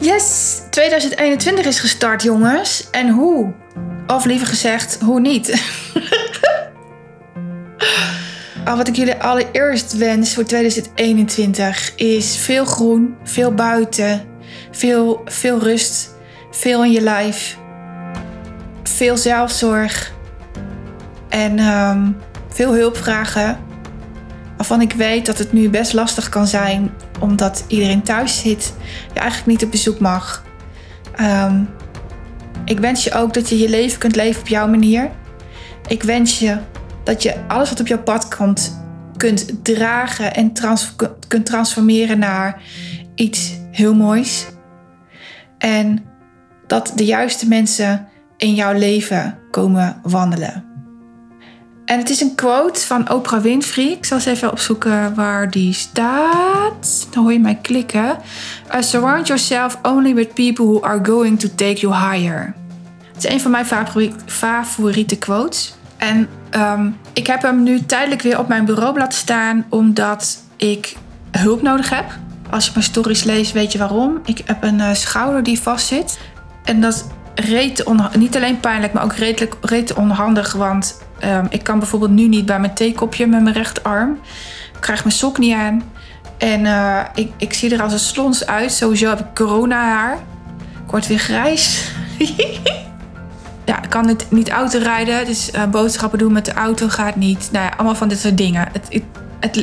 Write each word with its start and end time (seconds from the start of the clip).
Yes, 0.00 0.60
2021 0.70 1.66
is 1.66 1.78
gestart, 1.78 2.22
jongens. 2.22 2.90
En 2.90 3.08
hoe? 3.08 3.52
Of 4.06 4.24
liever 4.24 4.46
gezegd, 4.46 5.00
hoe 5.00 5.20
niet? 5.20 5.62
Al 8.64 8.76
wat 8.80 8.88
ik 8.88 8.96
jullie 8.96 9.14
allereerst 9.14 9.96
wens 9.96 10.34
voor 10.34 10.44
2021 10.44 11.94
is 11.96 12.36
veel 12.36 12.64
groen, 12.64 13.16
veel 13.24 13.54
buiten, 13.54 14.24
veel, 14.70 15.22
veel 15.24 15.58
rust, 15.58 16.14
veel 16.50 16.84
in 16.84 16.92
je 16.92 17.00
lijf, 17.00 17.58
veel 18.82 19.16
zelfzorg 19.16 20.12
en 21.28 21.58
um, 21.58 22.16
veel 22.48 22.74
hulp 22.74 22.96
vragen. 22.96 23.58
Waarvan 24.56 24.80
ik 24.80 24.92
weet 24.92 25.26
dat 25.26 25.38
het 25.38 25.52
nu 25.52 25.70
best 25.70 25.92
lastig 25.92 26.28
kan 26.28 26.46
zijn 26.46 26.90
omdat 27.20 27.64
iedereen 27.66 28.02
thuis 28.02 28.40
zit, 28.40 28.74
je 29.12 29.20
eigenlijk 29.20 29.50
niet 29.50 29.64
op 29.64 29.70
bezoek 29.70 29.98
mag. 29.98 30.44
Um, 31.20 31.68
ik 32.64 32.78
wens 32.78 33.04
je 33.04 33.12
ook 33.12 33.34
dat 33.34 33.48
je 33.48 33.58
je 33.58 33.68
leven 33.68 33.98
kunt 33.98 34.16
leven 34.16 34.40
op 34.40 34.48
jouw 34.48 34.68
manier. 34.68 35.10
Ik 35.88 36.02
wens 36.02 36.38
je 36.38 36.58
dat 37.04 37.22
je 37.22 37.46
alles 37.48 37.68
wat 37.68 37.80
op 37.80 37.86
jouw 37.86 38.02
pad 38.02 38.36
komt 38.36 38.78
kunt 39.16 39.64
dragen 39.64 40.34
en 40.34 40.52
kunt 41.28 41.46
transformeren 41.46 42.18
naar 42.18 42.62
iets 43.14 43.52
heel 43.70 43.94
moois. 43.94 44.46
En 45.58 46.04
dat 46.66 46.92
de 46.94 47.04
juiste 47.04 47.48
mensen 47.48 48.08
in 48.36 48.54
jouw 48.54 48.72
leven 48.72 49.38
komen 49.50 50.00
wandelen. 50.02 50.64
En 51.90 51.98
het 51.98 52.10
is 52.10 52.20
een 52.20 52.34
quote 52.34 52.80
van 52.80 53.10
Oprah 53.10 53.42
Winfrey. 53.42 53.84
Ik 53.84 54.04
zal 54.04 54.16
eens 54.16 54.26
even 54.26 54.50
opzoeken 54.50 55.14
waar 55.14 55.50
die 55.50 55.72
staat. 55.72 57.06
Dan 57.10 57.22
hoor 57.22 57.32
je 57.32 57.40
mij 57.40 57.58
klikken. 57.62 58.18
Surround 58.78 59.26
yourself 59.26 59.78
only 59.82 60.14
with 60.14 60.34
people 60.34 60.64
who 60.64 60.80
are 60.80 61.04
going 61.04 61.40
to 61.40 61.48
take 61.54 61.80
you 61.80 61.94
higher. 61.94 62.54
Het 63.14 63.24
is 63.24 63.32
een 63.32 63.40
van 63.40 63.50
mijn 63.50 63.66
favoriete 64.26 65.18
quotes. 65.18 65.74
En 65.96 66.28
um, 66.50 66.96
ik 67.12 67.26
heb 67.26 67.42
hem 67.42 67.62
nu 67.62 67.84
tijdelijk 67.84 68.22
weer 68.22 68.38
op 68.38 68.48
mijn 68.48 68.64
bureau 68.64 68.98
laten 68.98 69.18
staan, 69.18 69.66
omdat 69.68 70.38
ik 70.56 70.96
hulp 71.30 71.62
nodig 71.62 71.90
heb. 71.90 72.04
Als 72.50 72.64
je 72.64 72.70
mijn 72.74 72.84
stories 72.84 73.24
leest, 73.24 73.52
weet 73.52 73.72
je 73.72 73.78
waarom. 73.78 74.20
Ik 74.24 74.42
heb 74.44 74.62
een 74.62 74.78
uh, 74.78 74.92
schouder 74.92 75.42
die 75.42 75.60
vastzit. 75.60 76.18
En 76.64 76.80
dat 76.80 77.06
reet 77.34 77.84
niet 78.18 78.36
alleen 78.36 78.60
pijnlijk, 78.60 78.92
maar 78.92 79.04
ook 79.04 79.14
redelijk, 79.14 79.56
reet 79.60 79.94
onhandig. 79.94 80.52
Want 80.52 81.08
um, 81.24 81.46
ik 81.50 81.62
kan 81.62 81.78
bijvoorbeeld 81.78 82.10
nu 82.10 82.28
niet 82.28 82.46
bij 82.46 82.60
mijn 82.60 82.74
theekopje 82.74 83.26
met 83.26 83.42
mijn 83.42 83.54
rechterarm. 83.54 84.18
Ik 84.74 84.80
krijg 84.80 85.04
mijn 85.04 85.16
sok 85.16 85.38
niet 85.38 85.54
aan. 85.54 85.82
En 86.38 86.60
uh, 86.60 87.00
ik, 87.14 87.32
ik 87.36 87.52
zie 87.52 87.74
er 87.74 87.82
als 87.82 87.92
een 87.92 87.98
slons 87.98 88.46
uit. 88.46 88.72
Sowieso 88.72 89.08
heb 89.08 89.20
ik 89.20 89.26
corona 89.34 89.84
haar. 89.84 90.18
Ik 90.84 90.90
word 90.90 91.06
weer 91.06 91.18
grijs. 91.18 91.90
ja, 93.70 93.82
ik 93.82 93.90
kan 93.90 94.08
het 94.08 94.26
niet 94.30 94.50
auto 94.50 94.78
rijden. 94.78 95.26
Dus 95.26 95.50
uh, 95.54 95.64
boodschappen 95.64 96.18
doen 96.18 96.32
met 96.32 96.44
de 96.44 96.52
auto 96.52 96.88
gaat 96.88 97.16
niet. 97.16 97.48
Nou 97.52 97.64
ja, 97.64 97.72
allemaal 97.76 97.94
van 97.94 98.08
dit 98.08 98.18
soort 98.18 98.36
dingen. 98.36 98.68
Het, 98.72 99.04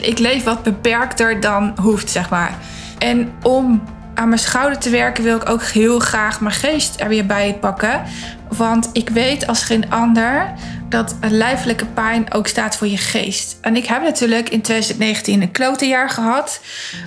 ik 0.05 0.19
leef 0.19 0.43
wat 0.43 0.63
beperkter 0.63 1.39
dan 1.39 1.73
hoeft, 1.81 2.09
zeg 2.09 2.29
maar. 2.29 2.57
En 2.97 3.31
om 3.41 3.81
aan 4.13 4.27
mijn 4.27 4.39
schouder 4.39 4.77
te 4.77 4.89
werken 4.89 5.23
wil 5.23 5.35
ik 5.35 5.49
ook 5.49 5.63
heel 5.63 5.99
graag 5.99 6.41
mijn 6.41 6.55
geest 6.55 7.01
er 7.01 7.07
weer 7.07 7.25
bij 7.25 7.57
pakken. 7.59 8.01
Want 8.47 8.89
ik 8.93 9.09
weet 9.09 9.47
als 9.47 9.63
geen 9.63 9.89
ander 9.89 10.53
dat 10.89 11.15
lijfelijke 11.29 11.85
pijn 11.85 12.33
ook 12.33 12.47
staat 12.47 12.77
voor 12.77 12.87
je 12.87 12.97
geest. 12.97 13.57
En 13.61 13.75
ik 13.75 13.85
heb 13.85 14.01
natuurlijk 14.01 14.49
in 14.49 14.61
2019 14.61 15.41
een 15.41 15.51
klote 15.51 15.85
jaar 15.85 16.09
gehad. 16.09 16.61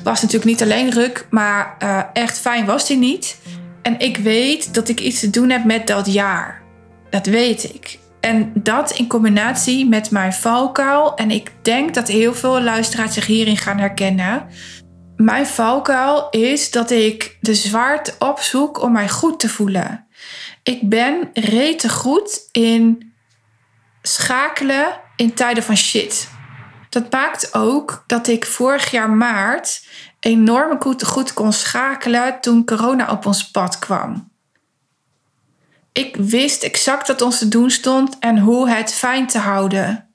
Was 0.05 0.23
natuurlijk 0.23 0.51
niet 0.51 0.63
alleen 0.63 0.91
ruk, 0.91 1.27
maar 1.31 1.77
uh, 1.83 2.03
echt 2.13 2.39
fijn 2.39 2.67
was 2.67 2.87
die 2.87 2.97
niet. 2.97 3.39
En 3.83 3.99
ik 3.99 4.17
weet 4.17 4.75
dat 4.75 4.89
ik 4.89 5.01
iets 5.01 5.21
te 5.21 5.31
doen 5.31 5.51
heb 5.51 5.65
met 5.65 5.87
dat 5.87 6.13
jaar. 6.13 6.63
Dat 7.11 7.27
weet 7.27 7.75
ik. 7.75 7.99
En 8.21 8.53
dat 8.55 8.91
in 8.91 9.07
combinatie 9.07 9.89
met 9.89 10.11
mijn 10.11 10.33
valkuil. 10.33 11.15
En 11.17 11.31
ik 11.31 11.53
denk 11.63 11.95
dat 11.95 12.09
heel 12.09 12.35
veel 12.35 12.61
luisteraars 12.61 13.15
zich 13.15 13.27
hierin 13.27 13.57
gaan 13.57 13.79
herkennen. 13.79 14.47
Mijn 15.17 15.47
valkuil 15.47 16.29
is 16.31 16.71
dat 16.71 16.91
ik 16.91 17.37
de 17.41 17.55
zwaarte 17.55 18.15
opzoek 18.19 18.83
om 18.83 18.93
mij 18.93 19.09
goed 19.09 19.41
te 19.41 19.49
voelen. 19.49 20.07
Ik 20.63 20.89
ben 20.89 21.31
rete 21.33 21.89
goed 21.89 22.49
in 22.53 23.10
schakelen 24.03 25.01
in 25.17 25.35
tijden 25.35 25.63
van 25.63 25.77
shit. 25.77 26.29
Dat 26.89 27.13
maakt 27.13 27.55
ook 27.55 28.05
dat 28.07 28.29
ik 28.29 28.47
vorig 28.47 28.91
jaar 28.91 29.11
maart 29.11 29.87
enorm 30.21 30.81
goed, 30.81 31.05
goed 31.05 31.33
kon 31.33 31.53
schakelen 31.53 32.41
toen 32.41 32.65
corona 32.65 33.11
op 33.11 33.27
ons 33.27 33.51
pad 33.51 33.79
kwam. 33.79 34.31
Ik 35.93 36.17
wist 36.17 36.63
exact 36.63 37.07
wat 37.09 37.23
ons 37.23 37.39
te 37.39 37.49
doen 37.49 37.71
stond 37.71 38.19
en 38.19 38.39
hoe 38.39 38.69
het 38.69 38.95
fijn 38.95 39.27
te 39.27 39.39
houden. 39.39 40.09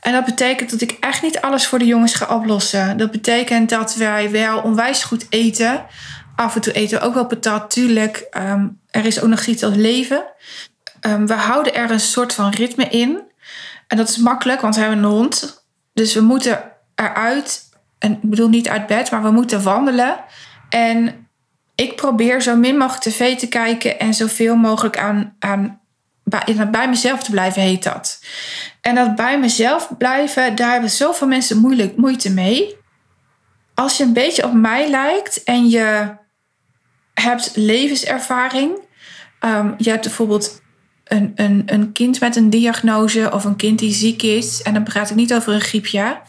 En 0.00 0.12
dat 0.12 0.24
betekent 0.24 0.70
dat 0.70 0.80
ik 0.80 0.96
echt 1.00 1.22
niet 1.22 1.40
alles 1.40 1.66
voor 1.66 1.78
de 1.78 1.86
jongens 1.86 2.14
ga 2.14 2.36
oplossen. 2.36 2.96
Dat 2.96 3.10
betekent 3.10 3.68
dat 3.68 3.94
wij 3.94 4.30
wel 4.30 4.60
onwijs 4.60 5.02
goed 5.02 5.26
eten. 5.28 5.86
Af 6.36 6.54
en 6.54 6.60
toe 6.60 6.72
eten 6.72 6.98
we 6.98 7.04
ook 7.04 7.14
wel 7.14 7.26
patat, 7.26 7.70
tuurlijk. 7.70 8.26
Ehm, 8.30 8.68
er 8.90 9.04
is 9.04 9.20
ook 9.20 9.28
nog 9.28 9.44
iets 9.44 9.62
als 9.62 9.74
leven. 9.74 10.24
Um, 11.06 11.26
we 11.26 11.34
houden 11.34 11.74
er 11.74 11.90
een 11.90 12.00
soort 12.00 12.32
van 12.32 12.50
ritme 12.50 12.84
in. 12.84 13.22
En 13.88 13.96
dat 13.96 14.08
is 14.08 14.16
makkelijk, 14.16 14.60
want 14.60 14.74
we 14.74 14.80
hebben 14.80 14.98
een 14.98 15.10
hond. 15.10 15.66
Dus 15.92 16.14
we 16.14 16.20
moeten 16.20 16.72
eruit. 16.94 17.62
En 17.98 18.12
ik 18.12 18.30
bedoel 18.30 18.48
niet 18.48 18.68
uit 18.68 18.86
bed, 18.86 19.10
maar 19.10 19.22
we 19.22 19.30
moeten 19.30 19.62
wandelen. 19.62 20.24
En 20.68 21.28
ik 21.74 21.96
probeer 21.96 22.42
zo 22.42 22.56
min 22.56 22.76
mogelijk 22.76 23.02
tv 23.02 23.36
te 23.38 23.48
kijken 23.48 23.98
en 23.98 24.14
zoveel 24.14 24.56
mogelijk 24.56 24.98
aan, 24.98 25.36
aan 25.38 25.80
bij, 26.24 26.70
bij 26.70 26.88
mezelf 26.88 27.22
te 27.22 27.30
blijven, 27.30 27.62
heet 27.62 27.82
dat. 27.82 28.24
En 28.80 28.94
dat 28.94 29.14
bij 29.14 29.38
mezelf 29.38 29.90
blijven, 29.98 30.54
daar 30.54 30.72
hebben 30.72 30.90
zoveel 30.90 31.26
mensen 31.26 31.58
moeilijk, 31.58 31.96
moeite 31.96 32.30
mee. 32.30 32.76
Als 33.74 33.96
je 33.96 34.04
een 34.04 34.12
beetje 34.12 34.44
op 34.44 34.52
mij 34.52 34.90
lijkt 34.90 35.42
en 35.42 35.68
je 35.68 36.16
hebt 37.14 37.50
levenservaring. 37.54 38.78
Um, 39.40 39.74
je 39.78 39.90
hebt 39.90 40.02
bijvoorbeeld 40.02 40.62
een, 41.04 41.32
een, 41.34 41.62
een 41.66 41.92
kind 41.92 42.20
met 42.20 42.36
een 42.36 42.50
diagnose 42.50 43.30
of 43.32 43.44
een 43.44 43.56
kind 43.56 43.78
die 43.78 43.92
ziek 43.92 44.22
is. 44.22 44.62
En 44.62 44.74
dan 44.74 44.84
praat 44.84 45.10
ik 45.10 45.16
niet 45.16 45.34
over 45.34 45.52
een 45.52 45.60
griepje. 45.60 46.20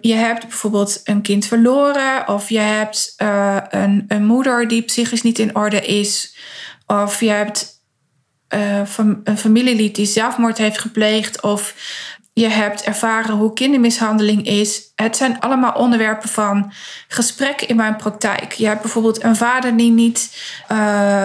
Je 0.00 0.14
hebt 0.14 0.48
bijvoorbeeld 0.48 1.00
een 1.04 1.22
kind 1.22 1.46
verloren, 1.46 2.28
of 2.28 2.48
je 2.48 2.58
hebt 2.58 3.14
uh, 3.22 3.56
een, 3.68 4.04
een 4.08 4.24
moeder 4.26 4.68
die 4.68 4.82
psychisch 4.82 5.22
niet 5.22 5.38
in 5.38 5.56
orde 5.56 5.80
is, 5.80 6.36
of 6.86 7.20
je 7.20 7.30
hebt 7.30 7.84
uh, 8.54 8.80
een 9.24 9.38
familielid 9.38 9.94
die 9.94 10.06
zelfmoord 10.06 10.58
heeft 10.58 10.78
gepleegd, 10.78 11.42
of 11.42 11.74
je 12.40 12.48
hebt 12.48 12.82
ervaren 12.82 13.34
hoe 13.34 13.52
kindermishandeling 13.52 14.46
is. 14.46 14.82
Het 14.94 15.16
zijn 15.16 15.40
allemaal 15.40 15.72
onderwerpen 15.72 16.28
van 16.28 16.72
gesprek 17.08 17.62
in 17.62 17.76
mijn 17.76 17.96
praktijk. 17.96 18.52
Je 18.52 18.66
hebt 18.66 18.80
bijvoorbeeld 18.80 19.22
een 19.22 19.36
vader 19.36 19.76
die 19.76 19.90
niet, 19.90 20.36
uh, 20.72 20.78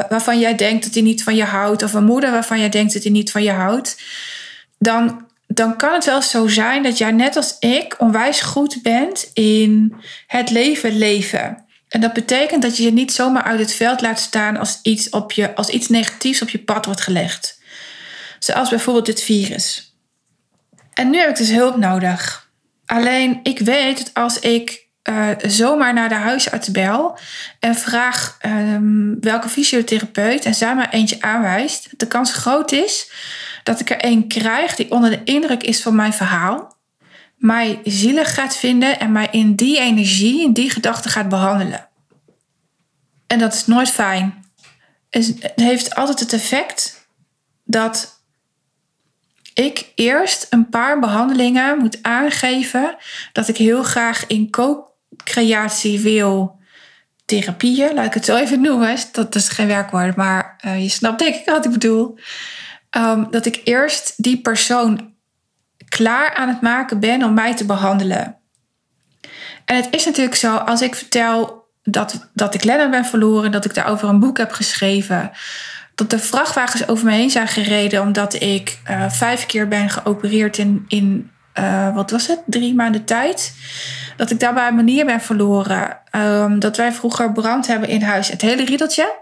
waarvan 0.09 0.39
jij 0.39 0.55
denkt 0.55 0.83
dat 0.83 0.93
hij 0.93 1.03
niet 1.03 1.23
van 1.23 1.35
je 1.35 1.43
houdt, 1.43 1.83
of 1.83 1.93
een 1.93 2.03
moeder 2.03 2.31
waarvan 2.31 2.59
jij 2.59 2.69
denkt 2.69 2.93
dat 2.93 3.03
hij 3.03 3.11
niet 3.11 3.31
van 3.31 3.43
je 3.43 3.51
houdt. 3.51 4.01
Dan 4.77 5.29
dan 5.47 5.77
kan 5.77 5.93
het 5.93 6.05
wel 6.05 6.21
zo 6.21 6.47
zijn 6.47 6.83
dat 6.83 6.97
jij 6.97 7.11
net 7.11 7.35
als 7.35 7.55
ik 7.59 7.95
onwijs 7.97 8.41
goed 8.41 8.81
bent 8.81 9.29
in 9.33 9.95
het 10.27 10.49
leven 10.49 10.97
leven. 10.97 11.65
En 11.87 12.01
dat 12.01 12.13
betekent 12.13 12.61
dat 12.61 12.77
je 12.77 12.83
je 12.83 12.91
niet 12.91 13.13
zomaar 13.13 13.43
uit 13.43 13.59
het 13.59 13.73
veld 13.73 14.01
laat 14.01 14.19
staan 14.19 14.57
als 14.57 14.79
iets, 14.81 15.09
op 15.09 15.31
je, 15.31 15.55
als 15.55 15.69
iets 15.69 15.87
negatiefs 15.87 16.41
op 16.41 16.49
je 16.49 16.59
pad 16.59 16.85
wordt 16.85 17.01
gelegd. 17.01 17.59
Zoals 18.39 18.69
bijvoorbeeld 18.69 19.05
dit 19.05 19.21
virus. 19.21 19.90
En 20.93 21.09
nu 21.09 21.17
heb 21.17 21.29
ik 21.29 21.35
dus 21.35 21.51
hulp 21.51 21.77
nodig. 21.77 22.49
Alleen 22.85 23.39
ik 23.43 23.59
weet 23.59 23.97
dat 23.97 24.13
als 24.13 24.39
ik 24.39 24.89
uh, 25.09 25.27
zomaar 25.37 25.93
naar 25.93 26.09
de 26.09 26.15
huisarts 26.15 26.71
bel 26.71 27.17
en 27.59 27.75
vraag 27.75 28.37
um, 28.45 29.17
welke 29.21 29.49
fysiotherapeut 29.49 30.45
en 30.45 30.55
zij 30.55 30.75
maar 30.75 30.89
eentje 30.89 31.21
aanwijst, 31.21 31.99
de 31.99 32.07
kans 32.07 32.33
groot 32.33 32.71
is 32.71 33.11
dat 33.63 33.79
ik 33.79 33.89
er 33.89 33.97
één 33.97 34.27
krijg 34.27 34.75
die 34.75 34.91
onder 34.91 35.09
de 35.09 35.23
indruk 35.23 35.63
is 35.63 35.81
van 35.81 35.95
mijn 35.95 36.13
verhaal, 36.13 36.77
mij 37.35 37.79
zielig 37.83 38.33
gaat 38.33 38.57
vinden 38.57 38.99
en 38.99 39.11
mij 39.11 39.27
in 39.31 39.55
die 39.55 39.79
energie, 39.79 40.41
in 40.41 40.53
die 40.53 40.69
gedachte 40.69 41.09
gaat 41.09 41.29
behandelen. 41.29 41.87
En 43.27 43.39
dat 43.39 43.53
is 43.53 43.65
nooit 43.65 43.89
fijn. 43.89 44.45
Het 45.09 45.51
heeft 45.55 45.95
altijd 45.95 46.19
het 46.19 46.33
effect 46.33 47.07
dat 47.63 48.20
ik 49.53 49.91
eerst 49.95 50.47
een 50.49 50.69
paar 50.69 50.99
behandelingen 50.99 51.77
moet 51.77 51.99
aangeven 52.01 52.95
dat 53.31 53.47
ik 53.47 53.57
heel 53.57 53.83
graag 53.83 54.27
in 54.27 54.49
co-creatie 54.49 55.99
wil 55.99 56.59
therapieën, 57.25 57.93
laat 57.93 58.05
ik 58.05 58.13
het 58.13 58.25
zo 58.25 58.35
even 58.35 58.61
noemen. 58.61 58.97
Dat 59.11 59.35
is 59.35 59.49
geen 59.49 59.67
werkwoord, 59.67 60.15
maar 60.15 60.59
uh, 60.65 60.81
je 60.81 60.89
snapt 60.89 61.19
denk 61.19 61.35
ik 61.35 61.45
wat 61.45 61.65
ik 61.65 61.71
bedoel. 61.71 62.17
Um, 62.97 63.27
dat 63.31 63.45
ik 63.45 63.61
eerst 63.63 64.23
die 64.23 64.41
persoon 64.41 65.13
klaar 65.89 66.33
aan 66.33 66.47
het 66.47 66.61
maken 66.61 66.99
ben 66.99 67.23
om 67.23 67.33
mij 67.33 67.55
te 67.55 67.65
behandelen. 67.65 68.37
En 69.65 69.75
het 69.75 69.87
is 69.91 70.05
natuurlijk 70.05 70.35
zo, 70.35 70.55
als 70.55 70.81
ik 70.81 70.95
vertel 70.95 71.69
dat, 71.83 72.29
dat 72.33 72.53
ik 72.53 72.63
Lennon 72.63 72.91
ben 72.91 73.05
verloren, 73.05 73.51
dat 73.51 73.65
ik 73.65 73.73
daarover 73.73 74.09
een 74.09 74.19
boek 74.19 74.37
heb 74.37 74.51
geschreven. 74.51 75.31
Dat 75.95 76.13
er 76.13 76.19
vrachtwagens 76.19 76.87
over 76.87 77.05
me 77.05 77.11
heen 77.11 77.29
zijn 77.29 77.47
gereden 77.47 78.01
omdat 78.01 78.33
ik 78.33 78.79
uh, 78.89 79.09
vijf 79.09 79.45
keer 79.45 79.67
ben 79.67 79.89
geopereerd 79.89 80.57
in, 80.57 80.85
in 80.87 81.31
uh, 81.59 81.95
wat 81.95 82.11
was 82.11 82.27
het, 82.27 82.39
drie 82.45 82.73
maanden 82.73 83.05
tijd. 83.05 83.53
Dat 84.17 84.31
ik 84.31 84.39
daarbij 84.39 84.67
een 84.67 84.75
manier 84.75 85.05
ben 85.05 85.21
verloren. 85.21 85.97
Um, 86.15 86.59
dat 86.59 86.77
wij 86.77 86.91
vroeger 86.91 87.31
brand 87.31 87.67
hebben 87.67 87.89
in 87.89 88.01
huis, 88.01 88.29
het 88.29 88.41
hele 88.41 88.65
riedeltje. 88.65 89.13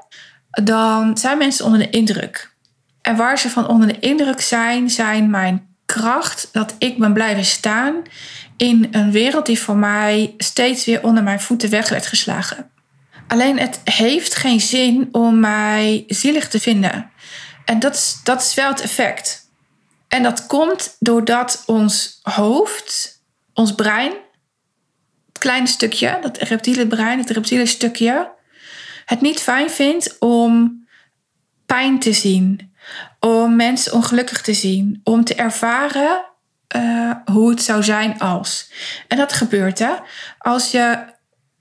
Dan 0.49 1.17
zijn 1.17 1.37
mensen 1.37 1.65
onder 1.65 1.79
de 1.79 1.89
indruk. 1.89 2.53
En 3.01 3.15
waar 3.15 3.39
ze 3.39 3.49
van 3.49 3.67
onder 3.67 3.87
de 3.87 3.99
indruk 3.99 4.41
zijn, 4.41 4.89
zijn 4.89 5.29
mijn 5.29 5.67
kracht 5.85 6.49
dat 6.51 6.75
ik 6.77 6.99
ben 6.99 7.13
blijven 7.13 7.45
staan 7.45 7.95
in 8.57 8.87
een 8.91 9.11
wereld 9.11 9.45
die 9.45 9.59
voor 9.59 9.77
mij 9.77 10.33
steeds 10.37 10.85
weer 10.85 11.03
onder 11.03 11.23
mijn 11.23 11.39
voeten 11.39 11.69
weg 11.69 11.89
werd 11.89 12.05
geslagen. 12.05 12.69
Alleen 13.29 13.59
het 13.59 13.81
heeft 13.83 14.35
geen 14.35 14.59
zin 14.59 15.09
om 15.11 15.39
mij 15.39 16.03
zielig 16.07 16.47
te 16.47 16.59
vinden. 16.59 17.11
En 17.65 17.79
dat 17.79 17.95
is, 17.95 18.19
dat 18.23 18.41
is 18.41 18.53
wel 18.53 18.69
het 18.69 18.81
effect. 18.81 19.49
En 20.07 20.23
dat 20.23 20.45
komt 20.45 20.95
doordat 20.99 21.63
ons 21.65 22.19
hoofd, 22.21 23.21
ons 23.53 23.75
brein, 23.75 24.11
het 25.27 25.37
kleine 25.37 25.67
stukje, 25.67 26.17
dat 26.21 26.37
reptiele 26.37 26.87
brein, 26.87 27.19
het 27.19 27.29
reptiele 27.29 27.65
stukje, 27.65 28.31
het 29.05 29.21
niet 29.21 29.39
fijn 29.39 29.69
vindt 29.69 30.15
om 30.19 30.83
pijn 31.65 31.99
te 31.99 32.13
zien, 32.13 32.73
om 33.19 33.55
mensen 33.55 33.93
ongelukkig 33.93 34.41
te 34.41 34.53
zien, 34.53 35.01
om 35.03 35.23
te 35.23 35.35
ervaren 35.35 36.25
uh, 36.75 37.11
hoe 37.25 37.49
het 37.49 37.61
zou 37.61 37.83
zijn 37.83 38.19
als. 38.19 38.71
En 39.07 39.17
dat 39.17 39.33
gebeurt 39.33 39.79
hè. 39.79 39.93
Als 40.37 40.71
je, 40.71 41.05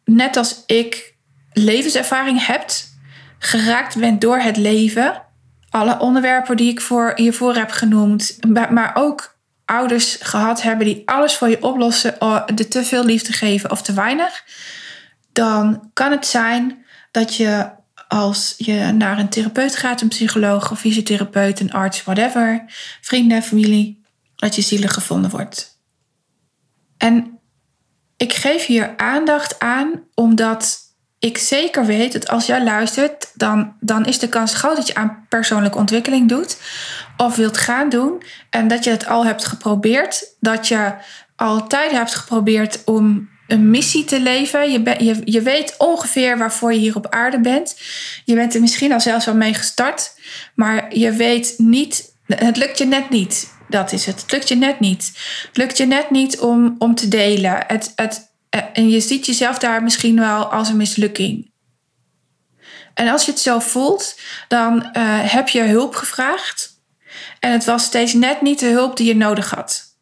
net 0.05 0.37
als 0.37 0.63
ik, 0.67 1.17
levenservaring 1.59 2.47
hebt, 2.47 2.99
geraakt 3.39 3.99
bent 3.99 4.21
door 4.21 4.39
het 4.39 4.57
leven, 4.57 5.23
alle 5.71 5.99
onderwerpen 5.99 6.57
die 6.57 6.71
ik 6.71 6.81
voor, 6.81 7.13
hiervoor 7.17 7.55
heb 7.55 7.71
genoemd, 7.71 8.39
maar 8.71 8.91
ook 8.95 9.37
ouders 9.65 10.17
gehad 10.21 10.63
hebben 10.63 10.87
die 10.87 11.03
alles 11.05 11.35
voor 11.35 11.49
je 11.49 11.63
oplossen, 11.63 12.15
de 12.55 12.69
te 12.69 12.85
veel 12.85 13.05
liefde 13.05 13.33
geven 13.33 13.71
of 13.71 13.83
te 13.83 13.93
weinig, 13.93 14.45
dan 15.33 15.91
kan 15.93 16.11
het 16.11 16.27
zijn 16.27 16.85
dat 17.11 17.35
je 17.35 17.71
als 18.09 18.55
je 18.57 18.93
naar 18.93 19.19
een 19.19 19.29
therapeut 19.29 19.77
gaat, 19.77 20.01
een 20.01 20.09
psycholoog 20.09 20.71
of 20.71 20.79
fysiotherapeut, 20.81 21.61
een 21.61 21.73
arts, 21.73 22.05
whatever, 22.05 22.65
vrienden, 23.01 23.43
familie, 23.43 24.03
dat 24.37 24.55
je 24.55 24.63
zielig 24.63 24.95
gevonden 24.95 25.31
wordt. 25.31 25.81
En 26.97 27.39
ik 28.17 28.33
geef 28.33 28.67
hier 28.67 28.97
aandacht 28.97 29.59
aan 29.59 30.03
omdat 30.15 30.88
ik 31.19 31.39
zeker 31.39 31.87
weet 31.87 32.13
dat 32.13 32.29
als 32.29 32.47
jij 32.47 32.65
luistert, 32.65 33.31
dan, 33.35 33.77
dan 33.81 34.05
is 34.07 34.19
de 34.19 34.29
kans 34.29 34.55
groot 34.55 34.77
dat 34.77 34.87
je 34.87 34.95
aan 34.95 35.27
persoonlijke 35.29 35.79
ontwikkeling 35.79 36.29
doet 36.29 36.59
of 37.17 37.37
wilt 37.37 37.57
gaan 37.57 37.89
doen 37.89 38.23
en 38.51 38.69
dat 38.69 38.85
je 38.85 38.91
het 38.91 39.07
al 39.07 39.25
hebt 39.25 39.45
geprobeerd, 39.45 40.35
dat 40.41 40.69
je 40.69 40.93
altijd 41.37 41.91
hebt 41.91 42.15
geprobeerd 42.15 42.85
om 42.85 43.29
een 43.47 43.71
missie 43.71 44.05
te 44.05 44.21
leven. 44.21 44.71
Je, 44.71 44.95
je, 44.99 45.21
je 45.25 45.43
weet 45.43 45.75
ongeveer 45.79 46.39
waarvoor 46.39 46.73
je 46.73 46.79
hier 46.79 46.97
op 46.97 47.09
aarde 47.09 47.41
bent. 47.41 47.81
Je 48.25 48.35
bent 48.35 48.55
er 48.55 48.61
misschien 48.61 48.93
al 48.93 49.01
zelfs 49.01 49.29
al 49.29 49.35
mee 49.35 49.55
gestart, 49.55 50.13
maar 50.55 50.97
je 50.97 51.13
weet 51.13 51.55
niet, 51.57 52.13
het 52.27 52.57
lukt 52.57 52.79
je 52.79 52.85
net 52.85 53.11
niet. 53.11 53.57
Dat 53.69 53.93
is 53.93 54.07
het. 54.07 54.21
Het 54.21 54.33
lukt 54.33 54.49
je 54.49 54.57
net 54.57 54.81
niet. 54.81 55.13
Het 55.47 55.57
lukt 55.57 55.77
je 55.77 55.87
net 55.87 56.11
niet 56.11 56.39
om, 56.39 56.75
om 56.79 56.95
te 56.95 57.09
delen. 57.09 57.65
Het, 57.67 57.93
het, 57.97 58.28
en 58.51 58.89
je 58.89 59.01
ziet 59.01 59.27
jezelf 59.27 59.59
daar 59.59 59.83
misschien 59.83 60.19
wel 60.19 60.53
als 60.53 60.69
een 60.69 60.77
mislukking. 60.77 61.51
En 62.95 63.09
als 63.09 63.25
je 63.25 63.31
het 63.31 63.41
zo 63.41 63.59
voelt, 63.59 64.21
dan 64.49 64.77
uh, 64.77 65.33
heb 65.33 65.49
je 65.49 65.63
hulp 65.63 65.95
gevraagd. 65.95 66.81
En 67.41 67.53
het 67.53 67.65
was 67.65 67.85
steeds 67.85 68.13
net 68.13 68.41
niet 68.41 68.59
de 68.59 68.67
hulp 68.67 68.97
die 68.97 69.07
je 69.07 69.17
nodig 69.17 69.51
had. 69.51 69.97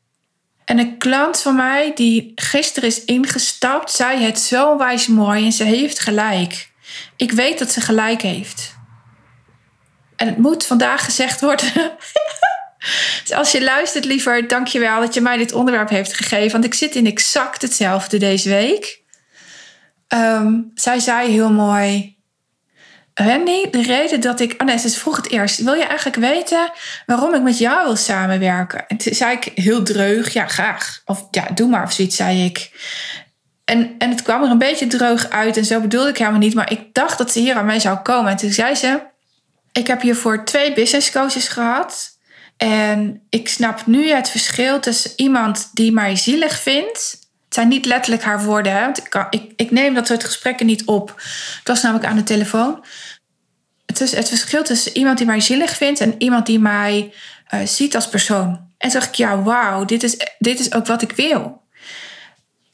En 0.64 0.78
een 0.78 0.98
klant 0.98 1.40
van 1.40 1.56
mij 1.56 1.92
die 1.94 2.32
gisteren 2.34 2.88
is 2.88 3.04
ingestapt, 3.04 3.92
zei 3.92 4.24
het 4.24 4.38
zo 4.38 4.78
wijs 4.78 5.06
mooi 5.06 5.44
en 5.44 5.52
ze 5.52 5.64
heeft 5.64 5.98
gelijk. 5.98 6.70
Ik 7.16 7.32
weet 7.32 7.58
dat 7.58 7.70
ze 7.70 7.80
gelijk 7.80 8.22
heeft. 8.22 8.74
En 10.16 10.26
het 10.26 10.38
moet 10.38 10.66
vandaag 10.66 11.04
gezegd 11.04 11.40
worden. 11.40 11.72
dus 13.22 13.32
als 13.32 13.52
je 13.52 13.64
luistert, 13.64 14.04
liever, 14.04 14.48
dank 14.48 14.66
je 14.66 14.78
wel 14.78 15.00
dat 15.00 15.14
je 15.14 15.20
mij 15.20 15.36
dit 15.36 15.52
onderwerp 15.52 15.88
heeft 15.88 16.14
gegeven. 16.14 16.52
Want 16.52 16.64
ik 16.64 16.74
zit 16.74 16.94
in 16.94 17.06
exact 17.06 17.62
hetzelfde 17.62 18.18
deze 18.18 18.48
week. 18.48 19.04
Um, 20.08 20.70
zij 20.74 20.98
zei 20.98 21.30
heel 21.30 21.50
mooi. 21.50 22.16
Wendy, 23.24 23.70
de 23.70 23.82
reden 23.82 24.20
dat 24.20 24.40
ik. 24.40 24.54
Oh 24.58 24.66
nee, 24.66 24.78
ze 24.78 24.90
vroeg 24.90 25.16
het 25.16 25.30
eerst. 25.30 25.62
Wil 25.62 25.74
je 25.74 25.84
eigenlijk 25.84 26.16
weten 26.16 26.70
waarom 27.06 27.34
ik 27.34 27.42
met 27.42 27.58
jou 27.58 27.84
wil 27.84 27.96
samenwerken? 27.96 28.86
En 28.86 28.96
toen 28.96 29.14
zei 29.14 29.36
ik 29.36 29.52
heel 29.54 29.82
dreug, 29.82 30.32
ja, 30.32 30.46
graag. 30.46 31.02
Of 31.04 31.26
ja, 31.30 31.46
doe 31.54 31.68
maar 31.68 31.82
of 31.82 31.92
zoiets, 31.92 32.16
zei 32.16 32.44
ik. 32.44 32.70
En, 33.64 33.94
en 33.98 34.10
het 34.10 34.22
kwam 34.22 34.42
er 34.42 34.50
een 34.50 34.58
beetje 34.58 34.86
droog 34.86 35.30
uit 35.30 35.56
en 35.56 35.64
zo 35.64 35.80
bedoelde 35.80 36.08
ik 36.08 36.18
helemaal 36.18 36.40
niet. 36.40 36.54
Maar 36.54 36.70
ik 36.70 36.94
dacht 36.94 37.18
dat 37.18 37.32
ze 37.32 37.38
hier 37.38 37.54
aan 37.54 37.66
mij 37.66 37.80
zou 37.80 37.96
komen. 37.96 38.30
En 38.30 38.36
toen 38.36 38.52
zei 38.52 38.74
ze: 38.74 39.00
Ik 39.72 39.86
heb 39.86 40.00
hiervoor 40.00 40.44
twee 40.44 40.72
business 40.72 41.12
coaches 41.12 41.48
gehad. 41.48 42.15
En 42.56 43.22
ik 43.30 43.48
snap 43.48 43.86
nu 43.86 44.08
het 44.10 44.28
verschil 44.28 44.80
tussen 44.80 45.10
iemand 45.16 45.70
die 45.72 45.92
mij 45.92 46.16
zielig 46.16 46.60
vindt. 46.60 47.18
Het 47.44 47.54
zijn 47.54 47.68
niet 47.68 47.86
letterlijk 47.86 48.22
haar 48.22 48.44
woorden, 48.44 48.92
ik, 49.30 49.52
ik, 49.56 49.70
neem 49.70 49.94
dat 49.94 50.06
soort 50.06 50.24
gesprekken 50.24 50.66
niet 50.66 50.84
op. 50.84 51.08
Het 51.58 51.68
was 51.68 51.82
namelijk 51.82 52.06
aan 52.06 52.16
de 52.16 52.22
telefoon. 52.22 52.84
Het 53.86 53.98
het 53.98 54.28
verschil 54.28 54.64
tussen 54.64 54.96
iemand 54.96 55.18
die 55.18 55.26
mij 55.26 55.40
zielig 55.40 55.76
vindt 55.76 56.00
en 56.00 56.14
iemand 56.18 56.46
die 56.46 56.58
mij 56.58 57.12
uh, 57.54 57.60
ziet 57.64 57.94
als 57.94 58.08
persoon. 58.08 58.70
En 58.78 58.90
dacht 58.90 59.08
ik, 59.08 59.14
ja, 59.14 59.42
wauw, 59.42 59.84
dit 59.84 60.02
is, 60.02 60.16
dit 60.38 60.60
is 60.60 60.72
ook 60.72 60.86
wat 60.86 61.02
ik 61.02 61.12
wil. 61.12 61.62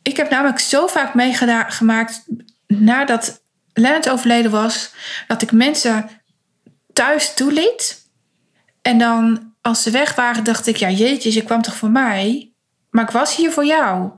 Ik 0.03 0.17
heb 0.17 0.31
namelijk 0.31 0.59
zo 0.59 0.87
vaak 0.87 1.15
meegemaakt 1.15 2.25
nadat 2.67 3.43
Lennart 3.73 4.09
overleden 4.09 4.51
was, 4.51 4.91
dat 5.27 5.43
ik 5.43 5.53
mensen 5.53 6.11
thuis 6.93 7.35
toeliet. 7.35 8.07
En 8.83 8.99
dan 8.99 9.52
als 9.63 9.83
ze 9.83 9.91
weg 9.91 10.15
waren, 10.15 10.45
dacht 10.45 10.67
ik, 10.67 10.77
ja 10.77 10.91
jeetje, 10.91 11.33
je 11.33 11.43
kwam 11.43 11.63
toch 11.63 11.77
voor 11.77 11.91
mij? 11.91 12.53
Maar 12.91 13.05
ik 13.05 13.11
was 13.11 13.37
hier 13.37 13.51
voor 13.51 13.67
jou. 13.67 14.11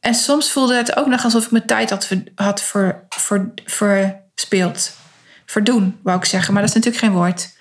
En 0.00 0.14
soms 0.14 0.50
voelde 0.50 0.76
het 0.76 0.96
ook 0.96 1.06
nog 1.06 1.24
alsof 1.24 1.44
ik 1.44 1.50
mijn 1.50 1.66
tijd 1.66 1.90
had, 1.90 2.10
had 2.34 2.62
ver, 2.62 3.06
ver, 3.08 3.52
verspeeld. 3.64 4.96
Verdoen, 5.46 5.98
wou 6.02 6.18
ik 6.18 6.24
zeggen, 6.24 6.52
maar 6.52 6.62
dat 6.62 6.70
is 6.70 6.76
natuurlijk 6.76 7.04
geen 7.04 7.14
woord. 7.14 7.56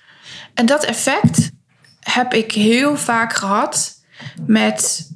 En 0.54 0.66
dat 0.66 0.84
effect 0.84 1.52
heb 2.00 2.34
ik 2.34 2.52
heel 2.52 2.98
vaak 2.98 3.34
gehad 3.34 3.94
met 4.46 5.12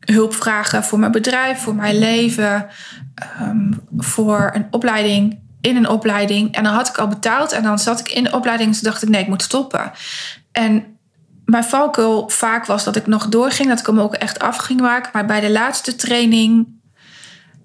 hulpvragen 0.00 0.84
voor 0.84 0.98
mijn 0.98 1.12
bedrijf, 1.12 1.58
voor 1.58 1.74
mijn 1.74 1.98
leven, 1.98 2.66
ehm, 3.14 3.72
voor 3.96 4.50
een 4.54 4.66
opleiding, 4.70 5.40
in 5.60 5.76
een 5.76 5.88
opleiding. 5.88 6.54
En 6.54 6.64
dan 6.64 6.74
had 6.74 6.88
ik 6.88 6.98
al 6.98 7.08
betaald 7.08 7.52
en 7.52 7.62
dan 7.62 7.78
zat 7.78 8.00
ik 8.00 8.08
in 8.08 8.24
de 8.24 8.32
opleiding 8.32 8.68
en 8.68 8.74
toen 8.74 8.90
dacht 8.90 9.02
ik, 9.02 9.08
nee, 9.08 9.22
ik 9.22 9.28
moet 9.28 9.42
stoppen. 9.42 9.92
En 10.52 10.93
mijn 11.44 11.64
valkuil 11.64 12.28
vaak 12.28 12.66
was 12.66 12.84
dat 12.84 12.96
ik 12.96 13.06
nog 13.06 13.28
doorging, 13.28 13.68
dat 13.68 13.80
ik 13.80 13.86
hem 13.86 14.00
ook 14.00 14.14
echt 14.14 14.38
af 14.38 14.56
ging 14.56 14.80
maken. 14.80 15.10
Maar 15.12 15.26
bij 15.26 15.40
de 15.40 15.50
laatste 15.50 15.96
training, 15.96 16.66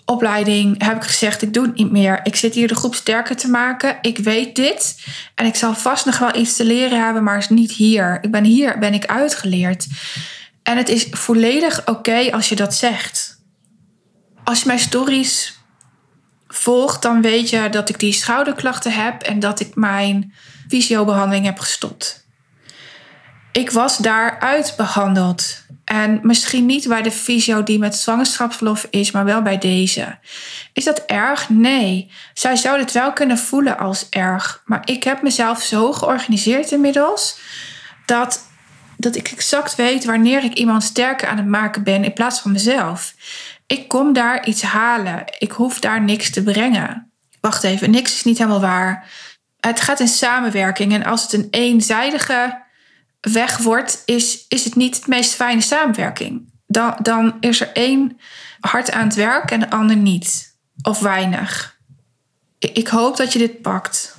opleiding, 0.06 0.84
heb 0.84 0.96
ik 0.96 1.04
gezegd: 1.04 1.42
ik 1.42 1.54
doe 1.54 1.66
het 1.66 1.76
niet 1.76 1.92
meer. 1.92 2.20
Ik 2.24 2.36
zit 2.36 2.54
hier 2.54 2.68
de 2.68 2.76
groep 2.76 2.96
sterker 2.96 3.36
te 3.36 3.50
maken. 3.50 3.98
Ik 4.02 4.18
weet 4.18 4.56
dit. 4.56 5.06
En 5.36 5.46
ik 5.46 5.56
zal 5.56 5.74
vast 5.74 6.06
nog 6.06 6.18
wel 6.18 6.36
iets 6.36 6.56
te 6.56 6.66
leren 6.66 7.04
hebben, 7.04 7.24
maar 7.24 7.38
is 7.38 7.50
niet 7.50 7.72
hier. 7.72 8.18
Ik 8.22 8.32
ben 8.32 8.44
hier, 8.44 8.80
ben 8.80 8.94
ik 8.94 9.06
uitgeleerd. 9.06 9.88
En 10.64 10.78
het 10.78 10.90
is 10.90 11.08
volledig 11.12 11.88
oké 11.88 12.32
als 12.32 12.50
je 12.50 12.56
dat 12.56 12.76
zegt. 12.76 13.38
Als 14.44 14.60
je 14.60 14.68
mijn 14.68 14.80
stories 14.80 15.58
volgt, 16.48 17.02
dan 17.02 17.22
weet 17.22 17.50
je 17.50 17.70
dat 17.70 17.90
ik 17.90 18.00
die 18.00 18.14
schouderklachten 18.14 18.92
heb 18.92 19.22
en 19.22 19.40
dat 19.40 19.60
ik 19.60 19.76
mijn 19.76 20.34
fysiobehandeling 20.68 21.46
heb 21.46 21.60
gestopt 21.60 22.28
ik 23.60 23.72
was 23.72 23.98
daaruit 23.98 24.74
behandeld. 24.78 25.64
En 25.86 26.20
misschien 26.22 26.66
niet 26.66 26.88
bij 26.88 27.02
de 27.02 27.12
fysio 27.12 27.64
die 27.64 27.80
met 27.80 27.96
zwangerschapsverlof 27.96 28.88
is, 28.90 29.12
maar 29.12 29.26
wel 29.26 29.42
bij 29.42 29.58
deze. 29.58 30.18
Is 30.74 30.84
dat 30.84 31.04
erg? 31.06 31.50
Nee. 31.50 32.12
Zij 32.34 32.56
zou 32.56 32.80
het 32.80 32.92
wel 32.92 33.14
kunnen 33.14 33.38
voelen 33.38 33.78
als 33.78 34.10
erg. 34.10 34.62
Maar 34.66 34.82
ik 34.86 35.04
heb 35.04 35.22
mezelf 35.22 35.62
zo 35.62 35.92
georganiseerd 35.92 36.72
inmiddels 36.72 37.40
dat, 38.06 38.42
dat 38.98 39.16
ik 39.16 39.28
exact 39.28 39.76
weet 39.76 40.06
wanneer 40.06 40.44
ik 40.44 40.54
iemand 40.54 40.84
sterker 40.84 41.28
aan 41.28 41.38
het 41.38 41.48
maken 41.48 41.84
ben 41.84 42.04
in 42.04 42.14
plaats 42.14 42.40
van 42.40 42.52
mezelf. 42.52 43.14
Ik 43.68 43.88
kom 43.88 44.14
daar 44.14 44.46
iets 44.46 44.62
halen. 44.62 45.24
Ik 45.38 45.52
hoef 45.52 45.80
daar 45.80 46.02
niks 46.02 46.32
te 46.32 46.44
brengen. 46.44 47.12
Wacht 47.40 47.64
even, 47.64 47.92
niks 47.92 48.14
is 48.14 48.24
niet 48.24 48.38
helemaal 48.38 48.62
waar. 48.62 49.10
Het 49.60 49.82
gaat 49.82 50.00
in 50.00 50.08
samenwerking. 50.08 50.94
En 50.94 51.06
als 51.06 51.22
het 51.22 51.34
een 51.34 51.48
eenzijdige 51.52 52.68
weg 53.22 53.58
wordt, 53.58 54.02
is, 54.06 54.46
is 54.48 54.64
het 54.64 54.76
niet 54.76 54.96
het 54.96 55.08
meest 55.08 55.34
fijne 55.34 55.62
samenwerking. 55.62 56.52
Dan, 56.68 56.96
dan 57.02 57.38
is 57.40 57.62
er 57.62 57.72
één 57.74 58.20
hard 58.60 58.92
aan 58.92 59.06
het 59.06 59.16
werk 59.16 59.52
en 59.52 59.60
de 59.60 59.70
ander 59.70 59.96
niet. 59.96 60.58
Of 60.82 61.00
weinig. 61.00 61.78
ik 62.60 62.88
hoop 62.88 63.18
dat 63.18 63.34
je 63.34 63.40
dit 63.40 63.62
pakt. 63.62 64.18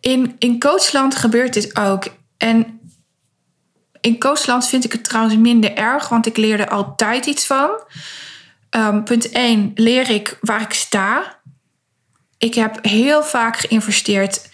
In, 0.00 0.36
in 0.38 0.60
coachland 0.60 1.14
gebeurt 1.14 1.54
dit 1.54 1.76
ook. 1.76 2.16
En 2.36 2.80
in 4.00 4.18
coachland 4.18 4.66
vind 4.66 4.84
ik 4.84 4.92
het 4.92 5.04
trouwens 5.04 5.36
minder 5.36 5.74
erg, 5.74 6.08
want 6.08 6.26
ik 6.26 6.36
leer 6.36 6.60
er 6.60 6.68
altijd 6.68 7.26
iets 7.26 7.46
van. 7.46 7.70
Um, 8.70 9.04
punt 9.04 9.30
1 9.30 9.72
leer 9.74 10.10
ik 10.10 10.38
waar 10.40 10.60
ik 10.60 10.72
sta. 10.72 11.38
Ik 12.38 12.54
heb 12.54 12.84
heel 12.84 13.22
vaak 13.22 13.56
geïnvesteerd. 13.56 14.48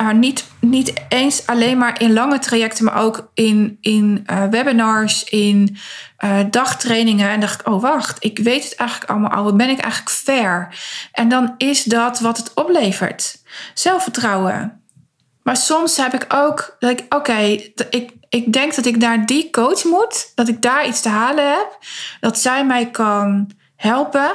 Uh, 0.00 0.10
niet, 0.10 0.44
niet 0.60 0.92
eens 1.08 1.46
alleen 1.46 1.78
maar 1.78 2.00
in 2.00 2.12
lange 2.12 2.38
trajecten, 2.38 2.84
maar 2.84 3.02
ook 3.02 3.30
in, 3.34 3.78
in 3.80 4.26
uh, 4.30 4.44
webinars, 4.44 5.24
in 5.24 5.76
uh, 6.24 6.38
dagtrainingen. 6.50 7.30
En 7.30 7.40
dacht 7.40 7.60
ik, 7.60 7.66
oh 7.66 7.82
wacht, 7.82 8.24
ik 8.24 8.38
weet 8.38 8.64
het 8.64 8.74
eigenlijk 8.74 9.10
allemaal 9.10 9.30
al. 9.30 9.56
Ben 9.56 9.68
ik 9.68 9.78
eigenlijk 9.78 10.10
fair? 10.10 10.78
En 11.12 11.28
dan 11.28 11.54
is 11.56 11.82
dat 11.82 12.20
wat 12.20 12.36
het 12.36 12.54
oplevert. 12.54 13.42
Zelfvertrouwen. 13.74 14.82
Maar 15.42 15.56
soms 15.56 15.96
heb 15.96 16.14
ik 16.14 16.26
ook 16.28 16.76
ik, 16.78 17.04
oké, 17.08 17.36
ik, 17.90 18.10
ik 18.28 18.52
denk 18.52 18.74
dat 18.74 18.86
ik 18.86 18.96
naar 18.96 19.26
die 19.26 19.50
coach 19.50 19.84
moet. 19.84 20.32
Dat 20.34 20.48
ik 20.48 20.62
daar 20.62 20.86
iets 20.86 21.00
te 21.00 21.08
halen 21.08 21.50
heb. 21.50 21.78
Dat 22.20 22.38
zij 22.38 22.66
mij 22.66 22.90
kan 22.90 23.50
helpen. 23.76 24.30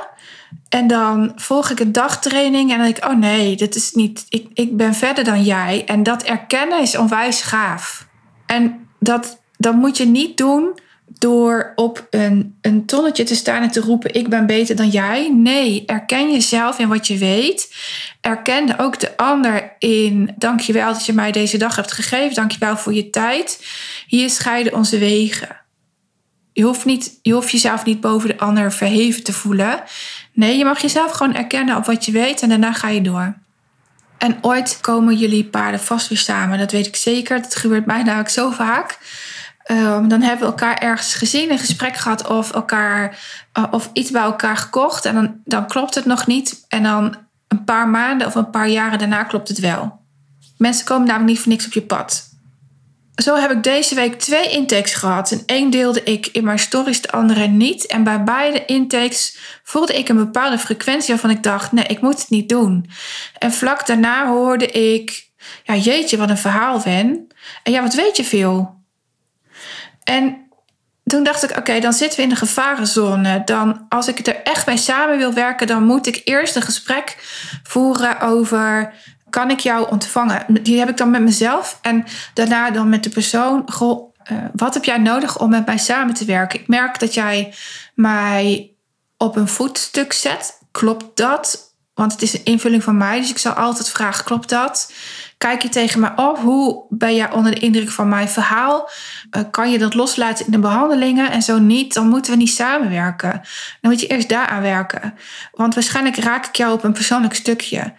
En 0.74 0.88
dan 0.88 1.32
volg 1.36 1.70
ik 1.70 1.80
een 1.80 1.92
dagtraining 1.92 2.72
en 2.72 2.78
dan 2.78 2.86
denk 2.86 2.98
ik, 2.98 3.06
oh 3.06 3.18
nee, 3.18 3.56
dit 3.56 3.76
is 3.76 3.92
niet, 3.92 4.26
ik, 4.30 4.48
ik 4.54 4.78
ben 4.78 4.94
verder 4.94 5.24
dan 5.24 5.44
jij. 5.44 5.84
En 5.86 6.04
dat 6.04 6.24
erkennen 6.24 6.82
is 6.82 6.98
onwijs 6.98 7.42
gaaf. 7.42 8.08
En 8.46 8.88
dat, 9.00 9.42
dat 9.58 9.76
moet 9.76 9.98
je 9.98 10.06
niet 10.06 10.38
doen 10.38 10.80
door 11.08 11.72
op 11.76 12.08
een, 12.10 12.58
een 12.62 12.86
tonnetje 12.86 13.24
te 13.24 13.36
staan 13.36 13.62
en 13.62 13.72
te 13.72 13.80
roepen: 13.80 14.14
Ik 14.14 14.30
ben 14.30 14.46
beter 14.46 14.76
dan 14.76 14.90
jij. 14.90 15.30
Nee, 15.34 15.84
erken 15.86 16.32
jezelf 16.32 16.80
in 16.80 16.88
wat 16.88 17.08
je 17.08 17.18
weet. 17.18 17.76
Erken 18.22 18.80
ook 18.80 19.00
de 19.00 19.18
ander 19.18 19.76
in: 19.80 20.34
Dankjewel 20.38 20.94
dat 20.94 21.06
je 21.06 21.14
mij 21.14 21.32
deze 21.32 21.58
dag 21.58 21.76
hebt 21.76 21.92
gegeven. 21.92 22.36
Dankjewel 22.36 22.78
voor 22.78 22.94
je 22.94 23.10
tijd. 23.10 23.66
Hier 24.08 24.30
scheiden 24.30 24.74
onze 24.74 24.98
wegen. 24.98 25.62
Je 26.54 26.64
hoeft, 26.64 26.86
niet, 26.86 27.20
je 27.22 27.34
hoeft 27.34 27.52
jezelf 27.52 27.86
niet 27.86 28.02
boven 28.02 28.30
de 28.30 28.38
ander 28.38 28.72
verheven 28.72 29.24
te 29.24 29.34
voelen. 29.34 29.84
Nee, 30.34 30.58
je 30.58 30.66
mag 30.66 30.82
jezelf 30.82 31.12
gewoon 31.12 31.36
erkennen 31.36 31.76
op 31.76 31.86
wat 31.86 32.06
je 32.06 32.12
weet 32.12 32.42
en 32.42 32.50
daarna 32.50 32.74
ga 32.74 32.88
je 32.88 33.02
door. 33.02 33.34
En 34.18 34.38
ooit 34.42 34.78
komen 34.82 35.16
jullie 35.16 35.46
paarden 35.46 35.80
vast 35.80 36.08
weer 36.08 36.18
samen. 36.18 36.60
Dat 36.60 36.72
weet 36.72 36.88
ik 36.88 36.96
zeker. 36.96 37.42
Dat 37.42 37.56
gebeurt 37.56 37.86
mij 37.86 38.04
namelijk 38.04 38.30
zo 38.30 38.52
vaak. 38.52 38.98
Um, 39.72 40.08
dan 40.08 40.22
hebben 40.22 40.40
we 40.40 40.46
elkaar 40.46 40.78
ergens 40.78 41.14
gezien, 41.14 41.52
een 41.52 41.60
gesprek 41.60 41.96
gehad 41.96 42.28
of, 42.28 42.52
elkaar, 42.52 43.20
uh, 43.58 43.64
of 43.72 43.90
iets 43.94 44.12
bij 44.12 44.22
elkaar 44.22 44.58
gekocht. 44.58 45.06
En 45.06 45.16
dan, 45.16 45.42
dan 45.46 45.68
klopt 45.68 45.96
het 45.96 46.06
nog 46.06 46.28
niet. 46.28 46.66
En 46.68 46.84
dan 46.84 47.16
een 47.48 47.64
paar 47.64 47.88
maanden 47.88 48.28
of 48.28 48.36
een 48.36 48.50
paar 48.50 48.68
jaren 48.68 49.00
daarna 49.00 49.24
klopt 49.24 49.48
het 49.48 49.60
wel. 49.60 50.00
Mensen 50.58 50.86
komen 50.86 51.08
namelijk 51.08 51.32
niet 51.32 51.40
voor 51.40 51.52
niks 51.52 51.66
op 51.66 51.74
je 51.74 51.82
pad. 51.82 52.33
Zo 53.16 53.36
heb 53.36 53.52
ik 53.52 53.64
deze 53.64 53.96
week 53.96 54.20
twee 54.20 54.50
intakes 54.50 54.94
gehad. 54.94 55.32
En 55.32 55.44
één 55.46 55.70
deelde 55.70 56.04
ik 56.04 56.28
in 56.28 56.44
mijn 56.44 56.60
stories, 56.60 57.02
de 57.02 57.12
andere 57.12 57.48
niet. 57.48 57.86
En 57.86 58.04
bij 58.04 58.24
beide 58.24 58.66
intakes 58.66 59.38
voelde 59.64 59.94
ik 59.94 60.10
een 60.10 60.16
bepaalde 60.16 60.58
frequentie 60.58 61.10
waarvan 61.10 61.30
ik 61.30 61.44
dacht: 61.44 61.72
nee, 61.72 61.86
ik 61.86 62.02
moet 62.02 62.20
het 62.20 62.30
niet 62.30 62.50
doen. 62.50 62.90
En 63.38 63.52
vlak 63.52 63.86
daarna 63.86 64.28
hoorde 64.28 64.66
ik: 64.66 65.30
ja, 65.64 65.76
jeetje, 65.76 66.18
wat 66.18 66.30
een 66.30 66.38
verhaal, 66.38 66.82
Wen. 66.82 67.28
En 67.64 67.72
ja, 67.72 67.82
wat 67.82 67.94
weet 67.94 68.18
je 68.18 68.24
veel? 68.24 68.82
En 70.04 70.44
toen 71.04 71.24
dacht 71.24 71.44
ik, 71.44 71.58
oké, 71.58 71.80
dan 71.80 71.94
zitten 71.94 72.18
we 72.18 72.24
in 72.24 72.30
de 72.30 72.36
gevarenzone. 72.36 73.42
Dan, 73.46 73.86
als 73.90 74.08
ik 74.08 74.28
er 74.28 74.44
echt 74.44 74.66
mee 74.66 74.78
samen 74.78 75.18
wil 75.18 75.34
werken, 75.34 75.68
dan 75.68 75.84
moet 75.84 76.08
ik 76.08 76.22
eerst 76.24 76.56
een 76.56 76.62
gesprek 76.62 77.18
voeren 77.64 78.20
over 78.20 78.94
kan 79.34 79.50
ik 79.50 79.60
jou 79.60 79.90
ontvangen? 79.90 80.46
Die 80.48 80.80
heb 80.80 80.90
ik 80.90 80.98
dan 80.98 81.10
met 81.10 81.22
mezelf 81.22 81.80
en 81.82 82.06
daarna 82.34 82.72
dan 82.72 82.90
met 82.90 83.04
de 83.04 83.10
persoon. 83.10 83.64
Goh, 83.66 84.14
uh, 84.32 84.38
wat 84.54 84.74
heb 84.74 84.84
jij 84.84 84.98
nodig 84.98 85.40
om 85.40 85.50
met 85.50 85.66
mij 85.66 85.78
samen 85.78 86.14
te 86.14 86.26
werken? 86.26 86.60
Ik 86.60 86.68
merk 86.68 87.00
dat 87.00 87.14
jij 87.14 87.54
mij 87.96 88.72
op 89.18 89.36
een 89.36 89.48
voetstuk 89.48 90.14
zet. 90.14 90.60
Klopt 90.72 91.18
dat? 91.18 91.76
Want 91.94 92.12
het 92.12 92.22
is 92.22 92.34
een 92.34 92.44
invulling 92.44 92.84
van 92.84 92.98
mij, 92.98 93.20
dus 93.20 93.30
ik 93.30 93.38
zal 93.38 93.54
altijd 93.54 93.90
vragen: 93.90 94.26
klopt 94.26 94.50
dat? 94.50 94.94
Kijk 95.38 95.62
je 95.62 95.70
tegen 95.70 96.00
me 96.00 96.12
op? 96.16 96.38
Hoe 96.38 96.86
ben 96.90 97.16
jij 97.16 97.32
onder 97.32 97.52
de 97.52 97.60
indruk 97.60 97.90
van 97.90 98.10
mijn 98.10 98.30
verhaal? 98.30 98.90
Uh, 99.32 99.44
kan 99.52 99.72
je 99.72 99.78
dat 99.78 99.94
loslaten 99.94 100.46
in 100.46 100.52
de 100.52 100.60
behandelingen? 100.60 101.32
En 101.32 101.42
zo 101.42 101.60
niet, 101.60 101.94
dan 101.94 102.08
moeten 102.08 102.32
we 102.32 102.38
niet 102.38 102.50
samenwerken. 102.50 103.32
Dan 103.82 103.92
moet 103.92 104.00
je 104.00 104.08
eerst 104.08 104.30
daaraan 104.30 104.62
werken. 104.62 105.14
Want 105.52 105.74
waarschijnlijk 105.74 106.18
raak 106.18 106.46
ik 106.46 106.56
jou 106.56 106.74
op 106.74 106.84
een 106.84 106.94
persoonlijk 106.94 107.36
stukje. 107.36 107.94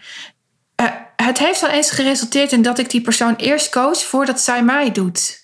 Het 1.16 1.38
heeft 1.38 1.62
al 1.62 1.68
eens 1.68 1.90
geresulteerd 1.90 2.52
in 2.52 2.62
dat 2.62 2.78
ik 2.78 2.90
die 2.90 3.00
persoon 3.00 3.36
eerst 3.36 3.70
coach 3.70 4.04
voordat 4.04 4.40
zij 4.40 4.62
mij 4.62 4.92
doet. 4.92 5.42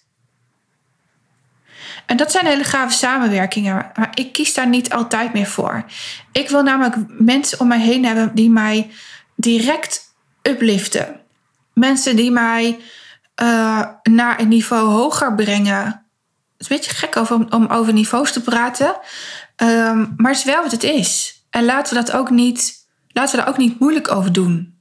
En 2.07 2.17
dat 2.17 2.31
zijn 2.31 2.47
hele 2.47 2.65
gave 2.65 2.95
samenwerkingen, 2.95 3.91
maar 3.95 4.11
ik 4.15 4.33
kies 4.33 4.55
daar 4.55 4.69
niet 4.69 4.93
altijd 4.93 5.33
meer 5.33 5.47
voor. 5.47 5.85
Ik 6.33 6.49
wil 6.49 6.63
namelijk 6.63 6.97
mensen 7.09 7.61
om 7.61 7.69
mij 7.69 7.81
heen 7.81 8.05
hebben 8.05 8.35
die 8.35 8.51
mij 8.51 8.91
direct 9.37 10.15
upliften. 10.43 11.21
Mensen 11.75 12.17
die 12.17 12.31
mij 12.31 12.79
uh, 13.43 13.87
naar 14.03 14.41
een 14.41 14.49
niveau 14.49 14.89
hoger 14.89 15.35
brengen. 15.35 15.85
Het 15.85 15.95
is 16.59 16.71
een 16.71 16.77
beetje 16.77 16.95
gek 16.95 17.17
over, 17.17 17.37
om 17.51 17.67
over 17.67 17.93
niveaus 17.93 18.33
te 18.33 18.41
praten, 18.41 18.97
um, 19.57 20.13
maar 20.17 20.31
het 20.31 20.41
is 20.41 20.45
wel 20.45 20.63
wat 20.63 20.73
het 20.73 20.83
is. 20.83 21.43
En 21.51 21.65
laten 21.65 21.95
we 21.95 22.05
dat 22.05 22.13
ook 22.13 22.31
niet, 22.31 22.75
laten 23.09 23.37
we 23.37 23.43
daar 23.43 23.51
ook 23.51 23.59
niet 23.59 23.81
moeilijk 23.81 24.11
over 24.11 24.33
doen. 24.33 24.80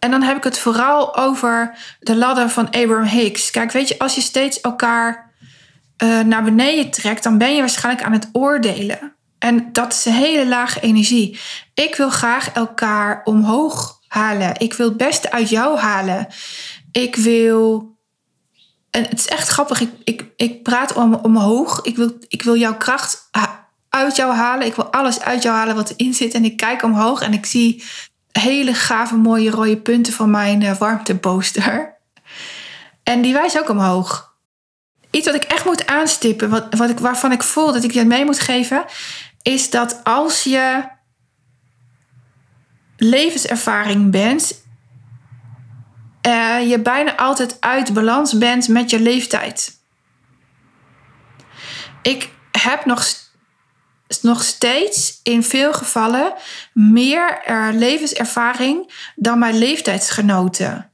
En 0.00 0.10
dan 0.10 0.22
heb 0.22 0.36
ik 0.36 0.44
het 0.44 0.58
vooral 0.58 1.16
over 1.16 1.76
de 2.00 2.16
ladder 2.16 2.48
van 2.48 2.70
Abraham 2.70 3.04
Hicks. 3.04 3.50
Kijk, 3.50 3.72
weet 3.72 3.88
je, 3.88 3.98
als 3.98 4.14
je 4.14 4.20
steeds 4.20 4.60
elkaar 4.60 5.32
uh, 6.02 6.20
naar 6.20 6.42
beneden 6.42 6.90
trekt, 6.90 7.22
dan 7.22 7.38
ben 7.38 7.54
je 7.54 7.60
waarschijnlijk 7.60 8.04
aan 8.04 8.12
het 8.12 8.28
oordelen. 8.32 9.14
En 9.38 9.72
dat 9.72 9.92
is 9.92 10.04
een 10.04 10.12
hele 10.12 10.46
lage 10.46 10.80
energie. 10.80 11.38
Ik 11.74 11.94
wil 11.94 12.10
graag 12.10 12.52
elkaar 12.52 13.20
omhoog 13.24 14.00
halen. 14.08 14.58
Ik 14.58 14.74
wil 14.74 14.88
het 14.88 14.96
beste 14.96 15.32
uit 15.32 15.48
jou 15.48 15.78
halen. 15.78 16.26
Ik 16.92 17.16
wil. 17.16 17.94
En 18.90 19.02
het 19.02 19.18
is 19.18 19.26
echt 19.26 19.48
grappig. 19.48 19.80
Ik, 19.80 19.90
ik, 20.04 20.24
ik 20.36 20.62
praat 20.62 20.92
om, 20.92 21.14
omhoog. 21.14 21.80
Ik 21.82 21.96
wil, 21.96 22.16
ik 22.28 22.42
wil 22.42 22.56
jouw 22.56 22.76
kracht 22.76 23.30
uit 23.88 24.16
jou 24.16 24.34
halen. 24.34 24.66
Ik 24.66 24.74
wil 24.74 24.92
alles 24.92 25.20
uit 25.20 25.42
jou 25.42 25.56
halen 25.56 25.74
wat 25.74 25.94
erin 25.96 26.14
zit. 26.14 26.34
En 26.34 26.44
ik 26.44 26.56
kijk 26.56 26.82
omhoog 26.82 27.22
en 27.22 27.32
ik 27.32 27.46
zie 27.46 27.82
hele 28.32 28.74
gave 28.74 29.16
mooie 29.16 29.50
rode 29.50 29.76
punten 29.76 30.12
van 30.12 30.30
mijn 30.30 30.62
uh, 30.62 30.76
warmteposter. 30.76 31.94
En 33.02 33.22
die 33.22 33.32
wijst 33.32 33.58
ook 33.58 33.68
omhoog. 33.68 34.34
Iets 35.10 35.26
wat 35.26 35.34
ik 35.34 35.44
echt 35.44 35.64
moet 35.64 35.86
aanstippen, 35.86 36.50
wat, 36.50 36.74
wat 36.76 36.90
ik, 36.90 36.98
waarvan 36.98 37.32
ik 37.32 37.42
voel 37.42 37.72
dat 37.72 37.84
ik 37.84 37.92
je 37.92 38.04
mee 38.04 38.24
moet 38.24 38.40
geven, 38.40 38.84
is 39.42 39.70
dat 39.70 40.00
als 40.04 40.42
je 40.42 40.88
levenservaring 42.96 44.10
bent, 44.10 44.64
uh, 46.26 46.70
je 46.70 46.80
bijna 46.80 47.16
altijd 47.16 47.56
uit 47.60 47.92
balans 47.92 48.38
bent 48.38 48.68
met 48.68 48.90
je 48.90 49.00
leeftijd. 49.00 49.78
Ik 52.02 52.30
heb 52.50 52.84
nog 52.84 53.19
nog 54.18 54.42
steeds 54.42 55.20
in 55.22 55.42
veel 55.42 55.72
gevallen 55.72 56.32
meer 56.72 57.40
levenservaring 57.72 58.92
dan 59.14 59.38
mijn 59.38 59.58
leeftijdsgenoten. 59.58 60.90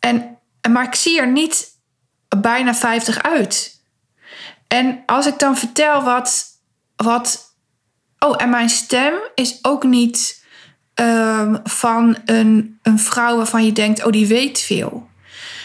En, 0.00 0.38
maar 0.70 0.84
ik 0.84 0.94
zie 0.94 1.20
er 1.20 1.28
niet 1.28 1.66
bijna 2.38 2.74
50 2.74 3.22
uit. 3.22 3.80
En 4.68 5.02
als 5.06 5.26
ik 5.26 5.38
dan 5.38 5.56
vertel 5.56 6.02
wat. 6.02 6.44
wat 6.96 7.56
oh, 8.18 8.34
en 8.42 8.50
mijn 8.50 8.68
stem 8.68 9.14
is 9.34 9.58
ook 9.62 9.84
niet 9.84 10.44
um, 10.94 11.60
van 11.64 12.16
een, 12.24 12.78
een 12.82 12.98
vrouw 12.98 13.36
waarvan 13.36 13.64
je 13.64 13.72
denkt: 13.72 14.04
oh, 14.04 14.12
die 14.12 14.26
weet 14.26 14.60
veel. 14.60 15.10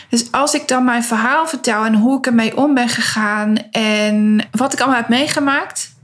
Dus 0.10 0.32
als 0.32 0.54
ik 0.54 0.68
dan 0.68 0.84
mijn 0.84 1.04
verhaal 1.04 1.48
vertel 1.48 1.86
en 1.86 1.96
hoe 1.96 2.18
ik 2.18 2.26
ermee 2.26 2.58
om 2.58 2.74
ben 2.74 2.90
gegaan 2.90 3.58
en 3.72 4.48
wat 4.52 4.74
ik 4.74 4.80
allemaal 4.80 5.00
heb 5.00 5.10
meegemaakt, 5.10 5.96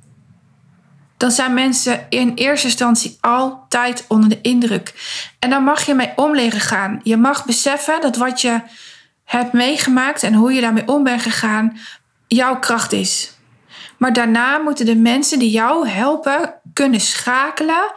dan 1.24 1.32
zijn 1.32 1.53
mensen 1.53 2.06
in 2.10 2.34
eerste 2.34 2.68
instantie 2.68 3.18
altijd 3.22 4.06
onder 4.08 4.30
de 4.30 4.42
indruk. 4.42 4.94
En 5.39 5.50
dan 5.50 5.63
mag 5.63 5.86
je 5.86 5.94
mee 5.94 6.12
om 6.15 6.36
leren 6.36 6.60
gaan. 6.60 7.00
Je 7.03 7.18
mag 7.18 7.46
beseffen 7.46 8.01
dat 8.01 8.18
wat 8.18 8.42
je 8.42 8.62
hebt 9.24 9.53
meegemaakt 9.53 10.24
en 10.24 10.34
hoe 10.34 10.53
je 10.53 10.62
daarmee 10.62 10.88
om 10.88 11.03
bent 11.03 11.22
gegaan, 11.22 11.77
jouw 12.27 12.60
kracht 12.60 12.92
is. 12.92 13.34
Maar 13.98 14.13
daarna 14.13 14.58
moeten 14.58 14.86
de 14.86 14.96
mensen 14.96 15.39
die 15.39 15.51
jou 15.51 15.88
helpen 15.88 16.53
kunnen 16.74 17.00
schakelen 17.00 17.94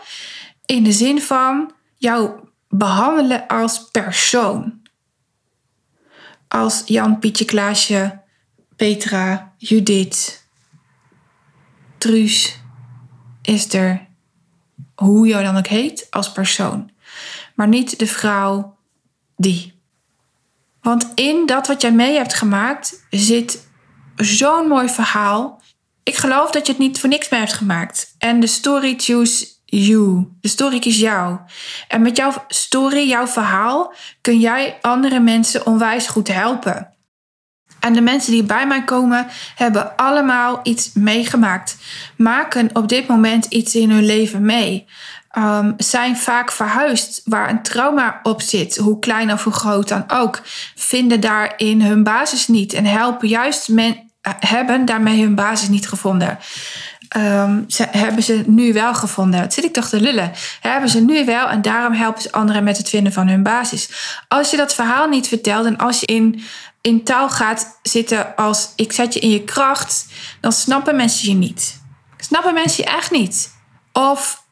in 0.66 0.84
de 0.84 0.92
zin 0.92 1.22
van 1.22 1.72
jou 1.96 2.30
behandelen 2.68 3.46
als 3.46 3.90
persoon. 3.90 4.82
Als 6.48 6.82
Jan, 6.84 7.18
Pietje, 7.18 7.44
Klaasje, 7.44 8.22
Petra, 8.76 9.52
Judith, 9.56 10.46
Truus, 11.98 12.64
is 13.46 13.74
er 13.74 14.06
hoe 14.94 15.26
je 15.26 15.42
dan 15.42 15.56
ook 15.56 15.66
heet 15.66 16.06
als 16.10 16.32
persoon. 16.32 16.90
Maar 17.54 17.68
niet 17.68 17.98
de 17.98 18.06
vrouw 18.06 18.76
die. 19.36 19.80
Want 20.80 21.12
in 21.14 21.46
dat 21.46 21.66
wat 21.66 21.80
jij 21.80 21.92
mee 21.92 22.16
hebt 22.16 22.34
gemaakt 22.34 23.06
zit 23.10 23.68
zo'n 24.16 24.68
mooi 24.68 24.88
verhaal. 24.88 25.62
Ik 26.02 26.16
geloof 26.16 26.50
dat 26.50 26.66
je 26.66 26.72
het 26.72 26.80
niet 26.80 27.00
voor 27.00 27.08
niks 27.08 27.28
mee 27.28 27.40
hebt 27.40 27.52
gemaakt. 27.52 28.14
En 28.18 28.40
de 28.40 28.46
story 28.46 28.94
choose 28.96 29.46
you. 29.64 30.28
De 30.40 30.48
story 30.48 30.78
kiest 30.78 31.00
jou. 31.00 31.38
En 31.88 32.02
met 32.02 32.16
jouw 32.16 32.32
story, 32.48 33.08
jouw 33.08 33.26
verhaal, 33.26 33.94
kun 34.20 34.40
jij 34.40 34.78
andere 34.80 35.20
mensen 35.20 35.66
onwijs 35.66 36.06
goed 36.06 36.28
helpen. 36.28 36.95
En 37.86 37.92
de 37.92 38.00
mensen 38.00 38.32
die 38.32 38.42
bij 38.42 38.66
mij 38.66 38.84
komen, 38.84 39.26
hebben 39.54 39.96
allemaal 39.96 40.60
iets 40.62 40.90
meegemaakt. 40.94 41.76
Maken 42.16 42.70
op 42.72 42.88
dit 42.88 43.06
moment 43.06 43.44
iets 43.44 43.74
in 43.74 43.90
hun 43.90 44.04
leven 44.04 44.44
mee. 44.44 44.86
Um, 45.38 45.74
zijn 45.76 46.16
vaak 46.16 46.52
verhuisd 46.52 47.20
waar 47.24 47.50
een 47.50 47.62
trauma 47.62 48.20
op 48.22 48.42
zit, 48.42 48.76
hoe 48.76 48.98
klein 48.98 49.32
of 49.32 49.44
hoe 49.44 49.52
groot 49.52 49.88
dan 49.88 50.04
ook. 50.08 50.40
Vinden 50.74 51.20
daarin 51.20 51.82
hun 51.82 52.02
basis 52.02 52.48
niet 52.48 52.72
en 52.72 52.84
helpen 52.84 53.28
juist 53.28 53.68
men, 53.68 54.10
hebben 54.40 54.84
daarmee 54.84 55.22
hun 55.22 55.34
basis 55.34 55.68
niet 55.68 55.88
gevonden. 55.88 56.38
Um, 57.16 57.64
ze, 57.68 57.86
hebben 57.90 58.22
ze 58.22 58.42
nu 58.46 58.72
wel 58.72 58.94
gevonden. 58.94 59.40
Dat 59.40 59.52
zit 59.52 59.64
ik 59.64 59.72
toch 59.72 59.88
te 59.88 60.00
lullen. 60.00 60.32
Hebben 60.60 60.88
ze 60.88 61.00
nu 61.00 61.24
wel 61.24 61.48
en 61.48 61.62
daarom 61.62 61.92
helpen 61.92 62.22
ze 62.22 62.32
anderen 62.32 62.64
met 62.64 62.76
het 62.76 62.88
vinden 62.88 63.12
van 63.12 63.28
hun 63.28 63.42
basis. 63.42 63.90
Als 64.28 64.50
je 64.50 64.56
dat 64.56 64.74
verhaal 64.74 65.08
niet 65.08 65.28
vertelt 65.28 65.66
en 65.66 65.76
als 65.76 66.00
je 66.00 66.06
in, 66.06 66.42
in 66.80 67.04
taal 67.04 67.30
gaat 67.30 67.78
zitten 67.82 68.36
als 68.36 68.72
ik 68.76 68.92
zet 68.92 69.14
je 69.14 69.20
in 69.20 69.30
je 69.30 69.44
kracht, 69.44 70.06
dan 70.40 70.52
snappen 70.52 70.96
mensen 70.96 71.28
je 71.28 71.34
niet. 71.34 71.80
Snappen 72.16 72.54
mensen 72.54 72.84
je 72.84 72.90
echt 72.90 73.10
niet. 73.10 73.54
Of 73.92 74.44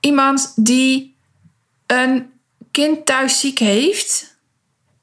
iemand 0.00 0.52
die 0.56 1.16
een 1.86 2.30
kind 2.70 3.06
thuis 3.06 3.40
ziek 3.40 3.58
heeft 3.58 4.36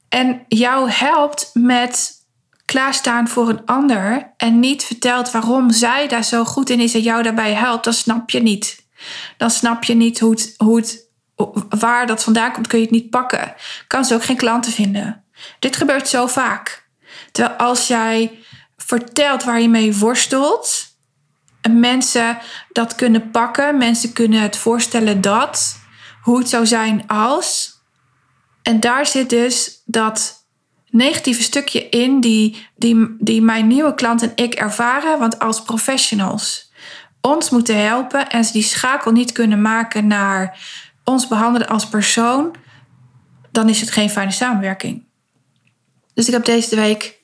en 0.10 0.46
jou 0.48 0.90
helpt 0.90 1.50
met 1.54 2.14
klaarstaan 2.66 3.28
voor 3.28 3.50
een 3.50 3.66
ander 3.66 4.34
en 4.38 4.60
niet 4.60 4.84
vertelt 4.84 5.32
waarom 5.32 5.72
zij 5.72 6.08
daar 6.08 6.24
zo 6.24 6.44
goed 6.44 6.70
in 6.70 6.80
is 6.80 6.94
en 6.94 7.02
jou 7.02 7.24
daarbij 7.24 7.54
helpt, 7.54 7.84
dan 7.84 7.94
snap 7.94 8.30
je 8.30 8.42
niet. 8.42 8.86
Dan 9.38 9.50
snap 9.50 9.84
je 9.84 9.96
niet 9.96 10.20
hoe 10.20 10.32
het, 10.32 10.54
hoe 10.58 10.78
het, 10.78 11.08
waar 11.70 12.08
dat 12.08 12.24
vandaan 12.24 12.52
komt, 12.52 12.68
kun 12.68 12.78
je 12.78 12.84
het 12.84 12.94
niet 12.94 13.10
pakken. 13.10 13.54
Kan 13.88 14.06
ze 14.06 14.14
ook 14.14 14.24
geen 14.24 14.38
klanten 14.38 14.72
vinden. 14.72 15.24
Dit 15.60 15.76
gebeurt 15.76 16.08
zo 16.08 16.28
vaak. 16.28 16.90
Terwijl 17.32 17.58
als 17.58 17.88
jij 17.88 18.40
vertelt 18.78 19.44
waar 19.44 19.62
je 19.62 19.70
mee 19.70 19.98
worstelt, 19.98 20.94
en 21.66 21.80
mensen 21.80 22.38
dat 22.72 22.96
kunnen 22.96 23.32
pakken, 23.32 23.78
mensen 23.78 24.14
kunnen 24.14 24.42
het 24.42 24.58
voorstellen 24.58 25.22
dat, 25.22 25.78
hoe 26.22 26.38
het 26.38 26.50
zou 26.50 26.66
zijn 26.66 27.08
als. 27.08 27.74
En 28.62 28.80
daar 28.80 29.06
zit 29.06 29.30
dus 29.30 29.82
dat 29.86 30.45
negatieve 30.96 31.42
stukje 31.42 31.90
in 31.90 32.20
die, 32.20 32.68
die, 32.76 33.16
die 33.20 33.42
mijn 33.42 33.68
nieuwe 33.68 33.96
klant 33.96 34.22
en 34.22 34.32
ik 34.36 34.54
ervaren. 34.54 35.20
Want 35.20 35.40
als 35.40 35.64
professionals 35.64 36.72
ons 37.22 37.50
moeten 37.50 37.86
helpen 37.86 38.30
en 38.30 38.46
ze 38.46 38.52
die 38.52 38.64
schakel 38.64 39.12
niet 39.12 39.32
kunnen 39.32 39.62
maken 39.62 40.08
naar 40.08 40.60
ons 41.04 41.28
behandelen 41.28 41.68
als 41.68 41.88
persoon, 41.88 42.56
dan 43.52 43.70
is 43.70 43.80
het 43.80 43.92
geen 43.92 44.10
fijne 44.10 44.32
samenwerking. 44.32 45.04
Dus 46.14 46.28
ik 46.28 46.34
heb 46.34 46.46
deze 46.46 46.76
week 46.76 47.20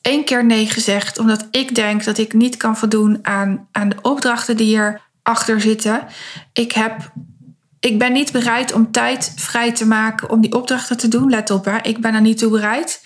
één 0.00 0.24
keer 0.24 0.44
nee 0.44 0.66
gezegd, 0.66 1.18
omdat 1.18 1.46
ik 1.50 1.74
denk 1.74 2.04
dat 2.04 2.18
ik 2.18 2.32
niet 2.32 2.56
kan 2.56 2.76
voldoen 2.76 3.18
aan, 3.22 3.68
aan 3.72 3.88
de 3.88 3.96
opdrachten 4.02 4.56
die 4.56 4.98
erachter 5.22 5.60
zitten. 5.60 6.06
Ik 6.52 6.72
heb 6.72 7.12
ik 7.82 7.98
ben 7.98 8.12
niet 8.12 8.32
bereid 8.32 8.72
om 8.72 8.90
tijd 8.90 9.32
vrij 9.36 9.72
te 9.72 9.86
maken 9.86 10.30
om 10.30 10.40
die 10.40 10.52
opdrachten 10.52 10.96
te 10.96 11.08
doen. 11.08 11.30
Let 11.30 11.50
op, 11.50 11.64
hè. 11.64 11.78
ik 11.82 12.00
ben 12.00 12.14
er 12.14 12.20
niet 12.20 12.38
toe 12.38 12.50
bereid. 12.50 13.04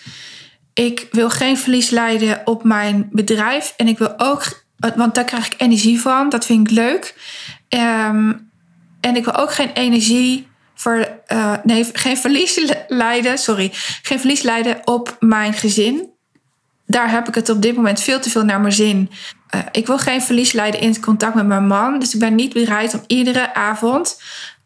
Ik 0.74 1.08
wil 1.10 1.30
geen 1.30 1.58
verlies 1.58 1.90
leiden 1.90 2.40
op 2.44 2.64
mijn 2.64 3.08
bedrijf. 3.12 3.74
En 3.76 3.88
ik 3.88 3.98
wil 3.98 4.18
ook, 4.18 4.64
want 4.96 5.14
daar 5.14 5.24
krijg 5.24 5.46
ik 5.46 5.60
energie 5.60 6.00
van. 6.00 6.28
Dat 6.28 6.44
vind 6.44 6.70
ik 6.70 6.76
leuk. 6.76 7.14
Ehm, 7.68 8.32
en 9.00 9.16
ik 9.16 9.24
wil 9.24 9.34
ook 9.34 9.52
geen 9.52 9.70
energie 9.72 10.48
voor, 10.74 11.08
uh, 11.32 11.54
nee, 11.64 11.88
geen 11.92 12.16
verlies 12.16 12.74
leiden, 12.88 13.38
sorry, 13.38 13.70
geen 14.02 14.18
verlies 14.18 14.42
leiden 14.42 14.80
op 14.84 15.16
mijn 15.20 15.52
gezin. 15.52 16.10
Daar 16.86 17.10
heb 17.10 17.28
ik 17.28 17.34
het 17.34 17.48
op 17.48 17.62
dit 17.62 17.76
moment 17.76 18.00
veel 18.00 18.20
te 18.20 18.30
veel 18.30 18.44
naar 18.44 18.60
mijn 18.60 18.72
zin. 18.72 19.10
Uh, 19.54 19.60
ik 19.72 19.86
wil 19.86 19.98
geen 19.98 20.22
verlies 20.22 20.52
leiden 20.52 20.80
in 20.80 20.88
het 20.88 21.00
contact 21.00 21.34
met 21.34 21.46
mijn 21.46 21.66
man. 21.66 21.98
Dus 21.98 22.14
ik 22.14 22.20
ben 22.20 22.34
niet 22.34 22.52
bereid 22.52 22.94
om 22.94 23.02
iedere 23.06 23.54
avond 23.54 24.16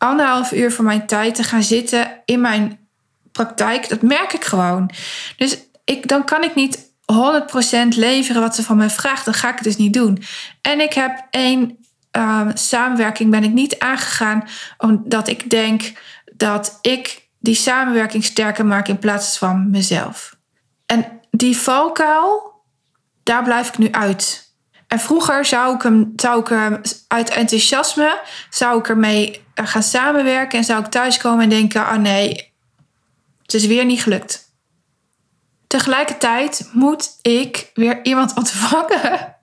anderhalf 0.00 0.52
uur 0.52 0.72
van 0.72 0.84
mijn 0.84 1.06
tijd 1.06 1.34
te 1.34 1.42
gaan 1.42 1.62
zitten 1.62 2.22
in 2.24 2.40
mijn 2.40 2.88
praktijk. 3.32 3.88
Dat 3.88 4.02
merk 4.02 4.32
ik 4.32 4.44
gewoon. 4.44 4.90
Dus 5.36 5.58
ik, 5.84 6.08
dan 6.08 6.24
kan 6.24 6.42
ik 6.44 6.54
niet 6.54 6.88
100% 7.12 7.88
leveren 7.88 8.42
wat 8.42 8.54
ze 8.54 8.62
van 8.62 8.76
mij 8.76 8.90
vraagt. 8.90 9.24
Dan 9.24 9.34
ga 9.34 9.48
ik 9.48 9.54
het 9.54 9.64
dus 9.64 9.76
niet 9.76 9.92
doen. 9.92 10.22
En 10.60 10.80
ik 10.80 10.92
heb 10.92 11.26
één 11.30 11.78
uh, 12.16 12.48
samenwerking 12.54 13.30
ben 13.30 13.44
ik 13.44 13.52
niet 13.52 13.78
aangegaan 13.78 14.48
omdat 14.78 15.28
ik 15.28 15.50
denk 15.50 15.92
dat 16.36 16.78
ik 16.80 17.28
die 17.38 17.54
samenwerking 17.54 18.24
sterker 18.24 18.66
maak 18.66 18.88
in 18.88 18.98
plaats 18.98 19.38
van 19.38 19.70
mezelf. 19.70 20.36
En 20.86 21.20
die 21.30 21.56
valkuil, 21.56 22.52
daar 23.22 23.42
blijf 23.42 23.68
ik 23.68 23.78
nu 23.78 23.90
uit. 23.90 24.49
En 24.90 24.98
vroeger 24.98 25.44
zou 25.44 25.74
ik 25.74 25.82
hem, 25.82 26.12
zou 26.16 26.40
ik 26.40 26.48
hem 26.48 26.80
uit 27.08 27.30
enthousiasme, 27.30 28.20
zou 28.50 28.78
ik 28.78 28.88
ermee 28.88 29.44
gaan 29.54 29.82
samenwerken 29.82 30.58
en 30.58 30.64
zou 30.64 30.84
ik 30.84 30.90
thuiskomen 30.90 31.42
en 31.42 31.48
denken: 31.48 31.80
oh 31.80 31.96
nee, 31.96 32.52
het 33.42 33.54
is 33.54 33.66
weer 33.66 33.84
niet 33.84 34.02
gelukt. 34.02 34.54
Tegelijkertijd 35.66 36.70
moet 36.72 37.18
ik 37.22 37.70
weer 37.74 38.04
iemand 38.04 38.34
ontvangen 38.40 39.36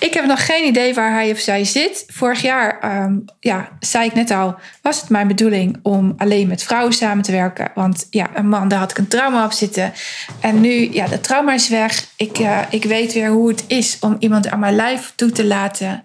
ik 0.00 0.14
heb 0.14 0.24
nog 0.24 0.46
geen 0.46 0.64
idee 0.64 0.94
waar 0.94 1.12
hij 1.12 1.30
of 1.30 1.38
zij 1.38 1.64
zit. 1.64 2.04
Vorig 2.06 2.42
jaar, 2.42 3.02
um, 3.04 3.24
ja, 3.40 3.68
zei 3.80 4.04
ik 4.04 4.14
net 4.14 4.30
al, 4.30 4.54
was 4.82 5.00
het 5.00 5.10
mijn 5.10 5.28
bedoeling 5.28 5.78
om 5.82 6.14
alleen 6.16 6.48
met 6.48 6.62
vrouwen 6.62 6.92
samen 6.92 7.24
te 7.24 7.32
werken. 7.32 7.70
Want 7.74 8.06
ja, 8.10 8.30
een 8.34 8.48
man, 8.48 8.68
daar 8.68 8.78
had 8.78 8.90
ik 8.90 8.98
een 8.98 9.08
trauma 9.08 9.44
op 9.44 9.52
zitten. 9.52 9.92
En 10.40 10.60
nu, 10.60 10.92
ja, 10.92 11.06
de 11.06 11.20
trauma 11.20 11.52
is 11.52 11.68
weg. 11.68 12.06
Ik, 12.16 12.38
uh, 12.38 12.60
ik 12.70 12.84
weet 12.84 13.12
weer 13.12 13.28
hoe 13.28 13.48
het 13.48 13.64
is 13.66 13.96
om 14.00 14.16
iemand 14.18 14.48
aan 14.48 14.58
mijn 14.58 14.76
lijf 14.76 15.12
toe 15.16 15.30
te 15.30 15.46
laten, 15.46 16.04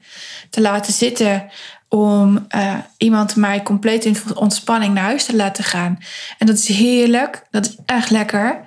te 0.49 0.61
laten 0.61 0.93
zitten. 0.93 1.49
Om 1.89 2.47
uh, 2.55 2.73
iemand 2.97 3.35
mij 3.35 3.63
compleet 3.63 4.05
in 4.05 4.17
ontspanning 4.33 4.93
naar 4.93 5.03
huis 5.03 5.25
te 5.25 5.35
laten 5.35 5.63
gaan. 5.63 5.99
En 6.37 6.47
dat 6.47 6.57
is 6.57 6.67
heerlijk. 6.67 7.41
Dat 7.51 7.65
is 7.65 7.75
echt 7.85 8.09
lekker. 8.09 8.59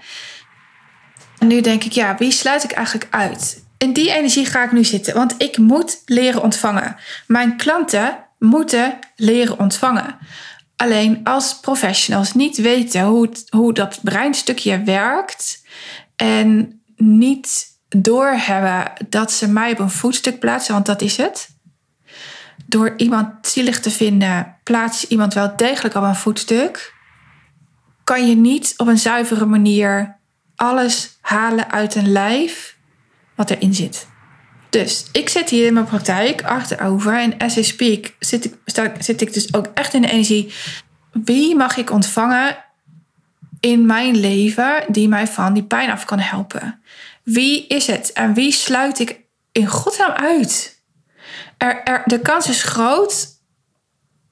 En 1.38 1.46
nu 1.46 1.60
denk 1.60 1.84
ik, 1.84 1.92
ja, 1.92 2.16
wie 2.18 2.32
sluit 2.32 2.64
ik 2.64 2.70
eigenlijk 2.70 3.06
uit? 3.10 3.66
In 3.78 3.92
die 3.92 4.10
energie 4.12 4.46
ga 4.46 4.64
ik 4.64 4.72
nu 4.72 4.84
zitten, 4.84 5.14
want 5.14 5.34
ik 5.38 5.58
moet 5.58 6.02
leren 6.04 6.42
ontvangen. 6.42 6.96
Mijn 7.26 7.56
klanten 7.56 8.18
moeten 8.38 8.98
leren 9.16 9.58
ontvangen. 9.58 10.18
Alleen 10.76 11.20
als 11.24 11.60
professionals 11.60 12.34
niet 12.34 12.56
weten 12.56 13.02
hoe, 13.02 13.30
hoe 13.48 13.72
dat 13.72 13.98
breinstukje 14.02 14.82
werkt 14.82 15.62
en 16.16 16.80
niet 16.96 17.66
doorhebben 17.88 18.92
dat 19.08 19.32
ze 19.32 19.48
mij 19.48 19.72
op 19.72 19.78
een 19.78 19.90
voetstuk 19.90 20.38
plaatsen, 20.38 20.74
want 20.74 20.86
dat 20.86 21.00
is 21.00 21.16
het. 21.16 21.48
Door 22.66 22.94
iemand 22.96 23.46
zielig 23.46 23.80
te 23.80 23.90
vinden, 23.90 24.56
plaats 24.64 25.06
iemand 25.06 25.34
wel 25.34 25.56
degelijk 25.56 25.94
op 25.94 26.02
een 26.02 26.14
voetstuk. 26.16 26.94
Kan 28.04 28.28
je 28.28 28.34
niet 28.34 28.74
op 28.76 28.86
een 28.86 28.98
zuivere 28.98 29.46
manier 29.46 30.18
alles 30.56 31.18
halen 31.20 31.70
uit 31.70 31.94
een 31.94 32.12
lijf 32.12 32.77
wat 33.38 33.50
erin 33.50 33.74
zit. 33.74 34.06
Dus 34.70 35.06
ik 35.12 35.28
zit 35.28 35.48
hier 35.50 35.66
in 35.66 35.72
mijn 35.72 35.86
praktijk 35.86 36.42
achterover 36.42 37.18
en 37.18 37.34
I 37.44 37.64
speak 37.64 38.14
zit 38.18 38.44
ik, 38.44 38.54
zit 38.98 39.20
ik 39.20 39.32
dus 39.32 39.54
ook 39.54 39.66
echt 39.74 39.94
in 39.94 40.02
de 40.02 40.10
energie. 40.10 40.52
Wie 41.12 41.56
mag 41.56 41.76
ik 41.76 41.90
ontvangen 41.90 42.64
in 43.60 43.86
mijn 43.86 44.16
leven 44.16 44.84
die 44.88 45.08
mij 45.08 45.26
van 45.26 45.52
die 45.52 45.62
pijn 45.62 45.90
af 45.90 46.04
kan 46.04 46.18
helpen? 46.18 46.82
Wie 47.22 47.66
is 47.66 47.86
het 47.86 48.12
en 48.12 48.34
wie 48.34 48.52
sluit 48.52 48.98
ik 48.98 49.20
in 49.52 49.66
godsnaam 49.66 50.10
uit? 50.10 50.82
Er, 51.58 51.82
er, 51.82 52.02
de 52.04 52.20
kans 52.20 52.48
is 52.48 52.62
groot 52.62 53.26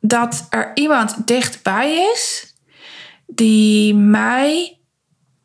dat 0.00 0.46
er 0.50 0.70
iemand 0.74 1.26
dichtbij 1.26 2.10
is 2.14 2.54
die 3.26 3.94
mij 3.94 4.75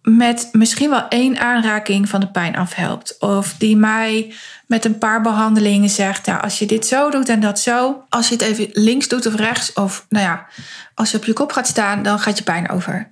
met 0.01 0.49
misschien 0.51 0.89
wel 0.89 1.07
één 1.07 1.39
aanraking 1.39 2.09
van 2.09 2.19
de 2.19 2.31
pijn 2.31 2.55
afhelpt. 2.55 3.19
Of 3.19 3.55
die 3.57 3.77
mij 3.77 4.33
met 4.67 4.85
een 4.85 4.97
paar 4.97 5.21
behandelingen 5.21 5.89
zegt: 5.89 6.25
ja, 6.25 6.37
als 6.37 6.59
je 6.59 6.65
dit 6.65 6.85
zo 6.85 7.09
doet 7.09 7.29
en 7.29 7.39
dat 7.39 7.59
zo, 7.59 8.03
als 8.09 8.27
je 8.27 8.33
het 8.33 8.43
even 8.43 8.69
links 8.71 9.07
doet 9.07 9.25
of 9.25 9.35
rechts, 9.35 9.73
of 9.73 10.05
nou 10.09 10.25
ja, 10.25 10.47
als 10.95 11.11
je 11.11 11.17
op 11.17 11.25
je 11.25 11.33
kop 11.33 11.51
gaat 11.51 11.67
staan, 11.67 12.03
dan 12.03 12.19
gaat 12.19 12.37
je 12.37 12.43
pijn 12.43 12.69
over. 12.69 13.11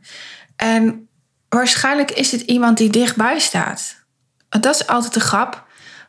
En 0.56 1.08
waarschijnlijk 1.50 2.12
is 2.12 2.32
het 2.32 2.42
iemand 2.42 2.78
die 2.78 2.90
dichtbij 2.90 3.40
staat. 3.40 3.96
Dat 4.50 4.76
is 4.76 4.88
altijd 4.88 5.14
de 5.14 5.20
grap. 5.20 5.68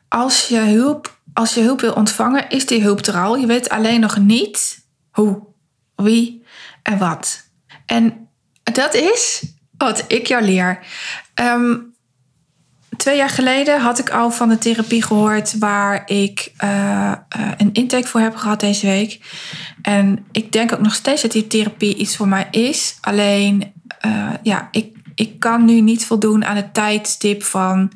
als 0.08 0.48
je 0.48 0.58
hulp, 0.58 1.20
als 1.32 1.54
je 1.54 1.60
hulp 1.60 1.80
wil 1.80 1.92
ontvangen, 1.92 2.48
is 2.48 2.66
die 2.66 2.82
hulp 2.82 3.06
er 3.06 3.16
al. 3.16 3.36
Je 3.36 3.46
weet 3.46 3.68
alleen 3.68 4.00
nog 4.00 4.18
niet 4.18 4.84
hoe, 5.10 5.42
wie 5.96 6.44
en 6.82 6.98
wat. 6.98 7.48
En 7.86 8.28
dat 8.62 8.94
is 8.94 9.42
wat 9.86 10.04
ik 10.06 10.26
jou 10.26 10.42
leer. 10.42 10.78
Ehm, 11.34 11.76
twee 12.96 13.16
jaar 13.16 13.28
geleden 13.28 13.80
had 13.80 13.98
ik 13.98 14.10
al 14.10 14.30
van 14.30 14.48
de 14.48 14.58
therapie 14.58 15.02
gehoord 15.02 15.58
waar 15.58 16.02
ik 16.06 16.52
uh, 16.64 17.12
een 17.56 17.72
intake 17.72 18.06
voor 18.06 18.20
heb 18.20 18.36
gehad 18.36 18.60
deze 18.60 18.86
week. 18.86 19.20
En 19.82 20.26
ik 20.32 20.52
denk 20.52 20.72
ook 20.72 20.80
nog 20.80 20.94
steeds 20.94 21.22
dat 21.22 21.32
die 21.32 21.46
therapie 21.46 21.96
iets 21.96 22.16
voor 22.16 22.28
mij 22.28 22.48
is. 22.50 22.96
Alleen, 23.00 23.72
uh, 24.06 24.30
ja, 24.42 24.68
ik, 24.70 24.96
ik 25.14 25.40
kan 25.40 25.64
nu 25.64 25.80
niet 25.80 26.06
voldoen 26.06 26.44
aan 26.44 26.56
het 26.56 26.74
tijdstip 26.74 27.42
van 27.42 27.92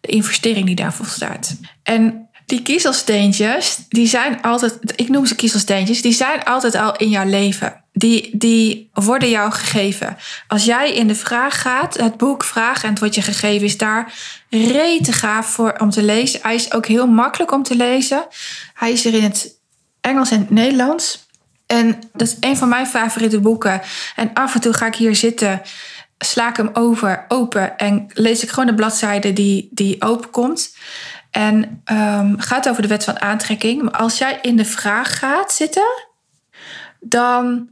de 0.00 0.08
investering 0.08 0.66
die 0.66 0.74
daarvoor 0.74 1.06
staat. 1.06 1.56
En 1.82 2.28
die 2.46 2.62
kiezelsteentjes, 2.62 3.78
die 3.88 4.06
zijn 4.06 4.42
altijd, 4.42 4.78
ik 4.96 5.08
noem 5.08 5.26
ze 5.26 5.34
kiezelsteentjes, 5.34 6.02
die 6.02 6.12
zijn 6.12 6.44
altijd 6.44 6.74
al 6.74 6.96
in 6.96 7.08
jouw 7.08 7.28
leven. 7.28 7.84
Die, 7.98 8.30
die 8.36 8.90
worden 8.92 9.28
jou 9.28 9.52
gegeven. 9.52 10.16
Als 10.48 10.64
jij 10.64 10.94
in 10.94 11.06
de 11.06 11.14
vraag 11.14 11.60
gaat, 11.60 11.96
het 11.96 12.16
boek 12.16 12.44
Vraag 12.44 12.82
en 12.82 12.90
het 12.90 12.98
wordt 12.98 13.14
je 13.14 13.22
gegeven 13.22 13.66
is 13.66 13.76
daar 13.76 14.12
rete 14.50 15.12
gaaf 15.12 15.46
voor 15.46 15.74
om 15.78 15.90
te 15.90 16.02
lezen. 16.02 16.40
Hij 16.42 16.54
is 16.54 16.72
ook 16.72 16.86
heel 16.86 17.06
makkelijk 17.06 17.52
om 17.52 17.62
te 17.62 17.76
lezen. 17.76 18.26
Hij 18.74 18.92
is 18.92 19.04
er 19.04 19.14
in 19.14 19.22
het 19.22 19.58
Engels 20.00 20.30
en 20.30 20.40
het 20.40 20.50
Nederlands. 20.50 21.28
En 21.66 21.98
dat 22.12 22.26
is 22.26 22.36
een 22.40 22.56
van 22.56 22.68
mijn 22.68 22.86
favoriete 22.86 23.40
boeken. 23.40 23.80
En 24.16 24.30
af 24.34 24.54
en 24.54 24.60
toe 24.60 24.72
ga 24.72 24.86
ik 24.86 24.94
hier 24.94 25.16
zitten, 25.16 25.62
sla 26.18 26.48
ik 26.48 26.56
hem 26.56 26.70
over, 26.72 27.24
open 27.28 27.78
en 27.78 28.06
lees 28.12 28.42
ik 28.42 28.48
gewoon 28.48 28.66
de 28.66 28.74
bladzijde 28.74 29.32
die, 29.32 29.68
die 29.72 30.02
open 30.02 30.30
komt. 30.30 30.76
En 31.30 31.82
um, 31.92 32.40
gaat 32.40 32.68
over 32.68 32.82
de 32.82 32.88
wet 32.88 33.04
van 33.04 33.20
aantrekking. 33.20 33.82
Maar 33.82 33.92
als 33.96 34.18
jij 34.18 34.38
in 34.42 34.56
de 34.56 34.64
vraag 34.64 35.18
gaat 35.18 35.52
zitten, 35.52 36.06
dan 37.00 37.68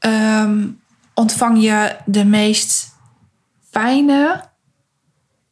um, 0.00 0.80
ontvang 1.14 1.62
je 1.62 1.96
de 2.04 2.24
meest 2.24 2.96
fijne 3.70 4.44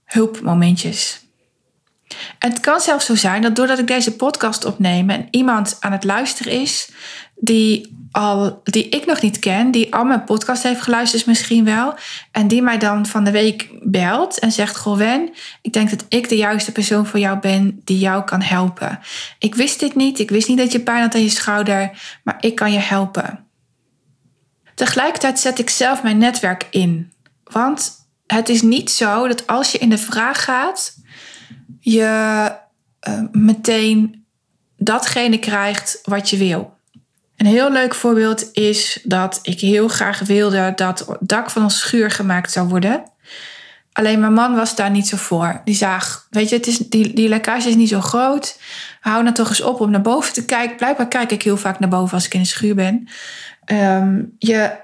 hulpmomentjes. 0.05 1.25
En 2.39 2.51
het 2.51 2.61
kan 2.61 2.81
zelfs 2.81 3.07
zo 3.07 3.15
zijn 3.15 3.43
dat 3.43 3.57
doordat 3.57 3.79
ik 3.79 3.87
deze 3.87 4.17
podcast 4.17 4.65
opneem 4.65 5.11
en 5.11 5.29
iemand 5.31 5.77
aan 5.81 5.93
het 5.93 6.05
luisteren 6.05 6.53
is 6.53 6.91
die, 7.35 7.97
al, 8.11 8.61
die 8.65 8.89
ik 8.89 9.07
nog 9.07 9.23
niet 9.23 9.39
ken, 9.39 9.71
die 9.71 9.95
al 9.95 10.05
mijn 10.05 10.25
podcast 10.25 10.63
heeft 10.63 10.81
geluisterd 10.81 11.27
misschien 11.27 11.65
wel, 11.65 11.95
en 12.33 12.49
die 12.49 12.63
mij 12.63 12.79
dan 12.79 13.07
van 13.07 13.25
de 13.25 13.31
week 13.31 13.69
belt 13.83 14.39
en 14.39 14.53
zegt: 14.53 14.77
Goh, 14.77 14.97
Wen, 14.97 15.31
ik 15.63 15.73
denk 15.73 15.91
dat 15.91 16.05
ik 16.09 16.29
de 16.29 16.37
juiste 16.37 16.73
persoon 16.73 17.07
voor 17.07 17.21
jou 17.21 17.39
ben 17.39 17.81
die 17.85 17.99
jou 17.99 18.25
kan 18.25 18.43
helpen. 18.43 18.99
Ik 19.39 19.55
wist 19.55 19.81
dit 19.81 19.95
niet, 19.95 20.19
ik 20.19 20.31
wist 20.31 20.49
niet 20.49 20.59
dat 20.59 20.73
je 20.73 20.81
pijn 20.81 21.03
had 21.03 21.15
aan 21.15 21.23
je 21.23 21.29
schouder, 21.29 21.91
maar 22.25 22.37
ik 22.41 22.55
kan 22.55 22.73
je 22.73 22.79
helpen. 22.79 23.46
Tegelijkertijd 24.77 25.39
zet 25.39 25.59
ik 25.59 25.71
zelf 25.71 26.03
mijn 26.03 26.19
netwerk 26.19 26.67
in. 26.71 27.13
Want 27.45 27.93
het 28.27 28.49
is 28.49 28.63
niet 28.63 28.91
zo 28.91 29.29
dat 29.29 29.47
als 29.47 29.73
je 29.73 29.79
in 29.79 29.89
de 29.89 29.99
vraag 29.99 30.45
gaat, 30.45 30.97
je 31.81 32.53
uh, 33.09 33.21
meteen 33.33 34.25
datgene 34.77 35.39
krijgt 35.39 35.99
wat 36.03 36.31
je 36.31 36.37
wil. 36.37 36.77
Een 37.37 37.47
heel 37.47 37.73
leuk 37.73 37.95
voorbeeld 37.95 38.49
is 38.53 39.01
dat 39.03 39.39
ik 39.43 39.61
heel 39.61 39.89
graag 39.89 40.19
wilde 40.19 40.73
dat 40.77 40.99
het 40.99 41.19
dak 41.21 41.51
van 41.51 41.63
ons 41.63 41.79
schuur 41.79 42.11
gemaakt 42.11 42.53
zou 42.53 42.69
worden. 42.69 43.03
Alleen 43.97 44.21
mijn 44.21 44.33
man 44.33 44.55
was 44.55 44.77
daar 44.77 44.91
niet 44.91 45.09
zo 45.09 45.17
voor. 45.17 45.61
Die 45.65 45.75
zag, 45.75 46.27
weet 46.31 46.49
je, 46.49 46.57
het 46.57 46.67
is, 46.67 46.79
die, 46.79 47.13
die 47.15 47.29
lekkage 47.29 47.69
is 47.69 47.75
niet 47.75 47.89
zo 47.89 48.01
groot. 48.01 48.61
Hou 49.01 49.23
nou 49.23 49.35
toch 49.35 49.49
eens 49.49 49.63
op 49.63 49.81
om 49.81 49.91
naar 49.91 50.01
boven 50.01 50.33
te 50.33 50.45
kijken. 50.45 50.77
Blijkbaar 50.77 51.09
kijk 51.09 51.31
ik 51.31 51.43
heel 51.43 51.57
vaak 51.57 51.79
naar 51.79 51.89
boven 51.89 52.15
als 52.15 52.27
ik 52.27 52.35
in 52.35 52.41
de 52.41 52.47
schuur 52.47 52.75
ben. 52.75 53.09
Um, 53.73 54.35
je 54.39 54.77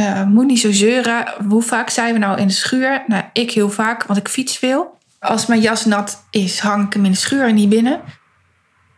uh, 0.00 0.24
moet 0.24 0.46
niet 0.46 0.60
zo 0.60 0.72
zeuren. 0.72 1.34
Hoe 1.48 1.62
vaak 1.62 1.90
zijn 1.90 2.12
we 2.12 2.18
nou 2.18 2.38
in 2.38 2.46
de 2.46 2.52
schuur? 2.52 3.04
Nou, 3.06 3.24
ik 3.32 3.50
heel 3.50 3.70
vaak, 3.70 4.04
want 4.04 4.18
ik 4.18 4.28
fiets 4.28 4.56
veel. 4.56 4.98
Als 5.18 5.46
mijn 5.46 5.60
jas 5.60 5.84
nat 5.84 6.24
is, 6.30 6.58
hang 6.58 6.86
ik 6.86 6.92
hem 6.92 7.04
in 7.04 7.10
de 7.10 7.16
schuur 7.16 7.46
en 7.46 7.54
niet 7.54 7.68
binnen. 7.68 8.00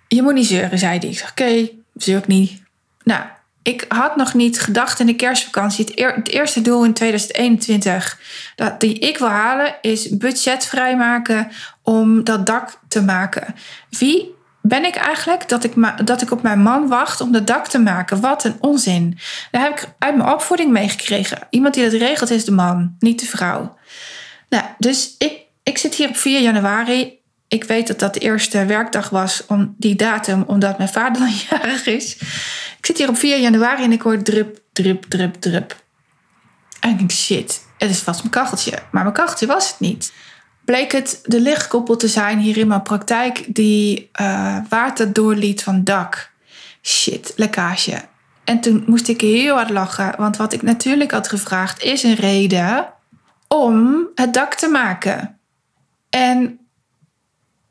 Je 0.09 0.23
moet 0.23 0.35
niet 0.35 0.47
zeuren, 0.47 0.79
zei 0.79 0.99
hij. 0.99 1.09
Ik 1.09 1.19
zeg, 1.19 1.31
oké, 1.31 1.43
okay, 1.43 1.79
zeur 1.95 2.19
ik 2.19 2.27
niet. 2.27 2.63
Nou, 3.05 3.23
ik 3.63 3.85
had 3.89 4.17
nog 4.17 4.35
niet 4.35 4.61
gedacht 4.61 5.01
in 5.01 5.07
de 5.07 5.17
kerstvakantie. 5.17 5.85
Het, 5.95 6.29
eerste 6.29 6.61
doel 6.61 6.85
in 6.85 6.95
2021 6.95 8.19
dat 8.57 8.81
die 8.81 8.99
ik 8.99 9.19
wil 9.19 9.29
halen 9.29 9.75
is 9.81 10.09
budget 10.09 10.67
vrijmaken 10.67 11.51
om 11.83 12.25
dat 12.25 12.47
dak 12.47 12.79
te 12.89 13.03
maken. 13.03 13.55
Wie 13.91 14.35
ben 14.63 14.85
ik 14.85 14.95
eigenlijk 14.95 15.49
dat 15.49 15.65
ik, 15.65 15.73
dat 16.05 16.23
ik 16.23 16.31
op 16.31 16.43
mijn 16.43 16.63
man 16.63 16.89
wacht 16.89 17.21
om 17.21 17.33
dat 17.33 17.47
dak 17.47 17.69
te 17.69 17.79
maken? 17.79 18.21
Wat 18.21 18.45
een 18.45 18.57
onzin. 18.61 19.19
Daar 19.51 19.63
heb 19.63 19.73
ik 19.73 19.95
uit 19.99 20.17
mijn 20.17 20.33
opvoeding 20.33 20.71
meegekregen. 20.71 21.39
Iemand 21.51 21.75
die 21.75 21.91
dat 21.91 22.01
regelt 22.01 22.31
is 22.31 22.45
de 22.45 22.53
man, 22.53 22.97
niet 22.99 23.21
de 23.21 23.27
vrouw. 23.27 23.79
Nou, 24.49 24.65
dus 24.79 25.15
ik, 25.19 25.33
ik 25.63 25.79
zit 25.79 25.95
hier 25.95 26.09
op 26.09 26.17
4 26.17 26.41
januari. 26.41 27.19
Ik 27.49 27.65
weet 27.65 27.87
dat 27.87 27.99
dat 27.99 28.15
de 28.15 28.21
eerste 28.21 28.65
werkdag 28.65 29.09
was 29.09 29.47
om 29.47 29.75
die 29.79 29.97
datum, 29.97 30.45
omdat 30.47 30.79
mijn 30.79 30.91
vader 30.91 31.23
dan 31.23 31.33
jarig 31.51 31.87
is. 31.87 32.19
Ik 32.81 32.87
zit 32.87 32.99
hier 32.99 33.09
op 33.09 33.17
4 33.17 33.39
januari 33.41 33.83
en 33.83 33.93
ik 33.93 34.03
hoor 34.03 34.23
drup, 34.23 34.61
drup, 34.73 35.05
drup, 35.05 35.35
drup. 35.35 35.83
En 36.81 36.91
ik 36.91 36.99
denk, 36.99 37.11
shit, 37.11 37.67
het 37.79 37.91
is 37.91 37.99
vast 37.99 38.19
mijn 38.21 38.33
kacheltje. 38.33 38.79
Maar 38.91 39.03
mijn 39.03 39.15
kacheltje 39.15 39.47
was 39.47 39.71
het 39.71 39.81
niet. 39.81 40.13
Bleek 40.65 40.93
het 40.93 41.21
de 41.25 41.41
lichtkoppel 41.41 41.97
te 41.97 42.09
zijn 42.09 42.39
hier 42.39 42.57
in 42.57 42.69
mijn 42.69 42.83
praktijk 42.83 43.45
die 43.49 44.11
uh, 44.21 44.57
water 44.69 45.13
doorliet 45.13 45.63
van 45.63 45.85
dak. 45.85 46.31
Shit, 46.83 47.33
lekkage. 47.37 48.03
En 48.45 48.61
toen 48.61 48.85
moest 48.87 49.09
ik 49.09 49.21
heel 49.21 49.55
hard 49.55 49.71
lachen, 49.71 50.15
want 50.17 50.37
wat 50.37 50.53
ik 50.53 50.63
natuurlijk 50.63 51.11
had 51.11 51.29
gevraagd 51.29 51.83
is 51.83 52.03
een 52.03 52.15
reden 52.15 52.93
om 53.49 54.09
het 54.15 54.35
dak 54.35 54.55
te 54.55 54.69
maken. 54.69 55.39
En 56.11 56.60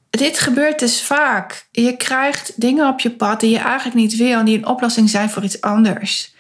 dit 0.10 0.40
gebeurt 0.40 0.80
dus 0.80 1.02
vaak. 1.02 1.68
Je 1.72 1.98
krijgt 1.98 2.62
dingen 2.62 2.88
op 2.88 3.00
je 3.00 3.12
pad 3.12 3.40
die 3.40 3.50
je 3.50 3.58
eigenlijk 3.58 3.96
niet 3.96 4.16
wil 4.16 4.40
en 4.40 4.46
die 4.46 4.58
een 4.58 4.68
oplossing 4.68 5.10
zijn 5.10 5.30
voor 5.30 5.44
iets 5.44 5.62
anders. 5.62 6.34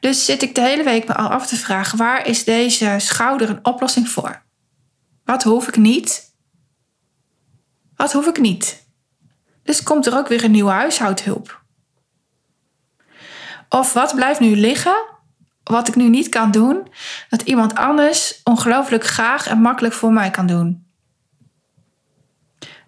Dus 0.00 0.24
zit 0.24 0.42
ik 0.42 0.54
de 0.54 0.60
hele 0.60 0.82
week 0.82 1.08
me 1.08 1.14
al 1.14 1.28
af 1.28 1.46
te 1.46 1.56
vragen: 1.56 1.98
waar 1.98 2.26
is 2.26 2.44
deze 2.44 2.94
schouder 2.98 3.50
een 3.50 3.64
oplossing 3.64 4.08
voor? 4.08 4.42
Wat 5.24 5.42
hoef 5.42 5.68
ik 5.68 5.76
niet? 5.76 6.34
Wat 7.96 8.12
hoef 8.12 8.26
ik 8.26 8.40
niet? 8.40 8.86
Dus 9.62 9.82
komt 9.82 10.06
er 10.06 10.16
ook 10.16 10.28
weer 10.28 10.44
een 10.44 10.50
nieuwe 10.50 10.70
huishoudhulp. 10.70 11.62
Of 13.68 13.92
wat 13.92 14.14
blijft 14.14 14.40
nu 14.40 14.56
liggen, 14.56 15.04
wat 15.64 15.88
ik 15.88 15.94
nu 15.94 16.08
niet 16.08 16.28
kan 16.28 16.50
doen, 16.50 16.88
dat 17.28 17.42
iemand 17.42 17.74
anders 17.74 18.40
ongelooflijk 18.44 19.04
graag 19.04 19.46
en 19.46 19.60
makkelijk 19.60 19.94
voor 19.94 20.12
mij 20.12 20.30
kan 20.30 20.46
doen. 20.46 20.89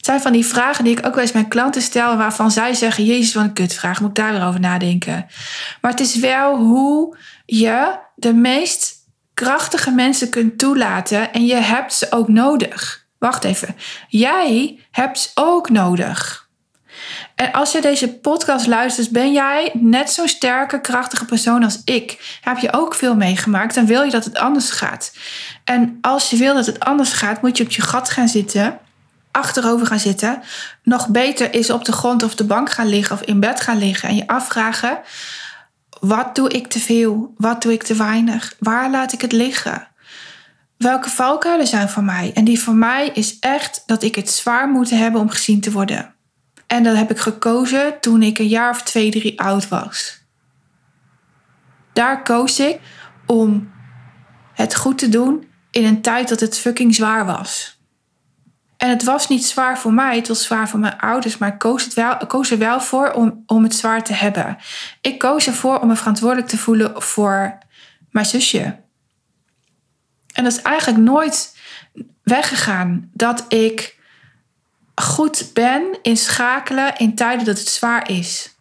Het 0.03 0.11
zijn 0.11 0.23
van 0.23 0.33
die 0.33 0.47
vragen 0.47 0.85
die 0.85 0.99
ik 0.99 1.07
ook 1.07 1.15
wel 1.15 1.23
eens 1.23 1.33
mijn 1.33 1.49
klanten 1.49 1.83
stel, 1.83 2.17
waarvan 2.17 2.51
zij 2.51 2.75
zeggen: 2.75 3.05
Jezus, 3.05 3.35
wat 3.35 3.45
een 3.45 3.53
kutvraag, 3.53 4.01
moet 4.01 4.09
ik 4.09 4.15
daar 4.15 4.33
weer 4.33 4.47
over 4.47 4.61
nadenken. 4.61 5.27
Maar 5.81 5.91
het 5.91 6.01
is 6.01 6.17
wel 6.17 6.57
hoe 6.57 7.17
je 7.47 7.99
de 8.15 8.33
meest 8.33 8.95
krachtige 9.35 9.91
mensen 9.91 10.31
kunt 10.31 10.59
toelaten 10.59 11.33
en 11.33 11.47
je 11.47 11.55
hebt 11.55 11.95
ze 11.95 12.07
ook 12.11 12.29
nodig. 12.29 13.07
Wacht 13.19 13.45
even. 13.45 13.77
Jij 14.09 14.79
hebt 14.91 15.19
ze 15.19 15.31
ook 15.35 15.71
nodig. 15.71 16.49
En 17.35 17.53
als 17.53 17.73
je 17.73 17.81
deze 17.81 18.09
podcast 18.09 18.67
luistert, 18.67 19.11
ben 19.11 19.33
jij 19.33 19.71
net 19.75 20.11
zo'n 20.11 20.29
sterke, 20.29 20.81
krachtige 20.81 21.25
persoon 21.25 21.65
als 21.65 21.81
ik. 21.85 22.39
Heb 22.41 22.59
je 22.59 22.73
ook 22.73 22.95
veel 22.95 23.17
meegemaakt 23.17 23.77
en 23.77 23.87
wil 23.87 24.03
je 24.03 24.11
dat 24.11 24.25
het 24.25 24.39
anders 24.39 24.71
gaat. 24.71 25.17
En 25.65 25.99
als 26.01 26.31
je 26.31 26.37
wil 26.37 26.55
dat 26.55 26.67
het 26.67 26.81
anders 26.81 27.13
gaat, 27.13 27.43
moet 27.43 27.57
je 27.57 27.65
op 27.65 27.71
je 27.71 27.83
gat 27.83 28.11
gaan 28.11 28.29
zitten, 28.29 28.79
achterover 29.33 29.87
gaan 29.87 29.99
zitten. 29.99 30.43
Nog 30.83 31.09
beter 31.09 31.55
is 31.55 31.71
op 31.71 31.85
de 31.85 31.93
grond 31.93 32.23
of 32.23 32.35
de 32.35 32.45
bank 32.45 32.71
gaan 32.71 32.89
liggen 32.89 33.17
of 33.17 33.23
in 33.23 33.41
bed 33.41 33.61
gaan 33.61 33.79
liggen 33.79 34.09
en 34.09 34.17
je 34.17 34.27
afvragen: 34.27 34.99
wat 36.01 36.35
doe 36.35 36.49
ik 36.51 36.67
te 36.67 36.81
veel? 36.81 37.35
Wat 37.37 37.63
doe 37.63 37.73
ik 37.73 37.83
te 37.83 37.95
weinig? 37.95 38.55
Waar 38.59 38.91
laat 38.91 39.13
ik 39.13 39.21
het 39.21 39.33
liggen? 39.33 39.89
Welke 40.77 41.11
valkuilen 41.11 41.67
zijn 41.67 41.89
voor 41.89 42.05
mij? 42.05 42.31
En 42.35 42.45
die 42.45 42.61
voor 42.61 42.75
mij 42.75 43.09
is 43.09 43.39
echt 43.39 43.83
dat 43.87 44.03
ik 44.03 44.15
het 44.15 44.31
zwaar 44.31 44.69
moet 44.69 44.91
hebben 44.91 45.21
om 45.21 45.29
gezien 45.29 45.61
te 45.61 45.73
worden. 45.73 46.15
En 46.67 46.83
dat 46.83 46.97
heb 46.97 47.11
ik 47.11 47.19
gekozen 47.19 48.01
toen 48.01 48.23
ik 48.23 48.39
een 48.39 48.49
jaar 48.49 48.71
of 48.71 48.83
twee, 48.83 49.11
drie 49.11 49.41
oud 49.41 49.69
was. 49.69 50.21
Daar 51.93 52.23
koos 52.23 52.61
ik 52.61 52.81
om 53.27 53.73
het 54.55 54.75
goed 54.75 54.99
te 54.99 55.09
doen 55.09 55.47
in 55.71 55.85
een 55.85 56.01
tijd 56.01 56.29
dat 56.29 56.41
het 56.41 56.59
fucking 56.59 56.95
zwaar 56.95 57.27
was. 57.27 57.81
En 58.83 58.89
het 58.89 59.05
was 59.05 59.29
niet 59.29 59.45
zwaar 59.45 59.79
voor 59.79 59.93
mij, 59.93 60.17
het 60.17 60.29
was 60.29 60.43
zwaar 60.43 60.69
voor 60.69 60.81
mijn 60.81 60.99
ouders, 60.99 61.39
maar 61.39 61.53
ik 61.53 61.59
koos, 61.59 61.85
het 61.85 61.95
wel, 61.95 62.17
koos 62.17 62.51
er 62.51 62.59
wel 62.59 62.81
voor 62.81 63.11
om, 63.13 63.43
om 63.47 63.63
het 63.63 63.75
zwaar 63.75 64.05
te 64.05 64.13
hebben. 64.13 64.57
Ik 65.01 65.19
koos 65.19 65.47
ervoor 65.47 65.81
om 65.81 65.89
me 65.89 65.97
verantwoordelijk 65.97 66.49
te 66.49 66.59
voelen 66.59 67.03
voor 67.03 67.59
mijn 68.11 68.27
zusje. 68.27 68.77
En 70.33 70.45
dat 70.45 70.53
is 70.53 70.63
eigenlijk 70.63 70.99
nooit 70.99 71.57
weggegaan 72.23 73.11
dat 73.13 73.45
ik 73.49 73.99
goed 74.95 75.51
ben 75.53 75.99
in 76.03 76.17
schakelen 76.17 76.97
in 76.97 77.15
tijden 77.15 77.45
dat 77.45 77.59
het 77.59 77.69
zwaar 77.69 78.11
is. 78.11 78.57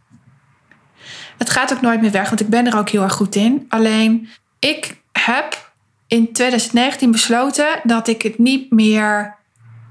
Het 1.38 1.50
gaat 1.50 1.74
ook 1.74 1.82
nooit 1.82 2.02
meer 2.02 2.12
weg, 2.12 2.28
want 2.28 2.42
ik 2.42 2.50
ben 2.50 2.68
er 2.68 2.78
ook 2.78 2.90
heel 2.90 3.04
erg 3.04 3.14
goed 3.14 3.36
in. 3.36 3.66
Alleen 3.70 4.30
ik 4.60 5.02
heb 5.12 5.72
in 6.08 6.34
2019 6.34 7.12
besloten 7.12 7.80
dat 7.84 8.08
ik 8.08 8.22
het 8.22 8.38
niet 8.38 8.72
meer 8.72 9.40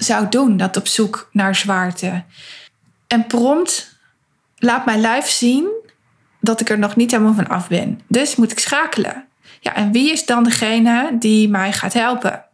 zou 0.03 0.29
doen, 0.29 0.57
dat 0.57 0.77
op 0.77 0.87
zoek 0.87 1.29
naar 1.33 1.55
zwaarte. 1.55 2.25
En 3.07 3.27
prompt 3.27 3.99
laat 4.57 4.85
mijn 4.85 5.01
lijf 5.01 5.29
zien 5.29 5.69
dat 6.41 6.61
ik 6.61 6.71
er 6.71 6.79
nog 6.79 6.97
niet 6.97 7.11
helemaal 7.11 7.35
van 7.35 7.49
af 7.49 7.69
ben. 7.69 8.01
Dus 8.09 8.37
moet 8.37 8.53
ik 8.53 8.59
schakelen. 8.59 9.25
Ja, 9.61 9.75
en 9.75 9.93
wie 9.93 10.13
is 10.13 10.27
dan 10.27 10.45
degene 10.45 11.17
die 11.19 11.49
mij 11.49 11.73
gaat 11.73 11.93
helpen? 11.93 12.45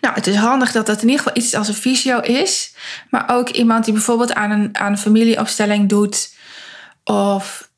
Nou, 0.00 0.14
het 0.14 0.26
is 0.26 0.36
handig 0.36 0.72
dat 0.72 0.86
dat 0.86 1.02
in 1.02 1.08
ieder 1.08 1.18
geval 1.24 1.42
iets 1.42 1.54
als 1.54 1.68
een 1.68 1.74
fysio 1.74 2.20
is. 2.20 2.74
Maar 3.10 3.24
ook 3.30 3.48
iemand 3.48 3.84
die 3.84 3.92
bijvoorbeeld 3.92 4.34
aan 4.34 4.50
een, 4.50 4.78
aan 4.78 4.92
een 4.92 4.98
familieopstelling 4.98 5.88
doet. 5.88 6.34
Of 7.04 7.70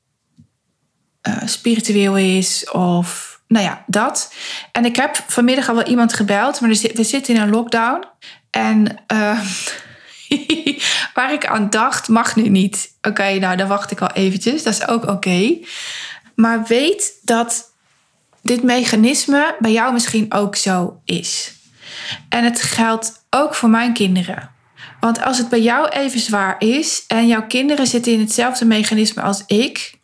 uh, 1.28 1.42
spiritueel 1.44 2.16
is. 2.16 2.70
Of 2.70 3.40
nou 3.46 3.64
ja, 3.64 3.84
dat. 3.86 4.34
En 4.72 4.84
ik 4.84 4.96
heb 4.96 5.24
vanmiddag 5.26 5.68
al 5.68 5.74
wel 5.74 5.86
iemand 5.86 6.12
gebeld. 6.12 6.60
Maar 6.60 6.70
we 6.70 7.04
zitten 7.04 7.34
in 7.34 7.40
een 7.40 7.50
lockdown. 7.50 8.04
En 8.50 9.04
uh, 9.12 9.40
waar 11.14 11.32
ik 11.32 11.46
aan 11.46 11.70
dacht, 11.70 12.08
mag 12.08 12.36
nu 12.36 12.48
niet. 12.48 12.96
Oké, 13.02 13.38
nou 13.38 13.56
dan 13.56 13.68
wacht 13.68 13.90
ik 13.90 14.00
al 14.00 14.10
eventjes. 14.12 14.62
Dat 14.62 14.72
is 14.72 14.86
ook 14.86 15.06
oké. 15.06 15.58
Maar 16.34 16.64
weet 16.64 17.12
dat 17.22 17.72
dit 18.42 18.62
mechanisme 18.62 19.56
bij 19.58 19.72
jou 19.72 19.92
misschien 19.92 20.32
ook 20.34 20.56
zo 20.56 21.00
is. 21.04 21.52
En 22.28 22.44
het 22.44 22.62
geldt 22.62 23.24
ook 23.30 23.54
voor 23.54 23.68
mijn 23.68 23.92
kinderen. 23.92 24.50
Want 25.00 25.22
als 25.22 25.38
het 25.38 25.48
bij 25.48 25.60
jou 25.60 25.88
even 25.88 26.20
zwaar 26.20 26.56
is 26.58 27.04
en 27.06 27.26
jouw 27.26 27.46
kinderen 27.46 27.86
zitten 27.86 28.12
in 28.12 28.20
hetzelfde 28.20 28.64
mechanisme 28.64 29.22
als 29.22 29.42
ik, 29.46 29.98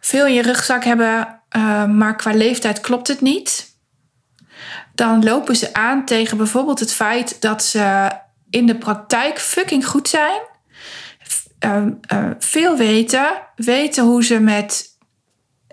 veel 0.00 0.26
in 0.26 0.34
je 0.34 0.42
rugzak 0.42 0.84
hebben, 0.84 1.40
uh, 1.56 1.84
maar 1.84 2.16
qua 2.16 2.32
leeftijd 2.34 2.80
klopt 2.80 3.08
het 3.08 3.20
niet, 3.20 3.71
dan 4.94 5.24
lopen 5.24 5.56
ze 5.56 5.74
aan 5.74 6.04
tegen 6.04 6.36
bijvoorbeeld 6.36 6.80
het 6.80 6.92
feit 6.92 7.40
dat 7.40 7.64
ze 7.64 8.10
in 8.50 8.66
de 8.66 8.76
praktijk 8.76 9.38
fucking 9.38 9.86
goed 9.86 10.08
zijn, 10.08 10.40
uh, 11.64 11.82
uh, 12.12 12.30
veel 12.38 12.76
weten, 12.76 13.26
weten 13.56 14.04
hoe 14.04 14.24
ze 14.24 14.40
met 14.40 14.92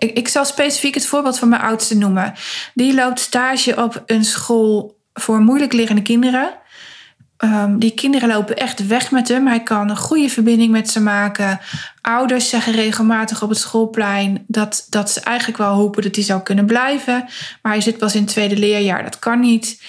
ik, 0.00 0.16
ik 0.16 0.28
zal 0.28 0.44
specifiek 0.44 0.94
het 0.94 1.06
voorbeeld 1.06 1.38
van 1.38 1.48
mijn 1.48 1.62
oudste 1.62 1.96
noemen. 1.96 2.34
Die 2.74 2.94
loopt 2.94 3.20
stage 3.20 3.76
op 3.76 4.02
een 4.06 4.24
school 4.24 4.98
voor 5.12 5.40
moeilijk 5.40 5.72
liggende 5.72 6.02
kinderen. 6.02 6.58
Um, 7.44 7.78
die 7.78 7.94
kinderen 7.94 8.28
lopen 8.28 8.56
echt 8.56 8.86
weg 8.86 9.10
met 9.10 9.28
hem. 9.28 9.46
Hij 9.46 9.62
kan 9.62 9.90
een 9.90 9.96
goede 9.96 10.28
verbinding 10.28 10.70
met 10.70 10.90
ze 10.90 11.00
maken. 11.00 11.60
Ouders 12.00 12.48
zeggen 12.48 12.72
regelmatig 12.72 13.42
op 13.42 13.48
het 13.48 13.58
schoolplein 13.58 14.44
dat, 14.46 14.86
dat 14.90 15.10
ze 15.10 15.20
eigenlijk 15.20 15.58
wel 15.58 15.74
hopen 15.74 16.02
dat 16.02 16.14
hij 16.14 16.24
zou 16.24 16.42
kunnen 16.42 16.66
blijven. 16.66 17.28
Maar 17.62 17.72
hij 17.72 17.80
zit 17.80 17.98
pas 17.98 18.14
in 18.14 18.20
het 18.20 18.30
tweede 18.30 18.56
leerjaar, 18.56 19.02
dat 19.02 19.18
kan 19.18 19.40
niet. 19.40 19.82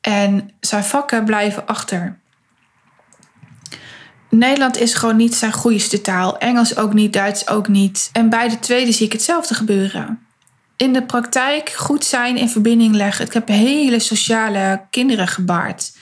En 0.00 0.50
zijn 0.60 0.84
vakken 0.84 1.24
blijven 1.24 1.66
achter. 1.66 2.18
Nederland 4.30 4.78
is 4.78 4.94
gewoon 4.94 5.16
niet 5.16 5.34
zijn 5.34 5.52
goeiste 5.52 6.00
taal. 6.00 6.38
Engels 6.38 6.76
ook 6.76 6.92
niet, 6.92 7.12
Duits 7.12 7.48
ook 7.48 7.68
niet. 7.68 8.10
En 8.12 8.28
bij 8.28 8.48
de 8.48 8.58
tweede 8.58 8.92
zie 8.92 9.06
ik 9.06 9.12
hetzelfde 9.12 9.54
gebeuren. 9.54 10.26
In 10.76 10.92
de 10.92 11.02
praktijk 11.02 11.70
goed 11.70 12.04
zijn 12.04 12.36
in 12.36 12.48
verbinding 12.48 12.94
leggen. 12.94 13.26
Ik 13.26 13.32
heb 13.32 13.48
hele 13.48 13.98
sociale 13.98 14.86
kinderen 14.90 15.28
gebaard. 15.28 15.92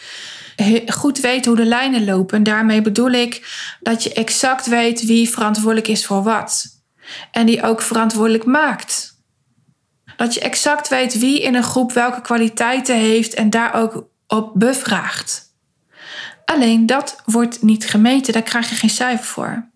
Goed 0.86 1.20
weten 1.20 1.50
hoe 1.50 1.60
de 1.60 1.66
lijnen 1.66 2.04
lopen. 2.04 2.36
En 2.36 2.42
daarmee 2.42 2.82
bedoel 2.82 3.10
ik 3.10 3.48
dat 3.80 4.02
je 4.02 4.12
exact 4.12 4.66
weet 4.66 5.06
wie 5.06 5.28
verantwoordelijk 5.28 5.88
is 5.88 6.06
voor 6.06 6.22
wat. 6.22 6.64
En 7.30 7.46
die 7.46 7.62
ook 7.62 7.82
verantwoordelijk 7.82 8.44
maakt. 8.44 9.18
Dat 10.16 10.34
je 10.34 10.40
exact 10.40 10.88
weet 10.88 11.18
wie 11.18 11.42
in 11.42 11.54
een 11.54 11.62
groep 11.62 11.92
welke 11.92 12.20
kwaliteiten 12.20 12.96
heeft 12.96 13.34
en 13.34 13.50
daar 13.50 13.74
ook 13.74 14.08
op 14.26 14.52
bevraagt. 14.54 15.48
Alleen 16.44 16.86
dat 16.86 17.22
wordt 17.24 17.62
niet 17.62 17.88
gemeten, 17.88 18.32
daar 18.32 18.42
krijg 18.42 18.68
je 18.68 18.74
geen 18.74 18.90
cijfer 18.90 19.26
voor. 19.26 19.68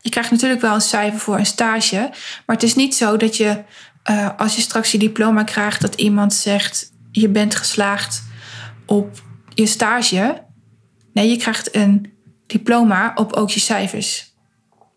Je 0.00 0.10
krijgt 0.10 0.30
natuurlijk 0.30 0.60
wel 0.60 0.74
een 0.74 0.80
cijfer 0.80 1.20
voor 1.20 1.38
een 1.38 1.46
stage, 1.46 1.96
maar 2.46 2.56
het 2.56 2.62
is 2.62 2.74
niet 2.74 2.94
zo 2.94 3.16
dat 3.16 3.36
je, 3.36 3.62
uh, 4.10 4.28
als 4.36 4.54
je 4.54 4.60
straks 4.60 4.92
je 4.92 4.98
diploma 4.98 5.42
krijgt, 5.42 5.80
dat 5.80 5.94
iemand 5.94 6.34
zegt: 6.34 6.92
je 7.12 7.28
bent 7.28 7.54
geslaagd 7.54 8.22
op 8.86 9.22
je 9.54 9.66
stage. 9.66 10.42
Nee, 11.12 11.28
je 11.28 11.36
krijgt 11.36 11.74
een 11.74 12.12
diploma 12.46 13.12
op 13.14 13.32
ook 13.32 13.50
je 13.50 13.60
cijfers. 13.60 14.30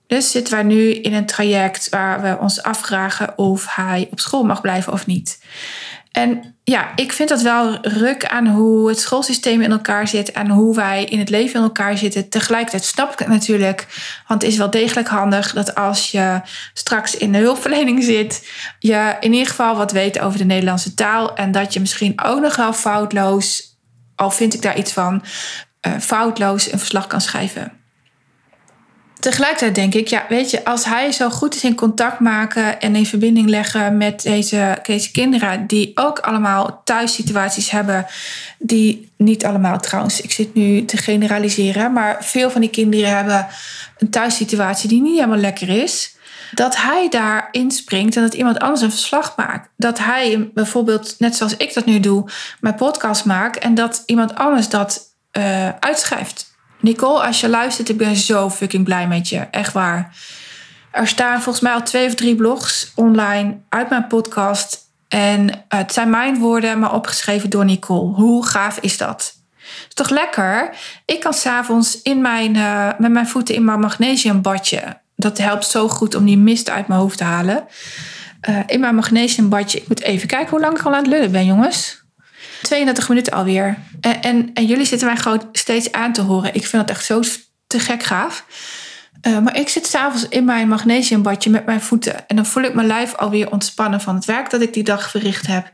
Dus 0.07 0.31
zitten 0.31 0.53
wij 0.53 0.63
nu 0.63 0.91
in 0.91 1.13
een 1.13 1.25
traject 1.25 1.89
waar 1.89 2.21
we 2.21 2.37
ons 2.39 2.63
afvragen 2.63 3.37
of 3.37 3.75
hij 3.75 4.07
op 4.11 4.19
school 4.19 4.43
mag 4.43 4.61
blijven 4.61 4.93
of 4.93 5.05
niet. 5.05 5.39
En 6.11 6.55
ja, 6.63 6.91
ik 6.95 7.11
vind 7.11 7.29
dat 7.29 7.41
wel 7.41 7.77
ruk 7.81 8.25
aan 8.25 8.47
hoe 8.47 8.89
het 8.89 8.99
schoolsysteem 8.99 9.61
in 9.61 9.71
elkaar 9.71 10.07
zit 10.07 10.31
en 10.31 10.49
hoe 10.49 10.75
wij 10.75 11.03
in 11.03 11.19
het 11.19 11.29
leven 11.29 11.55
in 11.55 11.61
elkaar 11.61 11.97
zitten. 11.97 12.29
Tegelijkertijd 12.29 12.83
snap 12.83 13.13
ik 13.13 13.19
het 13.19 13.27
natuurlijk, 13.27 13.87
want 14.27 14.41
het 14.41 14.51
is 14.51 14.57
wel 14.57 14.69
degelijk 14.69 15.07
handig 15.07 15.53
dat 15.53 15.75
als 15.75 16.11
je 16.11 16.41
straks 16.73 17.17
in 17.17 17.31
de 17.31 17.37
hulpverlening 17.37 18.03
zit, 18.03 18.47
je 18.79 19.15
in 19.19 19.33
ieder 19.33 19.47
geval 19.47 19.75
wat 19.75 19.91
weet 19.91 20.19
over 20.19 20.37
de 20.37 20.45
Nederlandse 20.45 20.93
taal 20.93 21.35
en 21.35 21.51
dat 21.51 21.73
je 21.73 21.79
misschien 21.79 22.23
ook 22.23 22.41
nog 22.41 22.55
wel 22.55 22.73
foutloos, 22.73 23.74
al 24.15 24.32
vind 24.32 24.54
ik 24.54 24.62
daar 24.62 24.78
iets 24.78 24.91
van, 24.91 25.23
uh, 25.88 25.93
foutloos 25.99 26.71
een 26.71 26.80
verslag 26.80 27.08
kan 27.08 27.21
schrijven 27.21 27.71
tegelijkertijd 29.25 29.75
denk 29.75 29.93
ik, 29.93 30.08
ja, 30.08 30.25
weet 30.30 30.49
je, 30.49 30.65
als 30.65 30.86
hij 30.86 31.12
zo 31.12 31.30
goed 31.30 31.56
is 31.56 31.63
in 31.63 31.75
contact 31.75 32.19
maken 32.19 32.82
en 32.82 32.95
in 32.95 33.06
verbinding 33.06 33.49
leggen 33.49 33.97
met 33.97 34.21
deze, 34.21 34.78
deze 34.84 35.12
kinderen, 35.12 35.67
die 35.67 35.91
ook 35.95 36.19
allemaal 36.19 36.82
thuissituaties 36.84 37.69
hebben, 37.69 38.06
die 38.60 39.12
niet 39.17 39.45
allemaal 39.45 39.80
trouwens, 39.80 40.21
ik 40.21 40.32
zit 40.32 40.54
nu 40.54 40.86
te 40.86 40.97
generaliseren, 40.97 41.93
maar 41.93 42.17
veel 42.19 42.49
van 42.49 42.62
die 42.62 42.69
kinderen 42.69 43.15
hebben 43.15 43.47
een 43.97 44.10
thuissituatie 44.10 44.89
die 44.89 45.01
niet 45.01 45.15
helemaal 45.15 45.38
lekker 45.38 45.69
is. 45.69 46.14
Dat 46.51 46.77
hij 46.77 47.10
daar 47.10 47.47
inspringt 47.51 48.15
en 48.15 48.21
dat 48.21 48.34
iemand 48.34 48.60
anders 48.60 48.81
een 48.81 48.91
verslag 48.91 49.36
maakt. 49.36 49.69
Dat 49.77 49.97
hij 49.97 50.51
bijvoorbeeld, 50.53 51.15
net 51.17 51.36
zoals 51.36 51.58
ik 51.58 51.73
dat 51.73 51.86
nu 51.86 51.99
doe, 51.99 52.29
mijn 52.60 52.75
podcast 52.75 53.25
maakt 53.25 53.58
en 53.58 53.75
dat 53.75 54.03
iemand 54.05 54.36
anders 54.36 54.69
dat 54.69 55.01
uh, 55.38 55.69
uitschrijft. 55.79 56.53
Nicole, 56.79 57.25
als 57.25 57.39
je 57.39 57.49
luistert, 57.49 57.89
ik 57.89 57.97
ben 57.97 58.15
zo 58.15 58.49
fucking 58.49 58.84
blij 58.84 59.08
met 59.08 59.29
je. 59.29 59.39
Echt 59.39 59.73
waar. 59.73 60.15
Er 60.91 61.08
staan 61.08 61.41
volgens 61.41 61.63
mij 61.63 61.73
al 61.73 61.84
twee 61.84 62.08
of 62.08 62.15
drie 62.15 62.36
blogs 62.36 62.91
online 62.95 63.58
uit 63.69 63.89
mijn 63.89 64.08
podcast. 64.08 64.84
En 65.08 65.65
het 65.67 65.93
zijn 65.93 66.10
mijn 66.10 66.39
woorden, 66.39 66.79
maar 66.79 66.93
opgeschreven 66.93 67.49
door 67.49 67.65
Nicole. 67.65 68.13
Hoe 68.13 68.45
gaaf 68.45 68.77
is 68.79 68.97
dat? 68.97 69.34
Is 69.88 69.93
toch 69.93 70.10
lekker? 70.10 70.75
Ik 71.05 71.19
kan 71.19 71.34
s'avonds 71.34 72.01
in 72.01 72.21
mijn, 72.21 72.55
uh, 72.55 72.89
met 72.97 73.12
mijn 73.12 73.27
voeten 73.27 73.55
in 73.55 73.65
mijn 73.65 73.79
magnesiumbadje. 73.79 75.03
Dat 75.15 75.38
helpt 75.38 75.65
zo 75.65 75.88
goed 75.88 76.15
om 76.15 76.25
die 76.25 76.38
mist 76.38 76.69
uit 76.69 76.88
mijn 76.88 76.99
hoofd 76.99 77.17
te 77.17 77.23
halen. 77.23 77.67
Uh, 78.49 78.60
in 78.65 78.80
mijn 78.80 78.95
magnesiumbadje. 78.95 79.78
Ik 79.78 79.88
moet 79.88 80.01
even 80.01 80.28
kijken 80.28 80.49
hoe 80.49 80.60
lang 80.60 80.78
ik 80.78 80.86
al 80.86 80.93
aan 80.93 80.97
het 80.97 81.08
lullen 81.08 81.32
ben, 81.32 81.45
jongens. 81.45 82.04
32 82.62 83.10
minuten 83.10 83.34
alweer. 83.34 83.78
En, 84.01 84.21
en, 84.21 84.49
en, 84.54 84.65
jullie 84.65 84.86
zitten 84.86 85.08
mij 85.08 85.17
gewoon 85.17 85.49
steeds 85.51 85.91
aan 85.91 86.13
te 86.13 86.21
horen. 86.21 86.54
Ik 86.54 86.67
vind 86.67 86.88
dat 86.88 86.95
echt 86.95 87.06
zo 87.06 87.21
te 87.67 87.80
gek 87.80 88.04
gaaf. 88.04 88.45
Uh, 89.28 89.39
maar 89.39 89.58
ik 89.58 89.69
zit 89.69 89.86
s'avonds 89.86 90.28
in 90.28 90.45
mijn 90.45 90.67
magnesiumbadje 90.67 91.49
met 91.49 91.65
mijn 91.65 91.82
voeten. 91.82 92.28
En 92.28 92.36
dan 92.36 92.45
voel 92.45 92.63
ik 92.63 92.73
mijn 92.73 92.88
lijf 92.88 93.15
alweer 93.15 93.51
ontspannen 93.51 94.01
van 94.01 94.15
het 94.15 94.25
werk 94.25 94.49
dat 94.49 94.62
ik 94.62 94.73
die 94.73 94.84
dag 94.84 95.10
verricht 95.10 95.47
heb. 95.47 95.71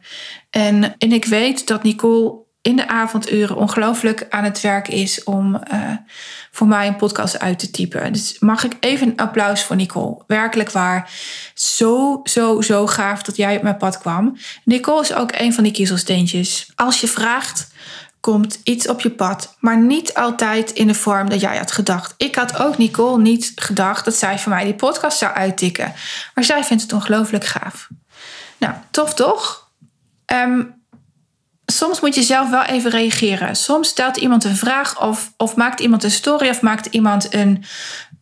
En, 0.50 0.96
en 0.98 1.12
ik 1.12 1.26
weet 1.26 1.68
dat 1.68 1.84
Nicole 1.84 2.40
in 2.62 2.76
de 2.76 2.88
avonduren 2.88 3.56
ongelooflijk 3.56 4.26
aan 4.30 4.43
het 4.43 4.62
werk 4.62 4.88
is 4.88 5.24
om 5.24 5.56
uh, 5.74 5.91
voor 6.52 6.67
mij 6.67 6.88
een 6.88 6.95
podcast 6.95 7.39
uit 7.39 7.60
te 7.60 7.71
typen. 7.71 8.13
Dus 8.13 8.39
mag 8.39 8.63
ik 8.63 8.78
even 8.80 9.08
een 9.08 9.17
applaus 9.17 9.63
voor 9.63 9.76
Nicole. 9.76 10.24
Werkelijk 10.28 10.71
waar. 10.71 11.12
Zo, 11.54 12.21
zo, 12.24 12.62
zo 12.62 12.88
gaaf 12.88 13.21
dat 13.21 13.36
jij 13.36 13.56
op 13.56 13.63
mijn 13.63 13.78
pad 13.78 13.97
kwam. 13.97 14.38
Nicole 14.63 15.02
is 15.02 15.13
ook 15.13 15.32
een 15.34 15.54
van 15.54 15.63
die 15.63 15.74
kiezelsteentjes. 15.74 16.71
Als 16.76 17.02
je 17.02 17.08
vraagt, 17.08 17.71
komt 18.19 18.60
iets 18.63 18.88
op 18.88 19.02
je 19.02 19.12
pad, 19.12 19.56
maar 19.60 19.78
niet 19.78 20.13
altijd 20.13 20.71
in 20.71 20.88
de 20.88 20.93
vorm 20.93 21.30
dat 21.30 21.41
jij 21.41 21.58
had 21.58 21.71
gedacht. 21.71 22.13
Ik 22.17 22.36
had 22.36 22.60
ook 22.60 22.78
Nicole 22.78 23.21
niet 23.21 23.52
gedacht 23.56 24.06
dat 24.06 24.15
zij 24.15 24.39
voor 24.39 24.52
mij 24.52 24.63
die 24.63 24.74
podcast 24.74 25.17
zou 25.17 25.34
uittikken. 25.34 25.93
Maar 26.34 26.43
zij 26.43 26.63
vindt 26.63 26.84
het 26.84 26.93
ongelooflijk 26.93 27.45
gaaf. 27.45 27.88
Nou, 28.58 28.74
tof 28.91 29.13
toch? 29.13 29.69
Um, 30.26 30.81
soms 31.72 32.00
moet 32.00 32.16
je 32.16 32.24
zelf 32.24 32.50
wel 32.50 32.64
even 32.64 32.92
reageren. 32.92 33.56
Soms 33.56 33.88
stelt 33.88 34.18
iemand 34.18 34.44
een 34.44 34.56
vraag 34.56 35.02
of, 35.02 35.34
of 35.38 35.56
maakt 35.56 35.80
iemand 35.80 36.04
een 36.04 36.12
story 36.12 36.50
of 36.50 36.62
maakt 36.62 36.86
iemand 36.86 37.34
een 37.34 37.64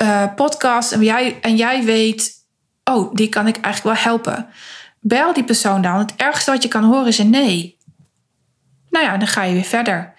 uh, 0.02 0.24
podcast 0.36 0.92
en 0.92 1.04
jij, 1.04 1.38
en 1.42 1.56
jij 1.56 1.84
weet, 1.84 2.34
oh, 2.84 3.14
die 3.14 3.30
kan 3.30 3.48
ik 3.48 3.58
eigenlijk 3.58 3.96
wel 3.96 4.06
helpen. 4.06 4.48
Bel 5.02 5.34
die 5.34 5.44
persoon 5.44 5.82
dan. 5.82 5.98
Het 5.98 6.14
ergste 6.16 6.52
wat 6.52 6.64
je 6.64 6.70
kan 6.70 6.84
horen 6.84 7.08
is 7.08 7.18
een 7.18 7.30
nee. 7.30 7.78
Nou 8.90 9.06
ja, 9.06 9.18
dan 9.18 9.28
ga 9.28 9.44
je 9.44 9.54
weer 9.54 9.64
verder. 9.64 10.14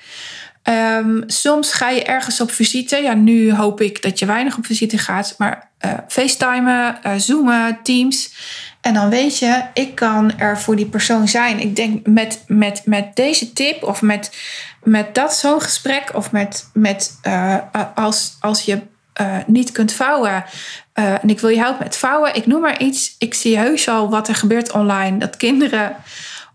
Ehm, 0.62 1.22
soms 1.26 1.72
ga 1.72 1.88
je 1.88 2.04
ergens 2.04 2.40
op 2.40 2.50
visite. 2.50 2.96
Ja, 2.96 3.14
nu 3.14 3.54
hoop 3.54 3.80
ik 3.80 4.02
dat 4.02 4.18
je 4.18 4.26
weinig 4.26 4.56
op 4.56 4.66
visite 4.66 4.98
gaat. 4.98 5.34
Maar 5.38 5.70
uh, 5.84 5.92
facetimen, 6.08 6.98
uh, 7.06 7.12
zoomen, 7.16 7.78
teams. 7.82 8.34
En 8.80 8.94
dan 8.94 9.10
weet 9.10 9.38
je, 9.38 9.62
ik 9.74 9.94
kan 9.94 10.38
er 10.38 10.58
voor 10.58 10.76
die 10.76 10.86
persoon 10.86 11.28
zijn. 11.28 11.60
Ik 11.60 11.76
denk 11.76 12.06
met, 12.06 12.44
met, 12.46 12.82
met 12.84 13.16
deze 13.16 13.52
tip 13.52 13.82
of 13.82 14.02
met, 14.02 14.36
met 14.82 15.14
dat 15.14 15.34
zo'n 15.34 15.62
gesprek... 15.62 16.10
of 16.14 16.32
met, 16.32 16.70
met 16.72 17.18
uh, 17.26 17.56
als, 17.94 18.36
als 18.40 18.62
je 18.62 18.80
niet 19.46 19.72
kunt 19.72 19.92
vouwen... 19.92 20.44
en 20.92 21.28
ik 21.28 21.40
wil 21.40 21.50
je 21.50 21.58
helpen 21.58 21.82
met 21.82 21.96
vouwen, 21.96 22.34
ik 22.34 22.46
noem 22.46 22.60
maar 22.60 22.80
iets. 22.80 23.14
Ik 23.18 23.34
zie 23.34 23.58
heus 23.58 23.88
al 23.88 24.10
wat 24.10 24.28
er 24.28 24.34
gebeurt 24.34 24.72
online. 24.72 25.18
Dat 25.18 25.36
kinderen 25.36 25.96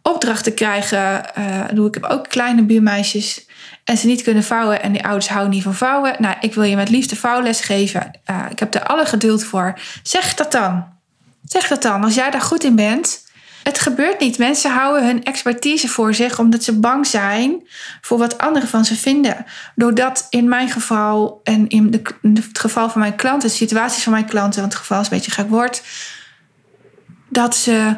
opdrachten 0.02 0.54
krijgen. 0.54 1.26
doe 1.74 1.88
ik 1.88 1.94
heb 1.94 2.04
ook 2.04 2.30
kleine 2.30 2.64
buurmeisjes 2.64 3.46
en 3.84 3.98
ze 3.98 4.08
niet 4.08 4.22
kunnen 4.22 4.44
vouwen 4.44 4.82
en 4.82 4.92
die 4.92 5.04
ouders 5.04 5.28
houden 5.28 5.54
niet 5.54 5.64
van 5.64 5.74
vouwen. 5.74 6.16
Nou, 6.20 6.36
ik 6.42 6.54
wil 6.54 6.64
je 6.64 6.76
met 6.76 6.90
liefde 6.90 7.16
vouwles 7.16 7.62
geven. 7.62 8.12
Ik 8.50 8.60
heb 8.60 8.74
er 8.74 8.84
alle 8.84 9.06
geduld 9.06 9.44
voor. 9.44 9.80
Zeg 10.04 10.34
dat 10.34 10.52
dan. 10.52 10.95
Zeg 11.46 11.68
dat 11.68 11.82
dan. 11.82 12.04
Als 12.04 12.16
jij 12.16 12.32
daar 12.32 12.42
goed 12.42 12.64
in 12.64 12.76
bent. 12.76 13.24
Het 13.64 13.80
gebeurt 13.80 14.20
niet. 14.20 14.38
Mensen 14.38 14.72
houden 14.72 15.06
hun 15.06 15.24
expertise 15.24 15.88
voor 15.88 16.14
zich 16.14 16.40
omdat 16.40 16.64
ze 16.64 16.80
bang 16.80 17.08
zijn 17.08 17.68
voor 18.02 18.18
wat 18.18 18.38
anderen 18.38 18.70
van 18.70 18.86
ze 18.86 18.96
vinden. 18.96 19.46
Doordat 19.76 20.28
in 20.30 20.50
mijn 20.50 20.70
geval 20.70 21.40
en 21.44 21.68
in, 21.68 21.92
de, 21.92 22.02
het 22.22 22.60
geval 22.60 22.90
van 22.90 23.02
mijn 23.02 23.16
klanten, 23.16 23.50
de 23.50 23.56
situaties 23.56 24.04
van 24.04 24.12
mijn 24.12 24.26
klanten, 24.26 24.60
want 24.60 24.74
het 24.74 24.82
geval 24.82 25.00
is 25.02 25.10
een 25.10 25.16
beetje 25.18 25.32
gek 25.32 25.50
woord, 25.50 25.84
dat 27.30 27.56
ze 27.56 27.98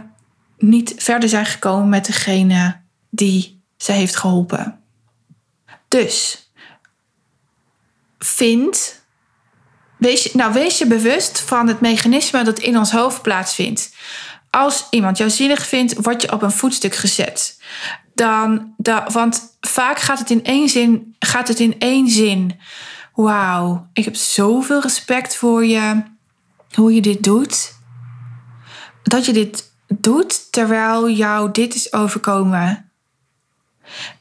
niet 0.58 0.94
verder 0.98 1.30
zijn 1.30 1.46
gekomen 1.46 1.90
met 1.90 2.06
degene 2.06 2.80
die 3.10 3.62
ze 3.78 3.92
heeft 3.92 4.16
geholpen. 4.16 4.80
Dus 5.88 6.48
vind, 8.20 8.97
wees, 9.98 10.34
nou, 10.34 10.54
wees 10.54 10.78
je 10.78 10.88
bewust 10.88 11.40
van 11.40 11.68
het 11.68 11.82
mechanisme 11.82 12.44
dat 12.44 12.60
in 12.60 12.78
ons 12.78 12.92
hoofd 12.92 13.22
plaatsvindt. 13.22 13.96
Als 14.50 14.88
iemand 14.90 15.18
jou 15.18 15.30
zielig 15.30 15.68
vindt, 15.68 15.96
word 16.02 16.22
je 16.22 16.32
op 16.32 16.42
een 16.42 16.52
voetstuk 16.52 16.96
gezet. 16.96 17.62
Dan, 18.14 18.74
da, 18.78 19.08
want 19.12 19.58
vaak 19.62 20.00
gaat 20.00 20.20
het 20.20 20.30
in 20.30 20.44
één 20.44 20.70
zin. 20.70 21.16
Gaat 21.20 21.48
het 21.48 21.60
in 21.60 21.80
één 21.80 22.10
zin. 22.10 22.60
Wauw, 23.14 23.88
ik 23.94 24.06
heb 24.06 24.16
zoveel 24.16 24.82
respect 24.82 25.36
voor 25.36 25.66
je. 25.66 26.04
Hoe 26.74 26.94
je 26.94 27.02
dit 27.02 27.24
doet. 27.24 27.76
Dat 29.04 29.26
je 29.26 29.34
dit 29.34 29.72
doet 29.88 30.52
terwijl 30.52 31.10
jou 31.10 31.52
dit 31.52 31.76
is 31.76 31.94
overkomen. 31.94 32.92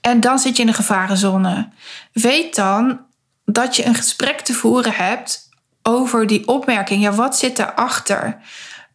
En 0.01 0.21
dan 0.21 0.39
zit 0.39 0.57
je 0.57 0.63
in 0.63 0.69
een 0.69 0.75
gevarenzone. 0.75 1.69
Weet 2.13 2.55
dan 2.55 3.01
dat 3.45 3.77
je 3.77 3.87
een 3.87 3.95
gesprek 3.95 4.41
te 4.41 4.55
voeren 4.55 4.93
hebt 4.93 5.46
over 5.87 6.27
die 6.27 6.49
opmerking. 6.49 7.03
Ja, 7.03 7.13
wat 7.13 7.39
zit 7.39 7.57
daarachter? 7.57 8.37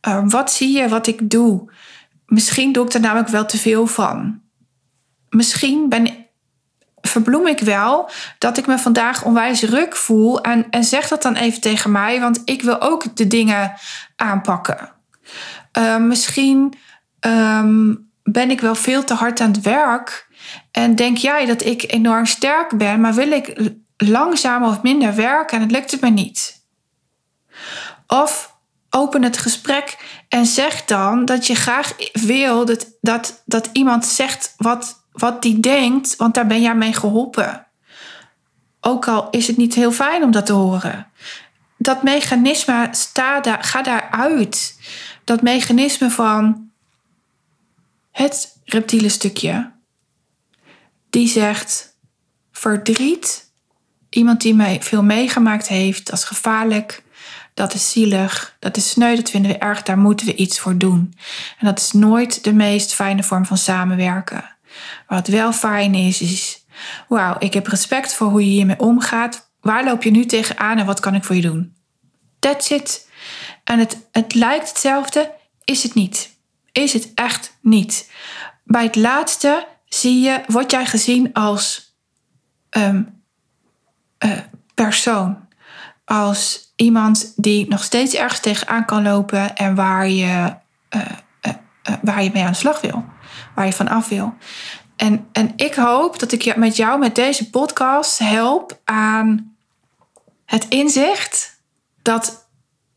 Uh, 0.08 0.24
wat 0.26 0.52
zie 0.52 0.78
je 0.78 0.90
wat 0.90 1.08
ik 1.08 1.30
doe? 1.30 1.72
Misschien 2.26 2.72
doe 2.72 2.86
ik 2.86 2.94
er 2.94 3.00
namelijk 3.00 3.30
wel 3.30 3.46
te 3.46 3.58
veel 3.58 3.88
van. 3.88 4.42
Misschien 5.30 5.90
ben, 5.90 6.28
verbloem 7.02 7.48
ik 7.48 7.60
wel 7.60 8.10
dat 8.38 8.58
ik 8.58 8.68
me 8.68 8.78
vandaag 8.78 9.24
onwijs 9.24 9.62
ruk 9.62 9.96
voel. 9.96 10.42
En, 10.42 10.70
en 10.70 10.84
zeg 10.84 11.08
dat 11.08 11.22
dan 11.22 11.36
even 11.36 11.62
tegen 11.62 11.92
mij, 11.92 12.20
want 12.20 12.42
ik 12.46 12.62
wil 12.62 12.82
ook 12.82 13.16
de 13.16 13.28
dingen 13.28 13.74
aanpakken. 14.16 14.90
Uh, 15.78 15.98
misschien 15.98 16.74
um, 17.20 18.10
ben 18.24 18.50
ik 18.52 18.62
wel 18.62 18.76
veel 18.76 19.04
te 19.04 19.14
hard 19.14 19.40
aan 19.40 19.52
het 19.52 19.62
werk 19.62 20.28
en 20.72 20.96
denk 20.96 21.18
jij 21.18 21.46
dat 21.46 21.66
ik 21.66 21.92
enorm 21.92 22.26
sterk 22.26 22.78
ben, 22.78 23.02
maar 23.02 23.14
wil 23.14 23.32
ik 23.32 23.72
langzamer 23.98 24.70
of 24.70 24.82
minder 24.82 25.16
werken 25.16 25.58
en 25.58 25.64
het 25.64 25.72
lukt 25.72 25.92
het 25.92 26.02
me 26.02 26.10
niet? 26.10 26.61
Of 28.08 28.56
open 28.90 29.24
het 29.24 29.38
gesprek 29.38 29.98
en 30.28 30.46
zeg 30.46 30.86
dan 30.86 31.26
dat 31.26 31.48
je 31.48 31.56
graag 31.56 31.96
wil 32.14 32.66
dat, 32.66 32.88
dat, 33.02 33.42
dat 33.46 33.70
iemand 33.72 34.06
zegt 34.06 34.54
wat, 34.58 35.06
wat 35.12 35.42
die 35.42 35.60
denkt, 35.60 36.16
want 36.16 36.34
daar 36.34 36.48
ben 36.48 36.62
jij 36.62 36.76
mee 36.76 36.94
geholpen. 36.94 37.68
Ook 38.82 39.08
al 39.08 39.30
is 39.30 39.48
het 39.48 39.58
niet 39.58 39.74
heel 39.74 39.92
fijn 39.92 40.24
om 40.24 40.32
dat 40.32 40.46
te 40.46 40.54
horen. 40.54 41.08
Dat 41.78 42.04
mechanisme 42.04 42.88
sta 42.92 43.40
daar, 43.40 43.64
ga 43.64 43.82
daaruit. 43.82 44.80
Dat 45.24 45.42
mechanisme 45.42 46.10
van 46.10 46.70
het 48.12 48.58
reptiele 48.66 49.10
stukje 49.10 49.72
die 51.10 51.28
zegt: 51.28 51.98
verdriet, 52.52 53.52
iemand 54.10 54.42
die 54.42 54.56
mij 54.56 54.82
veel 54.82 55.04
meegemaakt 55.04 55.68
heeft, 55.68 56.12
is 56.12 56.24
gevaarlijk, 56.24 57.04
dat 57.54 57.74
is 57.74 57.92
zielig, 57.92 58.56
dat 58.60 58.78
is 58.78 58.90
sneu, 58.90 59.16
dat 59.16 59.30
vinden 59.30 59.52
we 59.52 59.58
erg, 59.58 59.82
daar 59.82 59.98
moeten 59.98 60.26
we 60.26 60.36
iets 60.36 60.60
voor 60.60 60.78
doen. 60.78 61.14
En 61.60 61.66
dat 61.66 61.80
is 61.80 61.92
nooit 61.92 62.44
de 62.44 62.54
meest 62.54 62.94
fijne 62.94 63.24
vorm 63.24 63.46
van 63.46 63.58
samenwerken. 63.58 64.56
Wat 65.08 65.28
wel 65.28 65.54
fijn 65.54 65.96
is, 65.96 66.22
is: 66.22 66.66
wauw, 67.08 67.36
ik 67.40 67.54
heb 67.54 67.68
respect 67.68 68.14
voor 68.14 68.28
hoe 68.28 68.46
je 68.46 68.52
hiermee 68.52 68.80
omgaat. 68.80 69.50
Waar 69.62 69.84
loop 69.84 70.04
je 70.04 70.12
nu 70.12 70.26
tegenaan 70.26 70.78
en 70.78 70.86
wat 70.86 71.00
kan 71.00 71.16
ik 71.16 71.24
voor 71.24 71.36
je 71.36 71.42
doen? 71.42 71.76
That's 72.40 72.70
it. 72.70 73.10
En 73.64 73.80
het, 73.80 73.98
het 74.12 74.34
lijkt 74.34 74.70
hetzelfde, 74.70 75.32
is 75.64 75.84
het 75.84 75.94
niet. 75.94 76.36
Is 76.72 76.94
het 76.94 77.12
echt 77.16 77.58
niet. 77.62 78.12
Bij 78.64 78.84
het 78.84 78.96
laatste 78.96 79.68
zie 79.86 80.22
je, 80.22 80.42
word 80.48 80.72
jij 80.72 80.86
gezien 80.86 81.34
als 81.34 81.96
um, 82.78 83.24
uh, 84.26 84.38
persoon. 84.74 85.48
Als 86.12 86.74
iemand 86.76 87.34
die 87.36 87.68
nog 87.68 87.84
steeds 87.84 88.14
ergens 88.14 88.40
tegenaan 88.40 88.86
kan 88.86 89.04
lopen 89.04 89.56
en 89.56 89.76
waar 89.76 90.10
je, 90.10 90.56
uh, 90.96 91.02
uh, 91.46 91.54
waar 92.02 92.24
je 92.24 92.30
mee 92.34 92.44
aan 92.44 92.52
de 92.52 92.58
slag 92.58 92.82
wil. 92.82 93.06
Waar 93.56 93.66
je 93.66 93.74
van 93.74 93.88
af 93.88 94.08
wil. 94.08 94.34
En, 94.96 95.28
en 95.32 95.54
ik 95.56 95.74
hoop 95.74 96.20
dat 96.20 96.32
ik 96.32 96.56
met 96.56 96.76
jou 96.76 97.00
met 97.00 97.16
deze 97.16 97.50
podcast 97.50 98.20
help 98.20 98.80
aan 98.84 99.56
het 100.46 100.66
inzicht 100.68 101.62
dat 102.02 102.50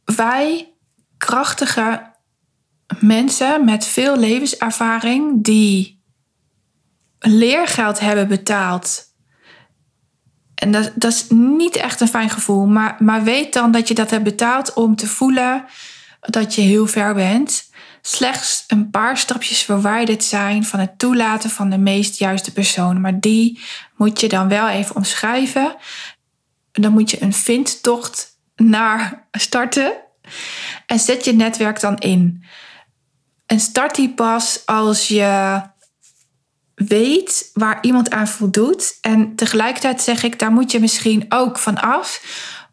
wij 0.04 0.72
krachtige 1.18 2.12
mensen 3.00 3.64
met 3.64 3.86
veel 3.86 4.16
levenservaring 4.16 5.44
die 5.44 6.02
leergeld 7.18 8.00
hebben 8.00 8.28
betaald. 8.28 9.13
En 10.54 10.70
dat, 10.94 11.12
is 11.12 11.26
niet 11.28 11.76
echt 11.76 12.00
een 12.00 12.08
fijn 12.08 12.30
gevoel. 12.30 12.66
Maar, 12.66 12.96
maar 12.98 13.24
weet 13.24 13.52
dan 13.52 13.70
dat 13.70 13.88
je 13.88 13.94
dat 13.94 14.10
hebt 14.10 14.24
betaald 14.24 14.72
om 14.72 14.96
te 14.96 15.06
voelen 15.06 15.64
dat 16.20 16.54
je 16.54 16.60
heel 16.60 16.86
ver 16.86 17.14
bent. 17.14 17.70
Slechts 18.02 18.64
een 18.66 18.90
paar 18.90 19.16
stapjes 19.18 19.62
verwijderd 19.62 20.24
zijn 20.24 20.64
van 20.64 20.80
het 20.80 20.98
toelaten 20.98 21.50
van 21.50 21.70
de 21.70 21.78
meest 21.78 22.18
juiste 22.18 22.52
persoon. 22.52 23.00
Maar 23.00 23.20
die 23.20 23.60
moet 23.96 24.20
je 24.20 24.28
dan 24.28 24.48
wel 24.48 24.68
even 24.68 24.96
omschrijven. 24.96 25.76
Dan 26.72 26.92
moet 26.92 27.10
je 27.10 27.22
een 27.22 27.32
vindtocht 27.32 28.38
naar 28.56 29.26
starten. 29.32 29.92
En 30.86 30.98
zet 30.98 31.24
je 31.24 31.32
netwerk 31.32 31.80
dan 31.80 31.98
in. 31.98 32.44
En 33.46 33.60
start 33.60 33.94
die 33.94 34.14
pas 34.14 34.62
als 34.66 35.08
je 35.08 35.60
weet 36.74 37.50
waar 37.54 37.78
iemand 37.80 38.10
aan 38.10 38.28
voldoet. 38.28 38.98
En 39.00 39.34
tegelijkertijd 39.34 40.02
zeg 40.02 40.22
ik, 40.22 40.38
daar 40.38 40.52
moet 40.52 40.72
je 40.72 40.80
misschien 40.80 41.26
ook 41.28 41.58
van 41.58 41.80
af, 41.80 42.22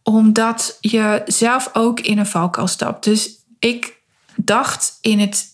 omdat 0.04 0.78
je 0.80 1.22
zelf 1.26 1.70
ook 1.74 2.00
in 2.00 2.18
een 2.18 2.26
valkuil 2.26 2.68
stapt. 2.68 3.04
Dus 3.04 3.30
ik 3.60 4.00
dacht 4.36 4.98
in 5.02 5.20
het, 5.20 5.46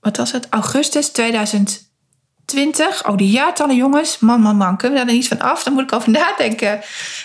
wat 0.00 0.16
was 0.16 0.32
het, 0.32 0.46
augustus 0.50 1.08
2020. 1.08 3.08
Oh, 3.08 3.16
die 3.16 3.30
jaartallen, 3.30 3.76
jongens. 3.76 4.18
Man, 4.18 4.40
man, 4.40 4.56
man. 4.56 4.76
Kunnen 4.76 4.98
we 4.98 5.04
daar 5.04 5.14
niet 5.14 5.28
van 5.28 5.40
af? 5.40 5.62
Dan 5.62 5.72
moet 5.72 5.82
ik 5.82 5.92
over 5.92 6.10
nadenken. 6.10 6.80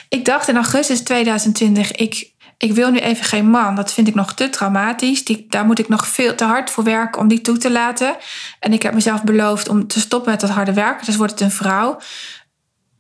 Ik 0.10 0.26
dacht 0.26 0.48
in 0.48 0.56
augustus 0.56 1.02
2020, 1.02 1.92
ik 1.92 2.31
ik 2.62 2.74
wil 2.74 2.92
nu 2.92 3.00
even 3.00 3.26
geen 3.26 3.50
man. 3.50 3.76
Dat 3.76 3.94
vind 3.94 4.08
ik 4.08 4.16
nog 4.16 4.34
te 4.34 4.50
traumatisch. 4.50 5.26
Die, 5.26 5.46
daar 5.50 5.66
moet 5.66 5.80
ik 5.80 5.88
nog 5.88 6.08
veel 6.08 6.36
te 6.36 6.44
hard 6.44 6.70
voor 6.70 6.84
werken 6.84 7.22
om 7.22 7.28
die 7.28 7.42
toe 7.42 7.58
te 7.58 7.72
laten. 7.72 8.16
En 8.60 8.74
ik 8.74 8.82
heb 8.82 8.94
mezelf 8.94 9.24
beloofd 9.24 9.70
om 9.70 9.88
te 9.88 10.00
stoppen 10.00 10.32
met 10.32 10.40
dat 10.40 10.50
harde 10.50 10.74
werken. 10.74 11.06
Dus 11.06 11.16
wordt 11.16 11.32
het 11.32 11.42
een 11.42 11.52
vrouw. 11.52 12.00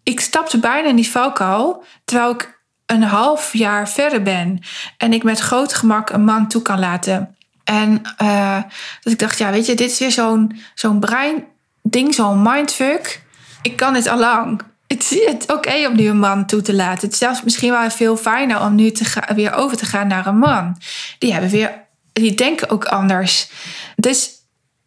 Ik 0.03 0.19
stapte 0.19 0.59
bijna 0.59 0.87
in 0.87 0.95
die 0.95 1.09
valkuil. 1.09 1.83
Terwijl 2.05 2.31
ik 2.31 2.61
een 2.85 3.03
half 3.03 3.53
jaar 3.53 3.89
verder 3.89 4.21
ben. 4.21 4.59
En 4.97 5.13
ik 5.13 5.23
met 5.23 5.39
groot 5.39 5.73
gemak 5.73 6.09
een 6.09 6.23
man 6.23 6.47
toe 6.47 6.61
kan 6.61 6.79
laten. 6.79 7.35
En 7.63 8.01
uh, 8.21 8.61
dat 9.01 9.13
ik 9.13 9.19
dacht, 9.19 9.37
ja, 9.37 9.51
weet 9.51 9.65
je, 9.65 9.75
dit 9.75 9.91
is 9.91 9.99
weer 9.99 10.11
zo'n 10.11 10.61
zo'n 10.73 10.99
brein 10.99 11.45
ding, 11.81 12.13
zo'n 12.13 12.41
mindfuck. 12.41 13.23
Ik 13.61 13.75
kan 13.75 13.93
dit 13.93 14.07
al 14.07 14.19
lang 14.19 14.61
het 14.91 15.11
is 15.11 15.45
oké 15.45 15.87
om 15.87 15.95
nu 15.95 16.07
een 16.07 16.19
man 16.19 16.45
toe 16.45 16.61
te 16.61 16.73
laten. 16.73 17.03
Het 17.03 17.11
is 17.11 17.17
zelfs 17.17 17.43
misschien 17.43 17.71
wel 17.71 17.89
veel 17.89 18.17
fijner 18.17 18.61
om 18.61 18.75
nu 18.75 18.91
te 18.91 19.23
weer 19.35 19.53
over 19.53 19.77
te 19.77 19.85
gaan 19.85 20.07
naar 20.07 20.27
een 20.27 20.37
man. 20.37 20.77
Die 21.19 21.31
hebben 21.31 21.49
weer, 21.49 21.73
die 22.13 22.35
denken 22.35 22.69
ook 22.69 22.85
anders. 22.85 23.49
Dus 23.95 24.29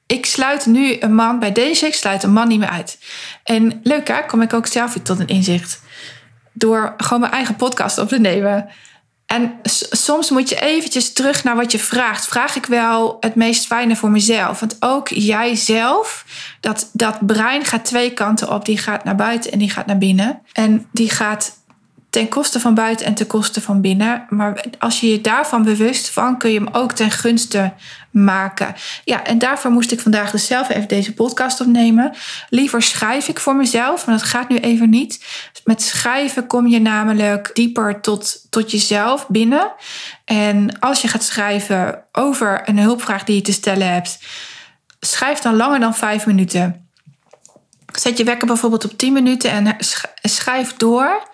ik 0.06 0.26
sluit 0.26 0.66
nu 0.66 0.96
een 1.00 1.14
man 1.14 1.38
bij 1.38 1.52
deze, 1.52 1.86
ik 1.86 1.94
sluit 1.94 2.22
een 2.22 2.32
man 2.32 2.48
niet 2.48 2.58
meer 2.58 2.68
uit. 2.68 2.98
En 3.44 3.80
leuk 3.82 4.08
hè, 4.08 4.26
kom 4.26 4.42
ik 4.42 4.52
ook 4.52 4.66
zelf 4.66 4.96
tot 5.02 5.18
een 5.18 5.26
inzicht. 5.26 5.80
Door 6.52 6.94
gewoon 6.96 7.20
mijn 7.20 7.32
eigen 7.32 7.56
podcast 7.56 7.98
op 7.98 8.08
te 8.08 8.18
nemen. 8.18 8.68
En 9.26 9.58
soms 9.90 10.30
moet 10.30 10.48
je 10.48 10.60
eventjes 10.60 11.12
terug 11.12 11.44
naar 11.44 11.56
wat 11.56 11.72
je 11.72 11.78
vraagt. 11.78 12.26
Vraag 12.26 12.56
ik 12.56 12.66
wel 12.66 13.16
het 13.20 13.34
meest 13.34 13.66
fijne 13.66 13.96
voor 13.96 14.10
mezelf? 14.10 14.60
Want 14.60 14.76
ook 14.80 15.08
jij 15.08 15.54
zelf, 15.54 16.24
dat, 16.60 16.90
dat 16.92 17.26
brein 17.26 17.64
gaat 17.64 17.84
twee 17.84 18.10
kanten 18.10 18.50
op. 18.50 18.64
Die 18.64 18.78
gaat 18.78 19.04
naar 19.04 19.16
buiten 19.16 19.52
en 19.52 19.58
die 19.58 19.70
gaat 19.70 19.86
naar 19.86 19.98
binnen. 19.98 20.40
En 20.52 20.86
die 20.92 21.10
gaat 21.10 21.52
ten 22.14 22.28
koste 22.28 22.60
van 22.60 22.74
buiten 22.74 23.06
en 23.06 23.14
ten 23.14 23.26
koste 23.26 23.60
van 23.60 23.80
binnen. 23.80 24.26
Maar 24.28 24.64
als 24.78 25.00
je 25.00 25.10
je 25.10 25.20
daarvan 25.20 25.64
bewust 25.64 26.10
van, 26.10 26.38
kun 26.38 26.50
je 26.50 26.58
hem 26.58 26.74
ook 26.74 26.92
ten 26.92 27.10
gunste 27.10 27.72
maken. 28.10 28.74
Ja, 29.04 29.24
en 29.24 29.38
daarvoor 29.38 29.70
moest 29.70 29.92
ik 29.92 30.00
vandaag 30.00 30.30
dus 30.30 30.46
zelf 30.46 30.68
even 30.68 30.88
deze 30.88 31.14
podcast 31.14 31.60
opnemen. 31.60 32.12
Liever 32.48 32.82
schrijf 32.82 33.28
ik 33.28 33.38
voor 33.38 33.56
mezelf, 33.56 34.06
maar 34.06 34.16
dat 34.16 34.24
gaat 34.24 34.48
nu 34.48 34.56
even 34.56 34.90
niet. 34.90 35.24
Met 35.64 35.82
schrijven 35.82 36.46
kom 36.46 36.66
je 36.66 36.80
namelijk 36.80 37.50
dieper 37.52 38.00
tot, 38.00 38.46
tot 38.50 38.70
jezelf 38.70 39.28
binnen. 39.28 39.72
En 40.24 40.78
als 40.78 41.02
je 41.02 41.08
gaat 41.08 41.24
schrijven 41.24 42.04
over 42.12 42.68
een 42.68 42.78
hulpvraag 42.78 43.24
die 43.24 43.36
je 43.36 43.42
te 43.42 43.52
stellen 43.52 43.92
hebt, 43.92 44.18
schrijf 45.00 45.38
dan 45.38 45.56
langer 45.56 45.80
dan 45.80 45.94
vijf 45.94 46.26
minuten. 46.26 46.88
Zet 47.92 48.18
je 48.18 48.24
wekker 48.24 48.46
bijvoorbeeld 48.46 48.84
op 48.84 48.98
10 48.98 49.12
minuten 49.12 49.50
en 49.50 49.76
schrijf 50.22 50.74
door 50.76 51.32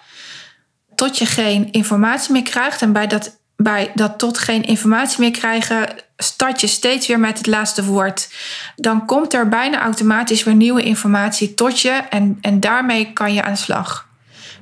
tot 1.01 1.18
je 1.18 1.26
geen 1.26 1.72
informatie 1.72 2.32
meer 2.32 2.42
krijgt. 2.42 2.82
En 2.82 2.92
bij 2.92 3.07
dat, 3.07 3.40
bij 3.57 3.90
dat 3.94 4.18
tot 4.18 4.38
geen 4.38 4.62
informatie 4.62 5.20
meer 5.20 5.30
krijgen, 5.30 5.88
start 6.16 6.61
je 6.61 6.66
steeds 6.66 7.07
weer 7.07 7.20
met 7.20 7.38
het 7.38 7.46
laatste 7.46 7.84
woord. 7.84 8.28
Dan 8.76 9.07
komt 9.07 9.34
er 9.34 9.48
bijna 9.48 9.80
automatisch 9.80 10.44
weer 10.44 10.55
nieuwe 10.55 10.82
informatie 10.82 11.55
tot 11.55 11.80
je 11.80 11.90
en, 11.90 12.38
en 12.40 12.61
daarmee 12.61 13.12
kan 13.12 13.34
je 13.34 13.42
aan 13.42 13.53
de 13.53 13.59
slag. 13.59 14.09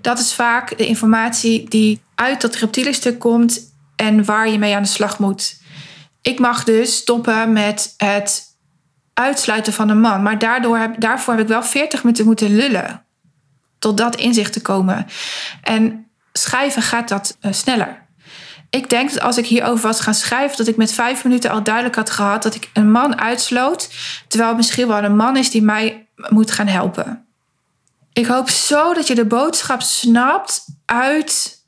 Dat 0.01 0.19
is 0.19 0.35
vaak 0.35 0.79
de 0.79 0.87
informatie 0.87 1.69
die 1.69 2.01
uit 2.15 2.41
dat 2.41 2.55
reptiele 2.55 2.93
stuk 2.93 3.19
komt 3.19 3.61
en 3.97 4.25
waar 4.25 4.49
je 4.49 4.59
mee 4.59 4.77
aan 4.77 4.83
de 4.83 4.89
slag 4.89 5.19
moet. 5.19 5.61
Ik 6.23 6.39
mag 6.39 6.65
dus 6.65 6.97
stoppen 6.97 7.53
met 7.53 7.95
het 7.97 8.43
uitsluiten 9.15 9.73
van 9.73 9.89
een 9.89 10.01
man. 10.01 10.23
Maar 10.23 10.39
daardoor 10.39 10.79
heb, 10.79 11.01
daarvoor 11.01 11.35
heb 11.35 11.43
ik 11.43 11.49
wel 11.49 11.63
40 11.63 12.03
minuten 12.03 12.25
moeten 12.25 12.57
lullen. 12.57 13.05
Tot 13.79 13.97
dat 13.97 14.17
inzicht 14.17 14.53
te 14.53 14.63
komen. 14.63 15.07
En 15.63 16.03
schrijven 16.39 16.83
gaat 16.83 17.09
dat 17.09 17.37
uh, 17.41 17.53
sneller. 17.53 18.07
Ik 18.71 18.91
denk 18.91 19.13
dat 19.13 19.23
als 19.23 19.39
ik 19.39 19.47
hierover 19.47 19.87
was 19.87 20.01
gaan 20.01 20.15
schrijven, 20.15 20.57
dat 20.57 20.67
ik 20.67 20.77
met 20.77 20.93
vijf 20.93 21.25
minuten 21.25 21.51
al 21.51 21.63
duidelijk 21.63 21.95
had 21.95 22.11
gehad 22.11 22.43
dat 22.43 22.55
ik 22.55 22.71
een 22.73 22.91
man 22.91 23.21
uitsloot. 23.21 23.91
Terwijl 24.29 24.51
het 24.51 24.59
misschien 24.59 24.89
wel 24.89 25.05
een 25.05 25.17
man 25.17 25.37
is 25.37 25.51
die 25.51 25.63
mij 25.63 26.09
moet 26.29 26.51
gaan 26.51 26.67
helpen. 26.67 27.27
Ik 28.13 28.27
hoop 28.27 28.51
zo 28.51 28.95
dat 28.95 29.07
je 29.07 29.15
de 29.15 29.25
boodschap 29.25 29.83
snapt 29.83 30.65
uit, 30.85 31.63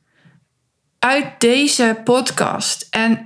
uit 0.98 1.26
deze 1.38 2.00
podcast. 2.04 2.86
En, 2.90 3.22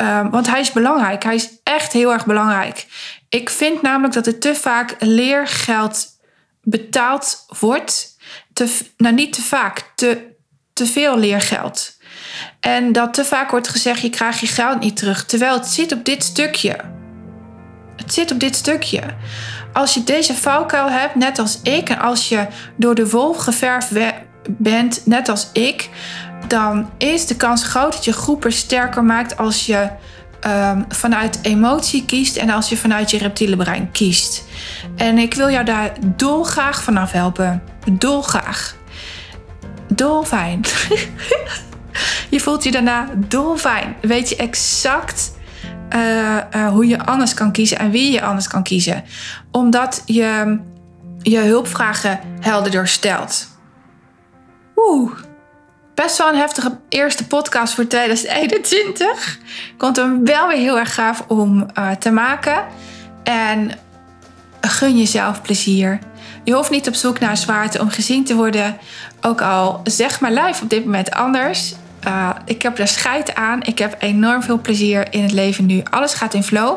uh, 0.00 0.30
want 0.30 0.46
hij 0.46 0.60
is 0.60 0.72
belangrijk. 0.72 1.22
Hij 1.22 1.34
is 1.34 1.50
echt 1.62 1.92
heel 1.92 2.12
erg 2.12 2.26
belangrijk. 2.26 2.86
Ik 3.28 3.50
vind 3.50 3.82
namelijk 3.82 4.14
dat 4.14 4.26
er 4.26 4.38
te 4.38 4.54
vaak 4.54 4.96
leergeld 4.98 6.06
betaald 6.62 7.46
wordt. 7.58 8.16
Te, 8.52 8.78
nou, 8.96 9.14
niet 9.14 9.32
te 9.32 9.42
vaak, 9.42 9.92
te, 9.94 10.33
te 10.74 10.86
veel 10.86 11.18
leergeld. 11.18 11.96
En 12.60 12.92
dat 12.92 13.14
te 13.14 13.24
vaak 13.24 13.50
wordt 13.50 13.68
gezegd: 13.68 14.00
je 14.00 14.10
krijgt 14.10 14.40
je 14.40 14.46
geld 14.46 14.80
niet 14.80 14.96
terug. 14.96 15.24
Terwijl 15.24 15.54
het 15.54 15.66
zit 15.66 15.92
op 15.92 16.04
dit 16.04 16.22
stukje. 16.22 16.76
Het 17.96 18.14
zit 18.14 18.32
op 18.32 18.40
dit 18.40 18.56
stukje. 18.56 19.02
Als 19.72 19.94
je 19.94 20.04
deze 20.04 20.34
valkuil 20.34 20.90
hebt, 20.90 21.14
net 21.14 21.38
als 21.38 21.60
ik, 21.62 21.88
en 21.88 21.98
als 21.98 22.28
je 22.28 22.46
door 22.76 22.94
de 22.94 23.10
wolf 23.10 23.36
geverfd 23.36 23.90
bent, 24.48 25.06
net 25.06 25.28
als 25.28 25.48
ik, 25.52 25.88
dan 26.48 26.90
is 26.98 27.26
de 27.26 27.36
kans 27.36 27.64
groot 27.64 27.92
dat 27.92 28.04
je 28.04 28.12
groepen 28.12 28.52
sterker 28.52 29.04
maakt 29.04 29.36
als 29.36 29.66
je 29.66 29.88
um, 30.46 30.84
vanuit 30.88 31.38
emotie 31.42 32.04
kiest 32.04 32.36
en 32.36 32.50
als 32.50 32.68
je 32.68 32.76
vanuit 32.76 33.10
je 33.10 33.18
reptiele 33.18 33.56
brein 33.56 33.90
kiest. 33.92 34.44
En 34.96 35.18
ik 35.18 35.34
wil 35.34 35.50
jou 35.50 35.64
daar 35.64 35.92
dolgraag 36.16 36.82
vanaf 36.82 37.12
helpen. 37.12 37.62
Dolgraag 37.92 38.74
dolfijn. 39.94 40.60
je 42.30 42.40
voelt 42.40 42.64
je 42.64 42.70
daarna 42.70 43.08
dolfijn. 43.14 43.96
Weet 44.00 44.28
je 44.28 44.36
exact 44.36 45.32
uh, 45.94 46.36
uh, 46.56 46.68
hoe 46.68 46.86
je 46.86 47.04
anders 47.04 47.34
kan 47.34 47.52
kiezen 47.52 47.78
en 47.78 47.90
wie 47.90 48.12
je 48.12 48.22
anders 48.22 48.48
kan 48.48 48.62
kiezen. 48.62 49.04
Omdat 49.50 50.02
je 50.06 50.58
je 51.22 51.38
hulpvragen 51.38 52.20
helderder 52.40 52.88
stelt. 52.88 53.48
Oeh, 54.76 55.12
best 55.94 56.18
wel 56.18 56.28
een 56.28 56.38
heftige 56.38 56.78
eerste 56.88 57.26
podcast 57.26 57.74
voor 57.74 57.86
2021. 57.86 59.38
Komt 59.76 59.96
hem 59.96 60.24
wel 60.24 60.48
weer 60.48 60.56
heel 60.56 60.78
erg 60.78 60.94
gaaf 60.94 61.24
om 61.28 61.66
uh, 61.78 61.90
te 61.90 62.10
maken. 62.10 62.64
En 63.22 63.70
gun 64.60 64.98
jezelf 64.98 65.42
plezier. 65.42 65.98
Je 66.44 66.54
hoeft 66.54 66.70
niet 66.70 66.88
op 66.88 66.94
zoek 66.94 67.20
naar 67.20 67.36
zwaarte 67.36 67.80
om 67.80 67.88
gezien 67.88 68.24
te 68.24 68.34
worden. 68.34 68.76
Ook 69.26 69.42
al 69.42 69.80
zeg 69.84 70.20
mijn 70.20 70.32
lijf 70.32 70.62
op 70.62 70.70
dit 70.70 70.84
moment 70.84 71.10
anders. 71.10 71.74
Uh, 72.06 72.30
ik 72.44 72.62
heb 72.62 72.78
er 72.78 72.88
scheid 72.88 73.34
aan. 73.34 73.62
Ik 73.62 73.78
heb 73.78 73.96
enorm 73.98 74.42
veel 74.42 74.60
plezier 74.60 75.06
in 75.12 75.22
het 75.22 75.32
leven 75.32 75.66
nu. 75.66 75.82
Alles 75.90 76.14
gaat 76.14 76.34
in 76.34 76.42
flow. 76.42 76.76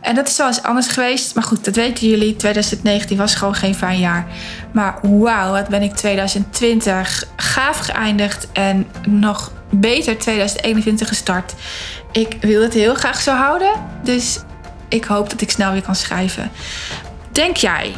En 0.00 0.14
dat 0.14 0.28
is 0.28 0.36
wel 0.36 0.46
eens 0.46 0.62
anders 0.62 0.86
geweest. 0.86 1.34
Maar 1.34 1.44
goed, 1.44 1.64
dat 1.64 1.76
weten 1.76 2.08
jullie. 2.08 2.36
2019 2.36 3.16
was 3.16 3.34
gewoon 3.34 3.54
geen 3.54 3.74
fijn 3.74 3.98
jaar. 3.98 4.26
Maar 4.72 4.98
wauw, 5.02 5.52
wat 5.52 5.68
ben 5.68 5.82
ik 5.82 5.94
2020 5.94 7.24
gaaf 7.36 7.78
geëindigd. 7.78 8.48
En 8.52 8.86
nog 9.08 9.52
beter 9.70 10.18
2021 10.18 11.08
gestart. 11.08 11.54
Ik 12.12 12.36
wil 12.40 12.62
het 12.62 12.74
heel 12.74 12.94
graag 12.94 13.20
zo 13.20 13.32
houden. 13.32 13.72
Dus 14.02 14.38
ik 14.88 15.04
hoop 15.04 15.30
dat 15.30 15.40
ik 15.40 15.50
snel 15.50 15.72
weer 15.72 15.82
kan 15.82 15.94
schrijven. 15.94 16.50
Denk 17.32 17.56
jij, 17.56 17.94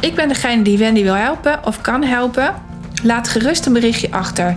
ik 0.00 0.14
ben 0.14 0.28
degene 0.28 0.62
die 0.62 0.78
Wendy 0.78 1.02
wil 1.02 1.14
helpen 1.14 1.64
of 1.64 1.80
kan 1.80 2.02
helpen? 2.02 2.68
Laat 3.02 3.28
gerust 3.28 3.66
een 3.66 3.72
berichtje 3.72 4.10
achter. 4.10 4.56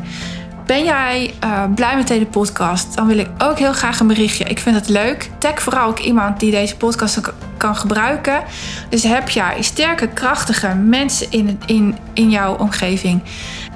Ben 0.65 0.83
jij 0.83 1.33
uh, 1.43 1.63
blij 1.75 1.95
met 1.95 2.07
deze 2.07 2.25
podcast? 2.25 2.95
Dan 2.95 3.07
wil 3.07 3.17
ik 3.17 3.29
ook 3.37 3.59
heel 3.59 3.73
graag 3.73 3.99
een 3.99 4.07
berichtje. 4.07 4.43
Ik 4.43 4.59
vind 4.59 4.75
het 4.75 4.89
leuk. 4.89 5.29
Tag 5.37 5.61
vooral 5.61 5.87
ook 5.87 5.99
iemand 5.99 6.39
die 6.39 6.51
deze 6.51 6.77
podcast 6.77 7.19
kan 7.57 7.75
gebruiken. 7.75 8.43
Dus 8.89 9.03
heb 9.03 9.29
jij 9.29 9.61
sterke, 9.61 10.07
krachtige 10.07 10.75
mensen 10.75 11.31
in, 11.31 11.59
in, 11.65 11.97
in 12.13 12.29
jouw 12.29 12.57
omgeving 12.57 13.21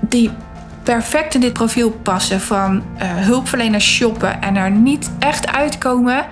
die 0.02 0.32
perfect 0.84 1.34
in 1.34 1.42
dit 1.42 1.54
profiel 1.54 1.92
passen 1.92 2.42
van 2.42 2.76
uh, 2.76 3.02
hulpverleners 3.02 3.94
shoppen 3.96 4.42
en 4.42 4.56
er 4.56 4.72
niet 4.72 5.10
echt 5.20 5.48
uitkomen? 5.48 6.26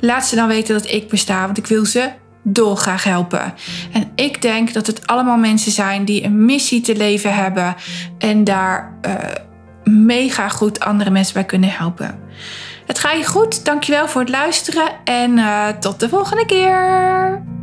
Laat 0.00 0.26
ze 0.26 0.34
dan 0.34 0.48
weten 0.48 0.74
dat 0.74 0.90
ik 0.90 1.08
besta, 1.08 1.44
want 1.44 1.58
ik 1.58 1.66
wil 1.66 1.86
ze 1.86 2.10
dolgraag 2.42 3.04
helpen. 3.04 3.54
En 3.92 4.10
ik 4.14 4.42
denk 4.42 4.72
dat 4.72 4.86
het 4.86 5.06
allemaal 5.06 5.36
mensen 5.36 5.72
zijn 5.72 6.04
die 6.04 6.24
een 6.24 6.44
missie 6.44 6.80
te 6.80 6.96
leven 6.96 7.34
hebben 7.34 7.74
en 8.18 8.44
daar 8.44 8.98
uh, 9.06 9.14
mega 9.84 10.48
goed 10.48 10.80
andere 10.80 11.10
mensen 11.10 11.34
bij 11.34 11.44
kunnen 11.44 11.70
helpen. 11.70 12.18
Het 12.86 12.98
gaat 12.98 13.16
je 13.16 13.26
goed. 13.26 13.64
Dankjewel 13.64 14.08
voor 14.08 14.20
het 14.20 14.30
luisteren 14.30 14.88
en 15.04 15.38
uh, 15.38 15.68
tot 15.68 16.00
de 16.00 16.08
volgende 16.08 16.46
keer. 16.46 17.56